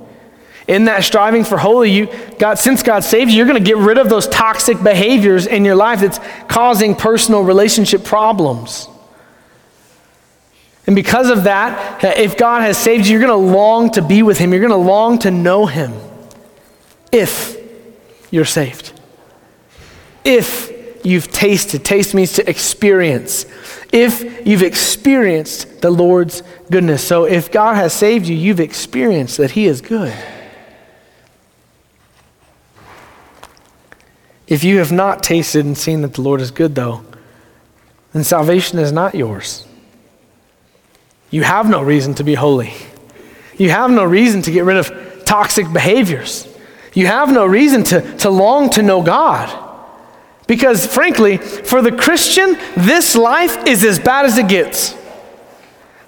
In 0.68 0.86
that 0.86 1.06
striving 1.06 1.46
for 1.46 1.58
holy, 1.58 1.92
you 1.92 2.10
God, 2.40 2.60
since 2.60 2.84
God 2.84 3.04
saved 3.04 3.32
you, 3.32 3.38
you're 3.38 3.46
going 3.48 3.64
to 3.64 3.66
get 3.66 3.78
rid 3.78 3.98
of 3.98 4.10
those 4.10 4.28
toxic 4.28 4.84
behaviors 4.84 5.48
in 5.48 5.64
your 5.64 5.76
life 5.76 6.02
that's 6.02 6.20
causing 6.50 6.94
personal 6.94 7.42
relationship 7.42 8.04
problems. 8.04 8.90
And 10.86 10.96
because 10.96 11.30
of 11.30 11.44
that, 11.44 12.04
if 12.04 12.38
God 12.38 12.62
has 12.62 12.78
saved 12.78 13.08
you, 13.08 13.14
you're 13.14 13.28
going 13.28 13.48
to 13.48 13.54
long 13.54 13.92
to 13.92 14.02
be 14.02 14.24
with 14.24 14.38
Him. 14.38 14.52
You're 14.52 14.62
going 14.62 14.72
to 14.72 14.78
long 14.78 15.20
to 15.20 15.32
know 15.32 15.66
Him 15.66 15.94
if 17.12 17.58
you're 18.30 18.46
saved. 18.46 18.94
If 20.24 21.06
you've 21.06 21.32
tasted. 21.32 21.86
Taste 21.86 22.14
means 22.14 22.34
to 22.34 22.50
experience. 22.50 23.46
If 23.94 24.46
you've 24.46 24.64
experienced 24.64 25.82
the 25.82 25.90
Lord's 25.90 26.44
goodness. 26.70 27.06
So 27.06 27.24
if 27.26 27.52
God 27.52 27.76
has 27.76 27.94
saved 27.94 28.28
you, 28.28 28.36
you've 28.36 28.60
experienced 28.60 29.38
that 29.38 29.52
He 29.52 29.66
is 29.68 29.82
good. 29.82 30.14
If 34.48 34.64
you 34.64 34.78
have 34.78 34.92
not 34.92 35.24
tasted 35.24 35.66
and 35.66 35.78
seen 35.78 36.02
that 36.02 36.14
the 36.14 36.22
Lord 36.22 36.42
is 36.42 36.52
good, 36.52 36.76
though, 36.76 37.04
then 38.14 38.24
salvation 38.24 38.80
is 38.80 38.92
not 38.92 39.14
yours. 39.14 39.68
You 41.30 41.44
have 41.44 41.70
no 41.70 41.82
reason 41.82 42.14
to 42.16 42.24
be 42.24 42.36
holy. 42.36 42.74
You 43.58 43.70
have 43.70 43.92
no 43.92 44.06
reason 44.06 44.42
to 44.44 44.52
get 44.52 44.64
rid 44.64 44.78
of 44.78 45.26
toxic 45.26 45.72
behaviors. 45.74 46.48
You 46.94 47.08
have 47.08 47.32
no 47.32 47.46
reason 47.46 47.84
to, 47.86 48.18
to 48.20 48.30
long 48.30 48.70
to 48.72 48.82
know 48.82 49.02
God. 49.02 49.66
Because, 50.48 50.86
frankly, 50.86 51.38
for 51.38 51.82
the 51.82 51.92
Christian, 51.92 52.58
this 52.78 53.16
life 53.16 53.68
is 53.68 53.84
as 53.84 54.00
bad 54.00 54.26
as 54.26 54.38
it 54.38 54.48
gets. 54.48 54.96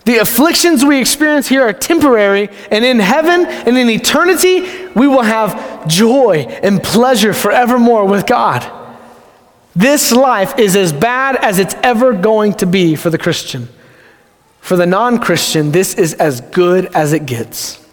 The 0.05 0.17
afflictions 0.17 0.83
we 0.83 0.99
experience 0.99 1.47
here 1.47 1.61
are 1.61 1.73
temporary, 1.73 2.49
and 2.71 2.83
in 2.83 2.99
heaven 2.99 3.45
and 3.45 3.77
in 3.77 3.89
eternity, 3.89 4.61
we 4.95 5.07
will 5.07 5.21
have 5.21 5.87
joy 5.87 6.45
and 6.63 6.81
pleasure 6.81 7.33
forevermore 7.33 8.05
with 8.05 8.25
God. 8.25 8.75
This 9.75 10.11
life 10.11 10.57
is 10.57 10.75
as 10.75 10.91
bad 10.91 11.35
as 11.35 11.59
it's 11.59 11.75
ever 11.83 12.13
going 12.13 12.53
to 12.55 12.65
be 12.65 12.95
for 12.95 13.09
the 13.09 13.17
Christian. 13.17 13.69
For 14.61 14.75
the 14.75 14.85
non 14.85 15.19
Christian, 15.19 15.71
this 15.71 15.93
is 15.93 16.13
as 16.15 16.41
good 16.41 16.87
as 16.87 17.13
it 17.13 17.25
gets. 17.25 17.83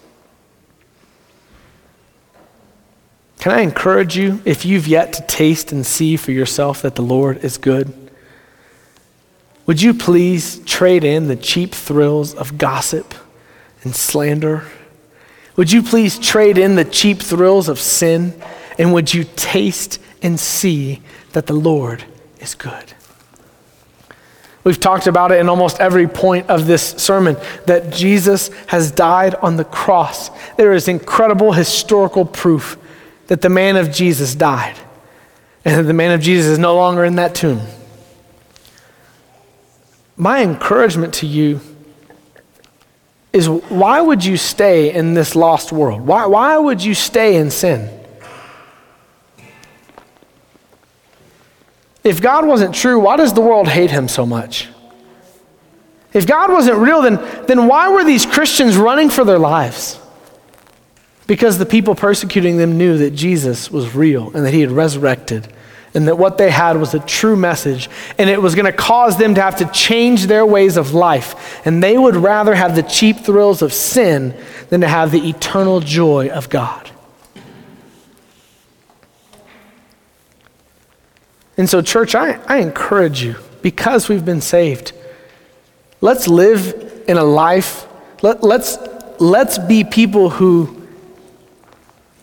Can 3.39 3.53
I 3.53 3.61
encourage 3.61 4.17
you, 4.17 4.43
if 4.45 4.65
you've 4.65 4.89
yet 4.89 5.13
to 5.13 5.23
taste 5.23 5.71
and 5.71 5.87
see 5.87 6.17
for 6.17 6.33
yourself 6.33 6.83
that 6.83 6.97
the 6.97 7.03
Lord 7.03 7.45
is 7.45 7.59
good, 7.59 8.06
would 9.67 9.83
you 9.83 9.93
please 9.93 10.59
trade 10.61 11.05
in 11.05 11.29
the 11.29 11.37
cheap 11.37 11.75
thrills 11.75 12.35
of 12.35 12.57
gossip 12.57 13.14
and 13.83 13.95
slander? 13.95 14.64
Would 15.57 15.73
you 15.73 15.83
please 15.83 16.19
trade 16.19 16.59
in 16.59 16.77
the 16.77 16.85
cheap 16.85 17.19
thrills 17.19 17.69
of 17.69 17.79
sin? 17.81 18.41
And 18.79 18.93
would 18.93 19.12
you 19.12 19.25
taste 19.37 20.01
and 20.23 20.39
see 20.39 21.03
that 21.33 21.47
the 21.47 21.55
Lord 21.55 22.05
is 22.41 22.55
good? 22.55 22.95
We've 24.64 24.81
talked 24.81 25.07
about 25.07 25.31
it 25.31 25.39
in 25.39 25.49
almost 25.49 25.81
every 25.81 26.09
point 26.09 26.51
of 26.51 26.67
this 26.67 26.83
sermon 26.83 27.37
that 27.67 27.93
Jesus 27.93 28.49
has 28.67 28.91
died 28.91 29.37
on 29.37 29.57
the 29.57 29.64
cross. 29.64 30.31
There 30.57 30.73
is 30.73 30.89
incredible 30.89 31.53
historical 31.53 32.25
proof 32.25 32.77
that 33.29 33.43
the 33.43 33.49
man 33.49 33.77
of 33.77 33.93
Jesus 33.93 34.35
died 34.35 34.77
and 35.64 35.79
that 35.79 35.85
the 35.85 35.93
man 35.93 36.11
of 36.11 36.21
Jesus 36.21 36.47
is 36.47 36.59
no 36.59 36.75
longer 36.75 37.05
in 37.05 37.14
that 37.14 37.35
tomb. 37.35 37.61
My 40.17 40.43
encouragement 40.43 41.14
to 41.14 41.27
you 41.27 41.61
is 43.33 43.49
why 43.49 44.01
would 44.01 44.25
you 44.25 44.37
stay 44.37 44.93
in 44.93 45.14
this 45.14 45.37
lost 45.37 45.73
world? 45.73 46.01
Why, 46.01 46.25
why 46.27 46.57
would 46.57 46.83
you 46.83 46.95
stay 46.95 47.37
in 47.37 47.51
sin? 47.51 47.91
If 52.03 52.23
God 52.23 52.47
wasn't 52.47 52.75
true, 52.75 52.99
why 53.01 53.17
does 53.17 53.35
the 53.35 53.41
world 53.41 53.69
hate 53.69 53.91
him 53.91 54.09
so 54.09 54.25
much? 54.25 54.69
If 56.12 56.27
God 56.27 56.51
wasn't 56.51 56.79
real, 56.79 57.03
then, 57.03 57.17
then 57.47 57.67
why 57.67 57.91
were 57.91 58.05
these 58.05 58.25
Christians 58.25 58.77
running 58.77 59.11
for 59.11 59.25
their 59.25 59.39
lives? 59.39 60.01
Because 61.27 61.59
the 61.59 61.67
people 61.67 61.95
persecuting 61.95 62.57
them 62.57 62.79
knew 62.79 62.97
that 62.99 63.11
Jesus 63.11 63.71
was 63.71 63.95
real 63.95 64.31
and 64.33 64.47
that 64.47 64.55
he 64.55 64.61
had 64.61 64.71
resurrected 64.71 65.53
and 65.97 66.07
that 66.09 66.17
what 66.17 66.37
they 66.37 66.51
had 66.51 66.77
was 66.77 66.93
a 66.93 67.01
true 67.01 67.37
message, 67.37 67.89
and 68.19 68.29
it 68.29 68.41
was 68.41 68.55
going 68.55 68.67
to 68.67 68.73
cause 68.73 69.17
them 69.17 69.35
to 69.35 69.41
have 69.41 69.57
to 69.57 69.65
change 69.73 70.27
their 70.27 70.45
ways 70.45 70.77
of 70.77 70.93
life. 70.93 71.67
And 71.67 71.83
they 71.83 71.97
would 71.97 72.17
rather 72.17 72.55
have 72.55 72.77
the 72.77 72.83
cheap 72.83 73.21
thrills 73.21 73.63
of 73.63 73.73
sin 73.73 74.39
than 74.69 74.83
to 74.83 74.89
have 74.89 75.11
the 75.11 75.27
eternal 75.27 75.81
joy 75.81 76.29
of 76.29 76.51
God. 76.51 76.91
And 81.57 81.67
so, 81.67 81.81
church, 81.81 82.15
I, 82.15 82.41
I 82.47 82.59
encourage 82.59 83.23
you, 83.23 83.37
because 83.63 84.11
we've 84.11 84.25
been 84.25 84.43
saved, 84.43 84.93
let's 86.03 86.29
live 86.29 87.05
in 87.09 87.17
a 87.17 87.25
life, 87.25 87.87
let, 88.21 88.45
let's, 88.45 88.77
let's 89.19 89.57
be 89.57 89.83
people 89.83 90.29
who 90.29 90.76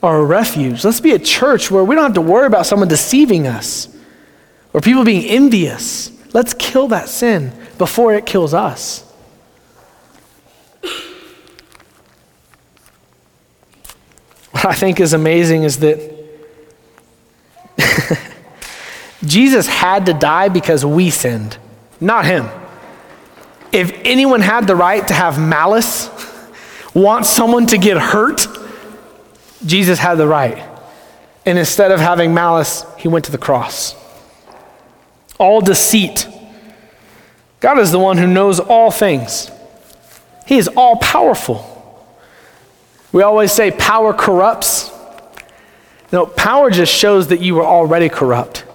a 0.04 0.24
refuge. 0.24 0.84
Let's 0.84 1.00
be 1.00 1.12
a 1.12 1.20
church 1.20 1.72
where 1.72 1.84
we 1.84 1.96
don't 1.96 2.04
have 2.04 2.14
to 2.16 2.22
worry 2.22 2.46
about 2.46 2.66
someone 2.66 2.88
deceiving 2.88 3.48
us 3.48 3.88
or 4.74 4.82
people 4.82 5.04
being 5.04 5.26
envious. 5.26 6.12
Let's 6.34 6.54
kill 6.54 6.90
that 6.90 7.08
sin 7.08 7.54
before 7.78 8.14
it 8.14 8.26
kills 8.26 8.54
us. 8.54 9.02
What 14.52 14.66
I 14.66 14.74
think 14.74 15.00
is 15.00 15.14
amazing 15.14 15.64
is 15.64 15.80
that 15.80 16.00
Jesus 19.26 19.68
had 19.68 20.06
to 20.08 20.14
die 20.14 20.50
because 20.50 20.86
we 20.86 21.10
sinned, 21.10 21.58
not 22.00 22.26
him. 22.26 22.50
If 23.72 23.92
anyone 24.04 24.42
had 24.42 24.68
the 24.68 24.76
right 24.76 25.06
to 25.08 25.14
have 25.14 25.40
malice, 25.40 26.10
want 26.94 27.26
someone 27.26 27.66
to 27.68 27.78
get 27.78 27.98
hurt, 27.98 28.48
Jesus 29.66 30.00
had 30.00 30.16
the 30.16 30.28
right. 30.28 30.70
And 31.46 31.58
instead 31.58 31.92
of 31.92 32.00
having 32.00 32.34
malice, 32.34 32.86
he 32.98 33.08
went 33.08 33.26
to 33.26 33.32
the 33.32 33.38
cross. 33.38 33.96
All 35.40 35.62
deceit. 35.62 36.28
God 37.60 37.80
is 37.80 37.92
the 37.92 38.00
one 38.00 38.18
who 38.18 38.28
knows 38.28 38.60
all 38.60 38.92
things, 38.92 39.50
He 40.46 40.58
is 40.58 40.68
all 40.70 40.98
powerful. 40.98 41.70
We 43.12 43.22
always 43.22 43.52
say 43.52 43.70
power 43.70 44.12
corrupts. 44.12 44.90
No, 46.12 46.26
power 46.26 46.72
just 46.72 46.92
shows 46.92 47.28
that 47.28 47.42
you 47.42 47.56
were 47.56 47.66
already 47.66 48.10
corrupt. 48.10 48.66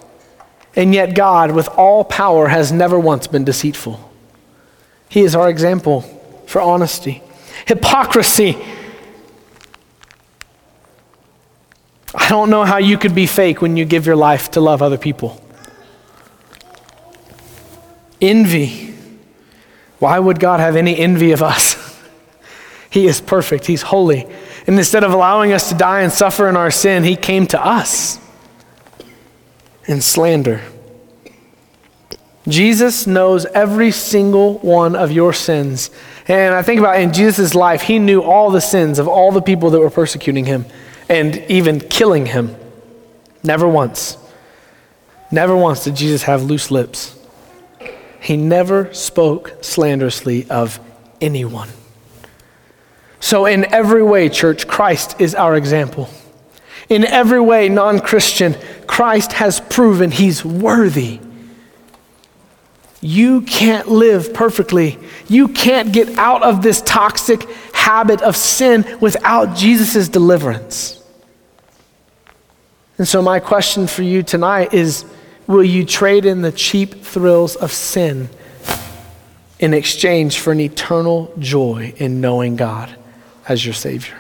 And 0.77 0.95
yet, 0.95 1.15
God, 1.15 1.51
with 1.51 1.69
all 1.69 2.05
power, 2.05 2.47
has 2.49 2.71
never 2.71 2.99
once 2.99 3.27
been 3.27 3.45
deceitful. 3.45 4.13
He 5.09 5.23
is 5.23 5.35
our 5.35 5.49
example 5.51 6.03
for 6.47 6.61
honesty. 6.61 7.23
Hypocrisy 7.67 8.57
I 12.19 12.29
don't 12.31 12.51
know 12.51 12.65
how 12.65 12.79
you 12.79 12.99
could 12.99 13.15
be 13.15 13.27
fake 13.27 13.63
when 13.63 13.77
you 13.77 13.85
give 13.85 14.05
your 14.05 14.17
life 14.17 14.51
to 14.53 14.61
love 14.61 14.83
other 14.83 14.99
people. 14.99 15.41
Envy. 18.21 18.93
Why 20.01 20.19
would 20.19 20.41
God 20.41 20.59
have 20.59 20.75
any 20.75 20.99
envy 20.99 21.31
of 21.31 21.43
us? 21.43 21.97
he 22.91 23.07
is 23.07 23.21
perfect, 23.21 23.67
He's 23.67 23.83
holy. 23.83 24.27
And 24.67 24.77
instead 24.77 25.05
of 25.05 25.13
allowing 25.13 25.53
us 25.53 25.69
to 25.69 25.77
die 25.77 26.01
and 26.01 26.13
suffer 26.13 26.49
in 26.49 26.57
our 26.57 26.73
sin, 26.73 27.05
He 27.05 27.15
came 27.15 27.47
to 27.49 27.65
us 27.65 28.19
in 29.87 30.01
slander. 30.01 30.61
Jesus 32.49 33.07
knows 33.07 33.47
every 33.47 33.93
single 33.93 34.59
one 34.59 34.97
of 34.97 35.13
your 35.13 35.33
sins. 35.33 35.91
And 36.27 36.55
I 36.55 36.63
think 36.63 36.81
about 36.81 37.01
in 37.01 37.13
Jesus' 37.13 37.55
life, 37.55 37.83
He 37.83 38.01
knew 38.01 38.23
all 38.23 38.51
the 38.51 38.61
sins 38.61 38.99
of 38.99 39.07
all 39.07 39.31
the 39.31 39.43
people 39.43 39.71
that 39.71 39.79
were 39.79 39.91
persecuting 39.91 40.47
Him 40.47 40.67
and 41.09 41.37
even 41.49 41.81
killing 41.81 42.27
him. 42.27 42.55
Never 43.43 43.69
once. 43.69 44.17
Never 45.31 45.57
once 45.57 45.85
did 45.85 45.97
Jesus 45.97 46.23
have 46.25 46.43
loose 46.43 46.71
lips. 46.71 47.15
He 48.21 48.37
never 48.37 48.93
spoke 48.93 49.59
slanderously 49.61 50.49
of 50.51 50.81
anyone. 51.21 51.69
So, 53.21 53.47
in 53.47 53.65
every 53.73 54.03
way, 54.03 54.29
church, 54.29 54.67
Christ 54.67 55.21
is 55.21 55.35
our 55.35 55.57
example. 55.57 56.09
In 56.89 57.05
every 57.05 57.41
way, 57.41 57.69
non 57.69 58.01
Christian, 58.01 58.57
Christ 58.87 59.35
has 59.35 59.61
proven 59.61 60.11
he's 60.11 60.45
worthy. 60.45 61.21
You 63.01 63.43
can't 63.43 63.89
live 63.89 64.35
perfectly. 64.35 64.99
You 65.29 65.49
can't 65.49 65.93
get 65.93 66.19
out 66.19 66.43
of 66.43 66.63
this 66.63 66.83
toxic 66.83 67.49
habit 67.73 68.23
of 68.23 68.37
sin 68.37 68.99
without 69.01 69.57
Jesus' 69.57 70.09
deliverance. 70.09 70.98
And 72.99 73.07
so, 73.07 73.23
my 73.23 73.39
question 73.39 73.87
for 73.87 74.03
you 74.03 74.23
tonight 74.25 74.75
is 74.75 75.05
will 75.47 75.65
you 75.65 75.85
trade 75.85 76.27
in 76.27 76.43
the 76.43 76.53
cheap 76.53 77.03
thrills 77.03 77.55
of 77.57 77.73
sin 77.73 78.29
in 79.61 79.73
exchange 79.73 80.41
for 80.41 80.53
an 80.53 80.61
eternal 80.61 81.33
joy 81.39 81.95
in 81.97 82.21
knowing 82.21 82.57
God 82.57 82.95
as 83.49 83.65
your 83.65 83.75
Savior? 83.75 84.19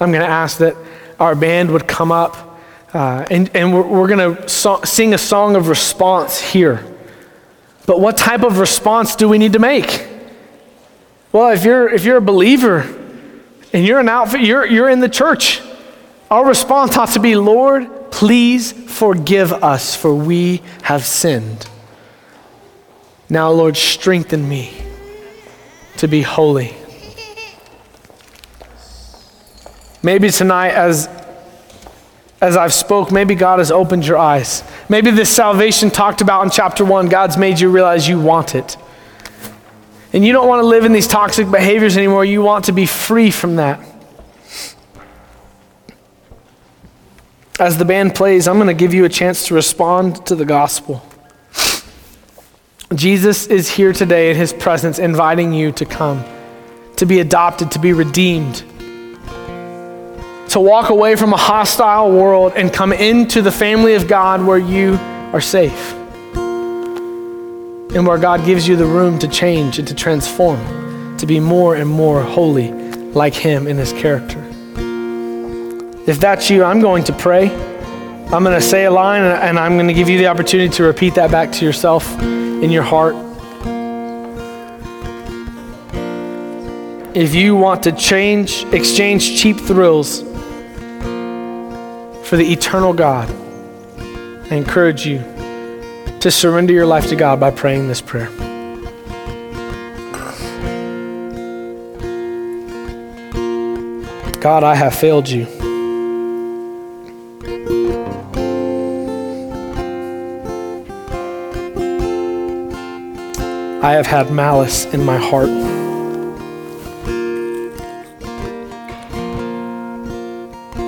I'm 0.00 0.10
going 0.10 0.24
to 0.24 0.26
ask 0.26 0.58
that 0.58 0.74
our 1.20 1.34
band 1.34 1.70
would 1.70 1.86
come 1.86 2.10
up 2.10 2.58
uh, 2.94 3.26
and, 3.28 3.54
and 3.54 3.74
we're, 3.74 3.86
we're 3.86 4.08
going 4.08 4.36
to 4.36 4.48
so- 4.48 4.80
sing 4.84 5.14
a 5.14 5.18
song 5.18 5.56
of 5.56 5.68
response 5.68 6.40
here. 6.40 6.84
But 7.86 8.00
what 8.00 8.16
type 8.16 8.42
of 8.42 8.58
response 8.58 9.16
do 9.16 9.28
we 9.28 9.36
need 9.36 9.52
to 9.52 9.58
make? 9.58 10.06
Well, 11.32 11.50
if 11.50 11.64
you're, 11.64 11.92
if 11.92 12.04
you're 12.04 12.16
a 12.18 12.22
believer 12.22 12.80
and 13.72 13.84
you're 13.84 13.98
an 13.98 14.08
outfit, 14.08 14.40
you're, 14.40 14.64
you're 14.64 14.88
in 14.88 15.00
the 15.00 15.08
church. 15.08 15.60
Our 16.34 16.44
response 16.44 16.96
ought 16.96 17.10
to 17.10 17.20
be, 17.20 17.36
Lord, 17.36 18.10
please 18.10 18.72
forgive 18.72 19.52
us, 19.52 19.94
for 19.94 20.12
we 20.12 20.62
have 20.82 21.04
sinned. 21.04 21.68
Now, 23.30 23.52
Lord, 23.52 23.76
strengthen 23.76 24.48
me 24.48 24.76
to 25.98 26.08
be 26.08 26.22
holy. 26.22 26.74
Maybe 30.02 30.28
tonight, 30.28 30.70
as, 30.70 31.08
as 32.40 32.56
I've 32.56 32.74
spoke, 32.74 33.12
maybe 33.12 33.36
God 33.36 33.60
has 33.60 33.70
opened 33.70 34.04
your 34.04 34.18
eyes. 34.18 34.64
Maybe 34.88 35.12
this 35.12 35.30
salvation 35.30 35.88
talked 35.88 36.20
about 36.20 36.42
in 36.42 36.50
chapter 36.50 36.84
one, 36.84 37.08
God's 37.08 37.36
made 37.36 37.60
you 37.60 37.70
realize 37.70 38.08
you 38.08 38.18
want 38.18 38.56
it. 38.56 38.76
And 40.12 40.24
you 40.24 40.32
don't 40.32 40.48
want 40.48 40.62
to 40.62 40.66
live 40.66 40.84
in 40.84 40.92
these 40.92 41.06
toxic 41.06 41.48
behaviors 41.48 41.96
anymore. 41.96 42.24
You 42.24 42.42
want 42.42 42.64
to 42.64 42.72
be 42.72 42.86
free 42.86 43.30
from 43.30 43.54
that. 43.54 43.93
As 47.60 47.78
the 47.78 47.84
band 47.84 48.16
plays, 48.16 48.48
I'm 48.48 48.56
going 48.56 48.66
to 48.66 48.74
give 48.74 48.92
you 48.92 49.04
a 49.04 49.08
chance 49.08 49.46
to 49.46 49.54
respond 49.54 50.26
to 50.26 50.34
the 50.34 50.44
gospel. 50.44 51.06
Jesus 52.92 53.46
is 53.46 53.70
here 53.70 53.92
today 53.92 54.30
in 54.30 54.36
his 54.36 54.52
presence, 54.52 54.98
inviting 54.98 55.52
you 55.52 55.70
to 55.72 55.84
come, 55.84 56.24
to 56.96 57.06
be 57.06 57.20
adopted, 57.20 57.70
to 57.70 57.78
be 57.78 57.92
redeemed, 57.92 58.56
to 60.50 60.58
walk 60.58 60.90
away 60.90 61.14
from 61.14 61.32
a 61.32 61.36
hostile 61.36 62.10
world 62.10 62.54
and 62.56 62.72
come 62.72 62.92
into 62.92 63.40
the 63.40 63.52
family 63.52 63.94
of 63.94 64.08
God 64.08 64.44
where 64.44 64.58
you 64.58 64.94
are 65.32 65.40
safe 65.40 65.92
and 67.94 68.04
where 68.04 68.18
God 68.18 68.44
gives 68.44 68.66
you 68.66 68.74
the 68.74 68.84
room 68.86 69.20
to 69.20 69.28
change 69.28 69.78
and 69.78 69.86
to 69.86 69.94
transform, 69.94 71.16
to 71.18 71.26
be 71.26 71.38
more 71.38 71.76
and 71.76 71.88
more 71.88 72.20
holy 72.20 72.72
like 73.12 73.34
him 73.34 73.68
in 73.68 73.76
his 73.76 73.92
character. 73.92 74.53
If 76.06 76.20
that's 76.20 76.50
you, 76.50 76.62
I'm 76.64 76.80
going 76.80 77.04
to 77.04 77.14
pray. 77.14 77.48
I'm 77.50 78.42
going 78.42 78.58
to 78.58 78.60
say 78.60 78.84
a 78.84 78.90
line 78.90 79.22
and 79.22 79.58
I'm 79.58 79.76
going 79.76 79.86
to 79.86 79.94
give 79.94 80.10
you 80.10 80.18
the 80.18 80.26
opportunity 80.26 80.68
to 80.74 80.82
repeat 80.82 81.14
that 81.14 81.30
back 81.30 81.50
to 81.52 81.64
yourself 81.64 82.20
in 82.20 82.70
your 82.70 82.82
heart. 82.82 83.14
If 87.16 87.34
you 87.34 87.54
want 87.56 87.84
to 87.84 87.92
change, 87.92 88.64
exchange 88.64 89.40
cheap 89.40 89.56
thrills 89.56 90.20
for 92.28 92.36
the 92.36 92.52
eternal 92.52 92.92
God, 92.92 93.30
I 94.50 94.56
encourage 94.56 95.06
you 95.06 95.20
to 96.20 96.30
surrender 96.30 96.74
your 96.74 96.86
life 96.86 97.08
to 97.08 97.16
God 97.16 97.40
by 97.40 97.50
praying 97.50 97.88
this 97.88 98.02
prayer. 98.02 98.28
God, 104.40 104.64
I 104.64 104.74
have 104.74 104.94
failed 104.94 105.30
you. 105.30 105.63
I 113.84 113.92
have 113.92 114.06
had 114.06 114.30
malice 114.30 114.86
in 114.94 115.04
my 115.04 115.18
heart. 115.18 115.50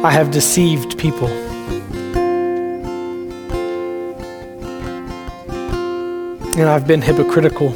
I 0.03 0.11
have 0.11 0.30
deceived 0.30 0.97
people. 0.97 1.28
And 6.57 6.62
I've 6.62 6.86
been 6.86 7.03
hypocritical. 7.03 7.72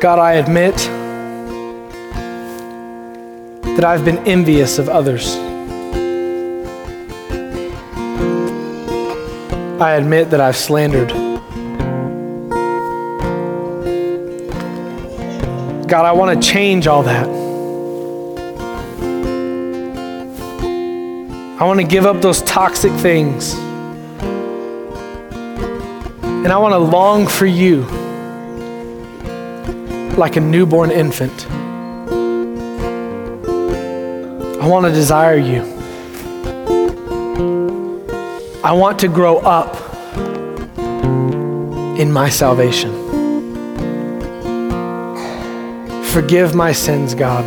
God, 0.00 0.18
I 0.18 0.36
admit 0.36 0.76
that 3.76 3.84
I've 3.84 4.06
been 4.06 4.26
envious 4.26 4.78
of 4.78 4.88
others. 4.88 5.49
I 9.80 9.92
admit 9.92 10.28
that 10.28 10.42
I've 10.42 10.58
slandered. 10.58 11.08
God, 15.88 16.04
I 16.04 16.12
want 16.12 16.38
to 16.38 16.46
change 16.46 16.86
all 16.86 17.02
that. 17.04 17.26
I 21.58 21.64
want 21.64 21.80
to 21.80 21.86
give 21.86 22.04
up 22.04 22.20
those 22.20 22.42
toxic 22.42 22.92
things. 22.92 23.54
And 26.22 26.48
I 26.48 26.58
want 26.58 26.74
to 26.74 26.78
long 26.78 27.26
for 27.26 27.46
you 27.46 27.84
like 30.18 30.36
a 30.36 30.40
newborn 30.40 30.90
infant. 30.90 31.46
I 34.60 34.66
want 34.66 34.84
to 34.84 34.92
desire 34.92 35.38
you. 35.38 35.79
I 38.70 38.72
want 38.72 39.00
to 39.00 39.08
grow 39.08 39.38
up 39.38 39.74
in 41.98 42.12
my 42.12 42.28
salvation. 42.28 42.92
Forgive 46.04 46.54
my 46.54 46.70
sins, 46.70 47.16
God. 47.16 47.44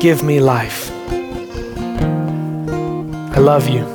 Give 0.00 0.24
me 0.24 0.40
life. 0.40 0.90
I 3.30 3.38
love 3.38 3.68
you. 3.68 3.86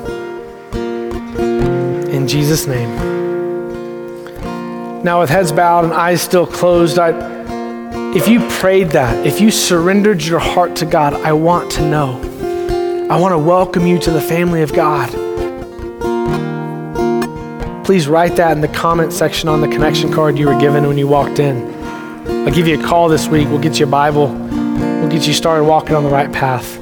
In 2.09 2.25
Jesus' 2.25 2.65
name. 2.65 2.95
Now, 5.03 5.19
with 5.19 5.29
heads 5.29 5.51
bowed 5.51 5.83
and 5.83 5.91
eyes 5.91 6.21
still 6.21 6.47
closed, 6.47 6.97
I, 6.97 7.09
if 8.15 8.29
you 8.29 8.39
prayed 8.61 8.91
that, 8.91 9.27
if 9.27 9.41
you 9.41 9.51
surrendered 9.51 10.23
your 10.23 10.39
heart 10.39 10.77
to 10.77 10.85
God, 10.85 11.13
I 11.13 11.33
want 11.33 11.69
to 11.73 11.81
know. 11.81 12.30
I 13.11 13.19
want 13.19 13.33
to 13.33 13.37
welcome 13.37 13.85
you 13.85 13.99
to 13.99 14.09
the 14.09 14.21
family 14.21 14.61
of 14.61 14.71
God. 14.71 15.09
Please 17.83 18.07
write 18.07 18.37
that 18.37 18.53
in 18.53 18.61
the 18.61 18.69
comment 18.69 19.11
section 19.11 19.49
on 19.49 19.59
the 19.59 19.67
connection 19.67 20.13
card 20.13 20.37
you 20.37 20.47
were 20.47 20.57
given 20.57 20.87
when 20.87 20.97
you 20.97 21.09
walked 21.09 21.37
in. 21.37 21.73
I'll 22.47 22.53
give 22.53 22.69
you 22.69 22.79
a 22.79 22.81
call 22.81 23.09
this 23.09 23.27
week. 23.27 23.49
We'll 23.49 23.59
get 23.59 23.81
you 23.81 23.85
a 23.85 23.89
Bible. 23.89 24.29
We'll 24.29 25.09
get 25.09 25.27
you 25.27 25.33
started 25.33 25.65
walking 25.65 25.93
on 25.93 26.05
the 26.05 26.09
right 26.09 26.31
path. 26.31 26.79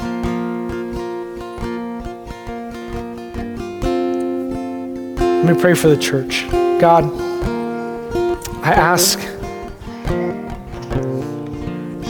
Let 5.43 5.55
me 5.55 5.59
pray 5.59 5.73
for 5.73 5.87
the 5.87 5.97
church. 5.97 6.45
God, 6.79 7.05
I 8.63 8.73
ask, 8.73 9.17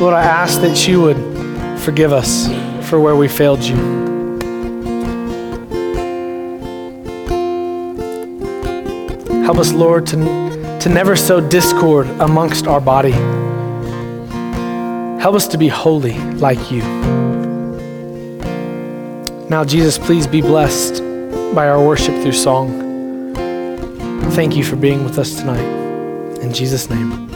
Lord, 0.02 0.14
I 0.14 0.24
ask 0.24 0.60
that 0.60 0.86
you 0.90 1.04
would 1.04 1.80
forgive 1.80 2.12
us 2.12 2.50
for 2.90 3.00
where 3.00 3.16
we 3.16 3.30
failed 3.30 3.64
you. 3.64 3.99
Help 9.50 9.58
us, 9.58 9.72
Lord, 9.74 10.06
to, 10.06 10.16
to 10.80 10.90
never 10.90 11.16
sow 11.16 11.42
discord 11.42 12.06
amongst 12.20 12.68
our 12.68 12.80
body. 12.80 13.14
Help 15.20 15.34
us 15.34 15.48
to 15.48 15.58
be 15.58 15.68
holy 15.68 16.20
like 16.36 16.70
you. 16.70 16.84
Now, 19.50 19.66
Jesus, 19.66 19.98
please 19.98 20.28
be 20.28 20.42
blessed 20.42 21.02
by 21.56 21.68
our 21.68 21.84
worship 21.84 22.14
through 22.22 22.34
song. 22.34 23.34
Thank 24.34 24.56
you 24.56 24.64
for 24.64 24.76
being 24.76 25.04
with 25.04 25.18
us 25.18 25.40
tonight. 25.40 25.66
In 26.44 26.54
Jesus' 26.54 26.88
name. 26.88 27.29